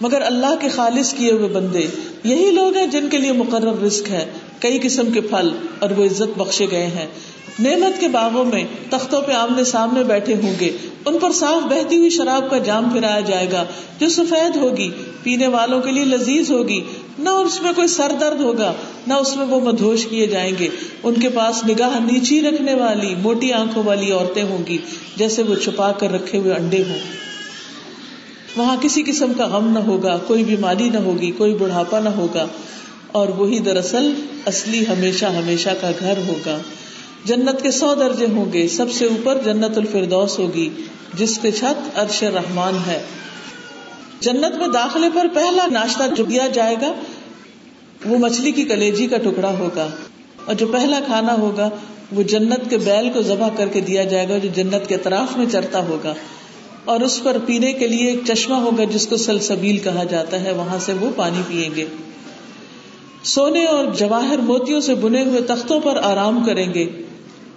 مگر 0.00 0.22
اللہ 0.26 0.60
کے 0.60 0.68
خالص 0.68 1.14
کیے 1.14 1.32
ہوئے 1.32 1.48
بندے 1.48 1.88
یہی 2.24 2.50
لوگ 2.50 2.76
ہیں 2.76 2.86
جن 2.86 3.08
کے 3.10 3.18
لیے 3.18 3.32
مقرر 3.32 3.82
رزق 3.82 4.10
ہے۔ 4.10 4.24
کئی 4.60 4.78
قسم 4.82 5.10
کے 5.12 5.20
پھل 5.20 5.50
اور 5.78 5.90
وہ 5.90 6.04
عزت 6.04 6.38
بخشے 6.38 6.66
گئے 6.70 6.86
ہیں۔ 6.86 7.06
نعمت 7.58 8.00
کے 8.00 8.08
باغوں 8.08 8.44
میں 8.44 8.64
تختوں 8.90 9.22
پہ 9.22 9.32
آمنے 9.32 9.64
سامنے 9.64 10.04
بیٹھے 10.04 10.34
ہوں 10.34 10.54
گے۔ 10.60 10.76
ان 11.04 11.18
پر 11.18 11.32
صاف 11.32 11.62
بہتی 11.62 11.96
ہوئی 11.96 12.10
شراب 12.10 12.50
کا 12.50 12.58
جام 12.58 12.90
پھرایا 12.90 13.20
جائے 13.20 13.50
گا۔ 13.52 13.64
جو 13.98 14.08
سفید 14.08 14.56
ہوگی، 14.56 14.90
پینے 15.22 15.46
والوں 15.46 15.80
کے 15.80 15.90
لیے 15.90 16.04
لذیذ 16.04 16.50
ہوگی۔ 16.50 16.80
نہ 17.18 17.28
اس 17.28 17.62
میں 17.62 17.72
کوئی 17.72 17.88
سر 17.88 18.12
درد 18.20 18.40
ہوگا، 18.40 18.72
نہ 19.06 19.14
اس 19.14 19.36
میں 19.36 19.46
وہ 19.46 19.60
مدھوش 19.60 20.06
کیے 20.06 20.26
جائیں 20.26 20.52
گے۔ 20.58 20.68
ان 21.02 21.14
کے 21.14 21.28
پاس 21.28 21.64
نگاہ 21.68 21.98
نیچی 22.12 22.42
رکھنے 22.42 22.74
والی، 22.74 23.14
موٹی 23.14 23.52
آنکھوں 23.52 23.82
والی 23.82 24.12
عورتیں 24.12 24.42
ہوں 24.42 24.66
گی، 24.66 24.78
جیسے 25.16 25.42
وہ 25.42 25.54
چھپا 25.54 25.92
کر 25.92 26.12
رکھے 26.12 26.38
ہوئے 26.38 26.54
انڈے 26.54 26.82
ہوں۔ 26.88 26.98
وہاں 28.56 28.76
کسی 28.80 29.02
قسم 29.02 29.32
کا 29.32 29.46
غم 29.46 29.70
نہ 29.72 29.78
ہوگا، 29.78 30.18
کوئی 30.26 30.44
بیماری 30.44 30.88
نہ 30.88 30.98
ہوگی، 30.98 31.30
کوئی 31.30 31.54
بڑھاپا 31.54 32.00
نہ 32.00 32.08
ہوگا۔ 32.08 32.46
اور 33.12 33.28
وہی 33.28 33.58
دراصل 33.58 34.14
اصلی 34.46 34.84
ہمیشہ 34.86 35.26
ہمیشہ 35.26 35.68
کا 35.80 35.90
گھر 36.00 36.18
ہوگا۔ 36.28 36.58
جنت 37.24 37.62
کے 37.62 37.70
سو 37.70 37.94
درجے 37.94 38.26
ہوں 38.26 38.52
گے۔ 38.52 38.68
سب 38.68 38.92
سے 38.92 39.04
اوپر 39.04 39.38
جنت 39.44 39.78
الفردوس 39.78 40.38
ہوگی، 40.38 40.70
جس 41.14 41.38
کے 41.42 41.50
چھت 41.50 41.98
عرش 41.98 42.22
رحمان 42.22 42.78
ہے۔ 42.86 43.02
جنت 44.20 44.56
میں 44.56 44.68
داخلے 44.68 45.06
پر 45.14 45.26
پہلا 45.34 45.66
ناشتہ 45.70 46.02
جو 46.16 46.24
دیا 46.24 46.46
جائے 46.46 46.76
گا، 46.82 46.92
وہ 48.04 48.18
مچھلی 48.18 48.52
کی 48.52 48.62
کلیجی 48.62 49.06
کا 49.06 49.16
ٹکڑا 49.18 49.58
ہوگا۔ 49.58 49.88
اور 50.44 50.54
جو 50.54 50.66
پہلا 50.66 51.00
کھانا 51.06 51.34
ہوگا، 51.34 51.68
وہ 52.12 52.22
جنت 52.22 52.70
کے 52.70 52.78
بیل 52.78 53.10
کو 53.10 53.22
ذبح 53.22 53.48
کر 53.56 53.68
کے 53.68 53.80
دیا 53.80 54.04
جائے 54.04 54.28
گا، 54.28 54.38
جو 54.38 54.48
جنت 54.54 54.88
کے 54.88 54.94
اطراف 54.94 55.36
میں 55.36 55.46
چرتا 55.52 55.86
ہوگا۔ 55.86 56.14
اور 56.84 57.00
اس 57.00 57.22
پر 57.22 57.36
پینے 57.46 57.72
کے 57.72 57.88
لیے 57.88 58.10
ایک 58.10 58.20
چشمہ 58.26 58.54
ہوگا، 58.54 58.84
جس 58.84 59.06
کو 59.06 59.16
سلسبیل 59.16 59.78
کہا 59.78 60.04
جاتا 60.04 60.40
ہے۔ 60.40 60.52
وہاں 60.52 60.78
سے 60.80 60.92
وہ 60.92 61.10
پانی 61.16 61.42
پیئیں 61.48 61.70
گے۔ 61.76 61.84
سونے 63.24 63.64
اور 63.66 63.84
جواہر 63.84 64.38
موتیوں 64.38 64.80
سے 64.80 64.94
بنے 64.94 65.22
ہوئے 65.24 65.40
تختوں 65.40 65.80
پر 65.80 65.98
آرام 66.02 66.44
کریں 66.44 66.74
گے، 66.74 66.86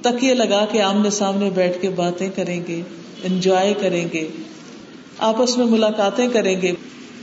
تکیے 0.01 0.33
لگا 0.33 0.65
کے 0.71 0.81
آمنے 0.81 1.09
سامنے 1.09 1.49
بیٹھ 1.49 1.81
کے 1.81 1.89
باتیں 1.89 2.29
کریں 2.35 2.61
گے، 2.67 2.81
انجوائے 3.23 3.73
کریں 3.81 4.05
گے، 4.13 4.27
آپس 5.17 5.57
میں 5.57 5.65
ملاقاتیں 5.65 6.27
کریں 6.27 6.61
گے، 6.61 6.71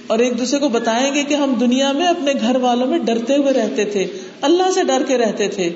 اور 0.07 0.18
ایک 0.18 0.38
دوسرے 0.38 0.59
کو 0.59 0.68
بتائیں 0.68 1.14
گے 1.14 1.24
کہ 1.24 1.35
ہم 1.35 1.55
دنیا 1.55 1.92
میں 1.92 2.07
اپنے 2.07 2.33
گھر 2.40 2.57
والوں 2.57 2.87
میں 2.87 2.98
ڈرتے 2.98 3.37
ہوئے 3.37 3.53
رہتے 3.53 3.85
تھے، 3.85 4.07
اللہ 4.40 4.70
سے 4.70 4.85
ڈر 4.85 5.03
کے 5.09 5.18
رہتے 5.18 5.48
تھے، 5.48 5.70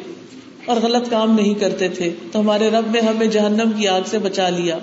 اور 0.66 0.76
غلط 0.82 1.10
کام 1.10 1.34
نہیں 1.34 1.54
کرتے 1.54 1.88
تھے۔ 1.88 2.10
تو 2.32 2.40
ہمارے 2.40 2.70
رب 2.70 2.90
نے 2.90 3.00
ہمیں 3.00 3.26
جہنم 3.26 3.72
کی 3.72 3.88
آگ 3.88 4.00
سے 4.06 4.18
بچا 4.18 4.48
لیا۔ 4.48 4.78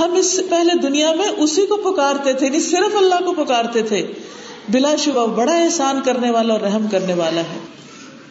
ہم 0.00 0.12
اس 0.12 0.36
سے 0.36 0.42
پہلے 0.50 0.78
دنیا 0.78 1.12
میں 1.14 1.28
اسی 1.36 1.66
کو 1.66 1.76
پکارتے 1.76 2.32
تھے 2.32 2.48
نہیں 2.48 2.60
صرف 2.60 2.96
اللہ 2.96 3.24
کو 3.24 3.44
پکارتے 3.44 3.82
تھے۔ 3.82 4.06
بلا 4.68 4.96
شبہ 4.96 5.26
بڑا 5.26 5.54
احسان 5.54 6.00
کرنے 6.04 6.30
والا 6.30 6.52
اور 6.52 6.60
رحم 6.60 6.86
کرنے 6.90 7.14
والا 7.14 7.40
ہے۔ 7.40 7.58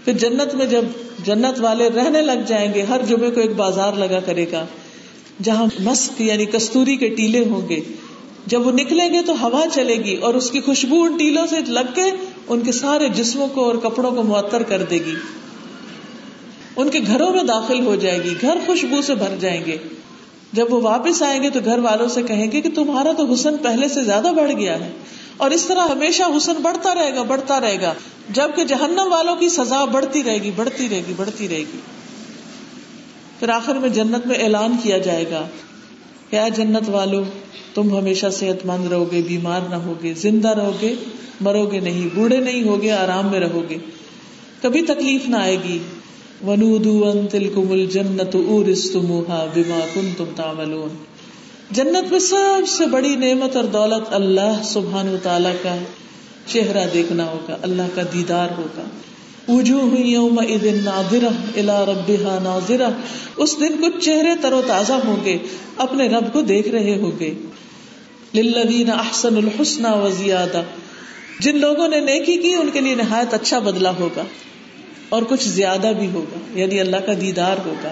پھر 0.06 0.14
جنت 0.14 0.56
میں 0.56 0.66
جب 0.66 0.86
جنت 1.26 1.60
والے 1.60 1.90
رہنے 1.90 2.22
لگ 2.22 2.40
جائیں 2.48 2.74
گے، 2.74 2.82
ہر 2.82 3.02
جمعے 3.08 3.32
کو 3.32 3.42
ایک 3.42 3.56
بازار 3.56 3.94
لگا 3.94 4.20
کرے 4.20 4.46
گا، 4.52 4.66
جہاں 5.44 5.66
مسک 5.80 6.22
یعنی 6.22 6.46
کستوری 6.46 6.96
کے 6.96 7.10
ٹیلے 7.10 7.46
ہوں 7.50 7.70
گے۔ 7.70 7.80
جب 8.46 8.68
وہ 8.68 8.72
نکلیں 8.72 9.14
گے 9.14 9.22
تو 9.26 9.34
ہوا 9.42 9.66
چلے 9.74 9.96
گی 9.96 10.16
اور 10.16 10.34
اس 10.34 10.52
کی 10.52 10.62
خوشبو 10.62 11.04
ان 11.04 11.18
ٹیلوں 11.18 11.46
سے 11.48 11.60
لگ 11.68 11.94
کے 11.96 12.04
ان 12.48 12.62
کے 12.62 12.72
سارے 12.72 13.10
جسموں 13.10 13.48
کو 13.48 13.66
اور 13.66 13.76
کپڑوں 13.76 14.12
کو 14.12 14.24
معطر 14.24 14.64
کر 14.64 14.84
دے 14.90 14.96
گی۔ 14.96 15.16
ان 16.76 16.90
کے 16.90 17.00
گھروں 17.08 17.34
میں 17.34 17.44
داخل 17.44 17.86
ہو 17.86 17.96
جائے 17.96 18.24
گی، 18.24 18.34
گھر 18.42 18.58
خوشبو 18.66 19.02
سے 19.02 19.16
بھر 19.16 19.36
جائیں 19.40 19.66
گے۔ 19.66 19.78
جب 20.54 20.74
وہ 20.74 20.82
واپس 20.82 21.22
آئیں 21.22 21.44
گے 21.44 21.50
تو 21.50 21.60
گھر 21.66 21.80
والوں 21.80 22.08
سے 22.08 22.22
کہیں 22.24 22.52
گے 22.52 22.62
کہ 22.62 22.70
تمہارا 22.76 23.12
تو 23.12 23.34
حسن 23.34 23.58
پہلے 23.58 23.88
سے 23.88 24.02
زیادہ 24.02 24.32
بڑھ 24.38 24.52
گیا 24.52 24.80
ہے۔ 24.80 24.92
اور 25.38 25.52
اس 25.52 25.66
طرح 25.66 25.88
ہمیشہ 25.88 26.24
حسن 26.38 26.54
بڑھتا 26.62 26.96
رہے 26.96 27.16
گا، 27.16 27.22
بڑھتا 27.22 27.62
رہے 27.62 27.82
گا۔ 27.82 27.94
جبکہ 28.30 28.64
جہنم 28.64 29.08
والوں 29.12 29.36
کی 29.36 29.50
سزا 29.50 29.86
بڑھتی 29.86 30.24
رہے 30.24 30.38
گی، 30.38 30.52
بڑھتی 30.56 30.90
رہے 30.90 31.02
گی، 31.08 31.14
بڑھتی 31.18 31.50
رہے 31.50 31.60
گی۔ 31.60 31.80
پھر 33.40 33.50
آخر 33.50 33.76
میں 33.76 33.90
جنت 33.90 34.28
میں 34.28 34.36
اعلان 34.36 34.76
کیا 34.84 34.98
جائے 34.98 35.26
گا 35.32 35.48
کیا 36.30 36.48
جنت 36.48 36.90
والو، 36.90 37.24
تم 37.74 37.98
ہمیشہ 37.98 38.28
صحت 38.34 38.66
مند 38.66 38.88
رہو 38.88 39.12
گے، 39.12 39.22
بیمار 39.28 39.62
نہ 39.70 39.76
ہوگے 39.76 40.14
زندہ 40.14 40.50
رہو 40.50 40.72
گے، 40.82 40.96
مرو 41.42 41.66
گے 41.72 41.80
نہیں، 41.80 42.16
بوڑھے 42.16 42.38
نہیں 42.38 42.64
ہوگے 42.64 42.92
آرام 42.92 43.28
میں 43.32 43.40
رہو 43.40 43.64
گے۔ 43.70 43.78
کبھی 44.62 44.82
تکلیف 44.82 45.30
نہ 45.30 45.36
آئے 45.36 45.58
گی۔ 45.64 45.80
ونودو 46.48 47.10
ان 47.10 47.28
تلکم 47.28 47.72
الجنت 47.72 48.36
اورستموها 48.36 49.46
بما 49.56 49.80
کنتم 49.94 50.26
تعملون۔ 50.36 51.11
جنت 51.72 52.12
میں 52.12 52.20
سب 52.20 52.68
سے 52.68 52.86
بڑی 52.86 53.16
نعمت 53.16 53.56
اور 53.56 53.64
دولت 53.64 54.14
اللہ 54.14 54.62
سبحان 54.64 55.08
و 55.08 55.18
تعالی 55.24 55.50
کا 55.64 55.76
چہرہ 56.46 56.86
دیکھنا 56.94 57.26
ہوگا، 57.26 57.58
اللہ 57.62 57.82
کا 57.96 58.02
دیدار 58.14 58.48
ہوگا۔ 58.58 58.82
وجوہ 59.48 60.00
یوم 60.00 60.40
ناظرہ 60.84 61.30
الى 61.56 61.92
ربها 61.92 62.40
ناظرہ۔ 62.44 62.88
اس 63.38 63.60
دن 63.60 63.82
کچھ 63.82 64.06
چہرے 64.06 64.30
تر 64.42 64.54
و 64.54 64.62
تازہ 64.68 64.94
ہوں 64.94 65.26
گے، 65.26 65.38
اپنے 65.78 66.08
رب 66.08 66.34
کو 66.34 66.42
دیکھ 66.42 66.70
رہے 66.70 66.96
ہوں 66.96 67.12
گے۔ 67.20 67.34
للذین 68.36 68.92
احسن 68.92 69.38
الحسنى 69.38 70.00
وزیادہ۔ 70.00 70.62
جن 71.40 71.58
لوگوں 71.58 71.88
نے 71.88 72.00
نیکی 72.00 72.38
کی، 72.38 72.54
ان 72.54 72.70
کے 72.74 72.82
لیے 72.82 72.96
نہایت 72.96 73.34
اچھا 73.34 73.60
بدلہ 73.60 73.90
ہوگا۔ 73.90 74.24
اور 75.10 75.24
کچھ 75.30 75.48
زیادہ 75.48 75.92
بھی 76.00 76.08
ہوگا 76.08 76.60
یعنی 76.60 76.80
اللہ 76.80 76.98
کا 76.98 77.14
دیدار 77.22 77.56
ہوگا۔ 77.66 77.92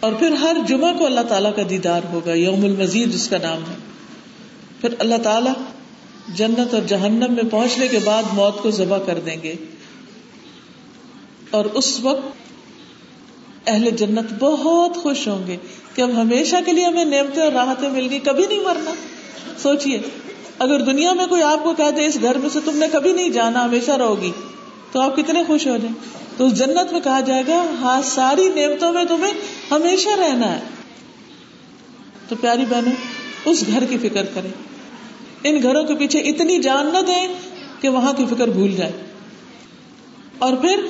اور 0.00 0.12
پھر 0.12 0.30
ہر 0.32 0.56
جمعہ 0.68 0.92
کو 0.98 1.06
اللہ 1.06 1.20
تعالیٰ 1.20 1.56
کا 1.56 1.62
دیدار 1.70 2.00
ہوگا، 2.12 2.32
یوم 2.32 2.64
المزید 2.64 3.14
اس 3.14 3.28
کا 3.28 3.36
نام 3.42 3.58
ہے۔ 3.58 3.74
پھر 4.80 4.94
اللہ 4.98 5.14
تعالیٰ 5.22 5.52
جنت 6.34 6.74
اور 6.74 6.82
جہنم 6.82 7.32
میں 7.32 7.50
پہنچنے 7.50 7.88
کے 7.88 7.98
بعد 8.04 8.22
موت 8.32 8.62
کو 8.62 8.70
ذبح 8.70 8.98
کر 8.98 9.20
دیں 9.26 9.36
گے۔ 9.42 9.54
اور 11.50 11.64
اس 11.64 12.00
وقت 12.00 12.38
اہل 13.66 13.90
جنت 13.90 14.32
بہت 14.38 14.96
خوش 14.96 15.28
ہوں 15.28 15.46
گے 15.46 15.56
کہ 15.94 16.02
اب 16.02 16.10
ہمیشہ 16.10 16.56
کے 16.66 16.72
لیے 16.72 16.84
ہمیں 16.84 17.04
نعمتیں 17.04 17.42
اور 17.42 17.52
راحتیں 17.52 17.90
مل 17.90 18.06
گئی 18.10 18.18
کبھی 18.18 18.46
نہیں 18.46 18.60
مرنا۔ 18.60 18.94
سوچئے، 19.58 20.00
اگر 20.58 20.80
دنیا 20.80 21.12
میں 21.12 21.26
کوئی 21.26 21.42
آپ 21.42 21.64
کو 21.64 21.74
کہہ 21.74 21.90
دے، 21.96 22.06
اس 22.06 22.18
گھر 22.22 22.38
میں 22.38 22.48
سے 22.48 22.58
تم 22.64 22.78
نے 22.78 22.86
کبھی 22.92 23.12
نہیں 23.12 23.28
جانا، 23.28 23.64
ہمیشہ 23.64 23.90
رہو 23.90 24.20
گی۔ 24.22 24.30
تو 24.92 25.00
آپ 25.00 25.16
کتنے 25.16 25.44
خوش 25.46 25.66
ہو 25.66 25.76
جائیں۔ 25.76 25.94
تو 26.36 26.46
اس 26.46 26.54
جنت 26.54 26.92
میں 26.92 27.00
کہا 27.00 27.20
جائے 27.20 27.42
گا 27.48 27.64
ہاں 27.80 28.02
ساری 28.04 28.48
نعمتوں 28.48 28.92
میں 28.92 29.04
تمہیں 29.04 29.32
ہمیشہ 29.70 30.08
رہنا 30.08 30.52
ہے۔ 30.52 30.60
تو 32.28 32.36
پیاری 32.36 32.64
بہنوں، 32.68 32.92
اس 33.44 33.64
گھر 33.66 33.84
کی 33.84 33.98
فکر 33.98 34.24
کریں۔ 34.34 34.50
ان 35.44 35.62
گھروں 35.62 35.84
کے 35.84 35.94
پیچھے 35.94 36.18
اتنی 36.18 36.58
جان 36.58 36.86
نہ 36.92 36.98
دیں 36.98 37.28
کہ 37.80 37.88
وہاں 37.88 38.12
کی 38.12 38.24
فکر 38.30 38.48
بھول 38.48 38.72
جائے 38.72 38.92
اور 40.38 40.52
پھر 40.52 40.80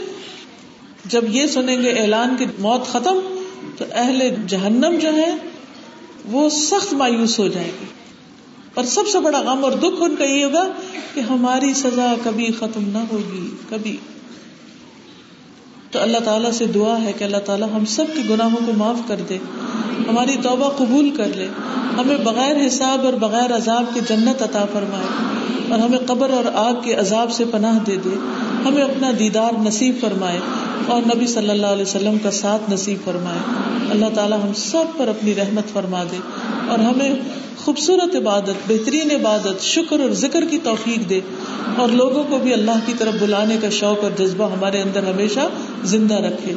جب 1.05 1.25
یہ 1.29 1.47
سنیں 1.47 1.83
گے 1.83 1.91
اعلان 1.91 2.37
کی 2.37 2.47
موت 2.59 2.87
ختم، 2.87 3.43
تو 3.79 3.85
اہل 3.93 4.35
جہنم 4.47 4.99
جو 5.03 5.17
ہے 5.17 5.35
وہ 6.25 6.49
سخت 6.49 6.93
مایوس 6.93 7.39
ہو 7.39 7.49
جائے 7.49 7.71
گی 7.81 7.85
اور 8.79 8.87
سب 8.87 9.09
سے 9.13 9.21
بڑا 9.21 9.41
غم 9.41 9.65
اور 9.65 9.73
دکھ 9.73 10.01
ان 10.01 10.17
کا 10.17 10.25
یہ 10.25 10.45
ہوگا 10.45 10.69
کہ 11.15 11.21
ہماری 11.21 11.75
سزا 11.75 12.15
کبھی 12.25 12.53
ختم 12.59 12.89
نہ 12.89 12.99
ہوگی، 13.13 13.51
کبھی۔ 13.69 13.97
تو 15.91 16.03
اللہ 16.03 16.19
تعالیٰ 16.25 16.51
سے 16.51 16.67
دعا 16.67 17.03
ہے 17.03 17.13
کہ 17.13 17.25
اللہ 17.25 17.37
تعالیٰ 17.37 17.69
ہم 17.75 17.85
سب 17.85 18.05
کے 18.15 18.35
گناہوں 18.35 18.67
کو 18.67 18.73
معاف 18.77 18.97
کر 19.07 19.17
دے، 19.29 19.39
ہماری 20.09 20.37
توبہ 20.43 20.69
قبول 20.69 21.11
کر 21.11 21.27
لے، 21.37 21.47
ہمیں 21.99 22.17
بغیر 22.17 22.67
حساب 22.67 23.05
اور 23.05 23.13
بغیر 23.13 23.57
عذاب 23.57 23.85
کی 23.95 24.01
جنت 24.09 24.43
عطا 24.43 24.65
فرمائے 24.73 25.07
اور 25.71 25.79
ہمیں 25.79 25.99
قبر 26.07 26.31
اور 26.31 26.45
آگ 26.55 26.75
کے 26.85 26.95
عذاب 26.95 27.33
سے 27.33 27.45
پناہ 27.45 27.79
دے 27.79 27.97
دے، 27.97 28.15
ہمیں 28.69 28.83
اپنا 28.83 29.11
دیدار 29.19 29.53
نصیب 29.59 29.95
فرمائے 30.01 30.39
اور 30.87 31.03
نبی 31.03 31.27
صلی 31.27 31.51
اللہ 31.51 31.67
علیہ 31.67 31.83
وسلم 31.83 32.19
کا 32.19 32.31
ساتھ 32.31 32.71
نصیب 32.71 32.99
فرمائے۔ 33.05 33.39
اللہ 33.91 34.07
تعالیٰ 34.15 34.43
ہم 34.43 34.53
سب 34.57 34.85
پر 34.97 35.09
اپنی 35.09 35.35
رحمت 35.35 35.73
فرما 35.73 36.03
دے۔ 36.03 36.17
اور 36.69 36.79
ہمیں 36.79 37.15
خوبصورت 37.57 38.17
عبادت، 38.17 38.69
بہترین 38.69 39.11
عبادت، 39.11 39.65
شکر 39.65 40.01
اور 40.01 40.11
ذکر 40.11 40.45
کی 40.51 40.59
توفیق 40.63 41.11
دے 41.11 41.21
اور 41.77 41.89
لوگوں 41.89 42.25
کو 42.25 42.39
بھی 42.39 42.53
اللہ 42.53 42.79
کی 42.87 42.93
طرف 42.99 43.15
بلانے 43.21 43.57
کا 43.63 43.71
شوق 43.71 44.05
اور 44.05 44.11
جذبہ 44.19 44.53
ہمارے 44.53 44.83
اندر 44.83 45.03
ہمیشہ 45.03 45.41
زندہ 45.85 46.15
رکھے۔ 46.15 46.55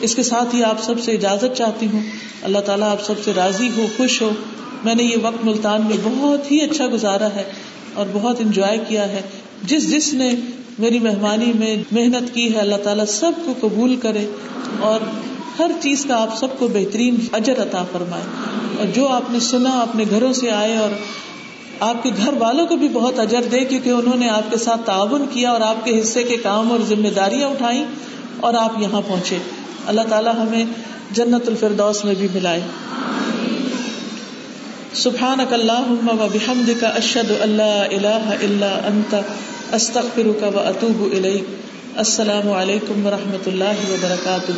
اس 0.00 0.14
کے 0.14 0.22
ساتھ 0.22 0.54
ہی 0.54 0.64
آپ 0.64 0.82
سب 0.82 0.94
سے 1.00 1.12
اجازت 1.12 1.56
چاہتی 1.56 1.86
ہوں۔ 1.92 2.00
اللہ 2.42 2.58
تعالیٰ 2.58 2.90
آپ 2.90 3.04
سب 3.04 3.14
سے 3.24 3.32
راضی 3.36 3.70
ہو، 3.76 3.86
خوش 3.96 4.22
ہو۔ 4.22 4.30
میں 4.84 4.94
نے 4.94 5.02
یہ 5.02 5.16
وقت 5.22 5.44
ملتان 5.44 5.82
میں 5.88 5.96
بہت 6.04 6.52
ہی 6.52 6.60
اچھا 6.60 6.86
گزارا 6.92 7.26
ہے 7.26 7.44
اور 7.94 8.06
بہت 8.12 8.40
انجوائے 8.40 8.78
کیا 8.88 9.08
ہے۔ 9.08 9.22
جس 9.62 9.90
جس 9.90 10.14
نے 10.14 10.30
میری 10.78 10.98
مہمانی 10.98 11.52
میں 11.54 11.76
محنت 11.92 12.34
کی 12.34 12.54
ہے، 12.54 12.58
اللہ 12.58 12.76
تعالیٰ 12.76 13.04
سب 13.04 13.32
کو 13.44 13.68
قبول 13.68 13.96
کرے 13.96 14.26
اور 14.80 15.00
ہر 15.58 15.70
چیز 15.82 16.04
کا 16.08 16.22
آپ 16.22 16.38
سب 16.38 16.58
کو 16.58 16.68
بہترین 16.68 17.16
اجر 17.32 17.62
عطا 17.62 17.84
فرمائے۔ 17.92 18.22
اور 18.78 18.86
جو 18.86 19.08
آپ 19.08 19.30
نے 19.30 19.40
سنا، 19.40 19.70
اپنے 19.70 20.04
گھروں 20.10 20.32
سے 20.32 20.50
آئے 20.50 20.76
اور 20.76 20.90
آپ 21.80 22.02
کے 22.02 22.10
گھر 22.16 22.32
والوں 22.38 22.66
کو 22.66 22.76
بھی 22.76 22.88
بہت 22.88 23.18
اجر 23.18 23.42
دے، 23.52 23.58
کیونکہ 23.58 23.90
انہوں 23.90 24.16
نے 24.16 24.28
آپ 24.28 24.50
کے 24.50 24.56
ساتھ 24.56 24.80
تعاون 24.86 25.26
کیا 25.32 25.50
اور 25.50 25.60
آپ 25.60 25.84
کے 25.84 26.00
حصے 26.00 26.22
کے 26.22 26.36
کام 26.36 26.72
اور 26.72 26.78
ذمہ 26.88 27.08
داریاں 27.08 27.48
اٹھائی 27.48 27.84
اور 28.40 28.54
آپ 28.54 28.72
یہاں 28.78 29.02
پہنچے۔ 29.08 29.38
اللہ 29.86 30.00
تعالیٰ 30.10 30.34
ہمیں 30.34 30.64
جنت 31.10 31.48
الفردوس 31.48 32.04
میں 32.04 32.14
بھی 32.18 32.28
ملائے۔ 32.34 32.60
سبحان 34.94 35.38
کا 36.80 36.88
اشد 36.88 37.30
اللہ 37.40 37.62
اللہ 37.62 38.34
اللہ 38.42 38.80
انت 38.86 39.14
استغفرك 39.72 40.42
واتوب 40.42 41.02
الیک۔ 41.12 41.44
السلام 41.96 42.52
علیکم 42.52 43.06
و 43.06 43.10
رحمۃ 43.10 43.46
اللہ 43.46 43.90
وبرکاتہ۔ 43.90 44.52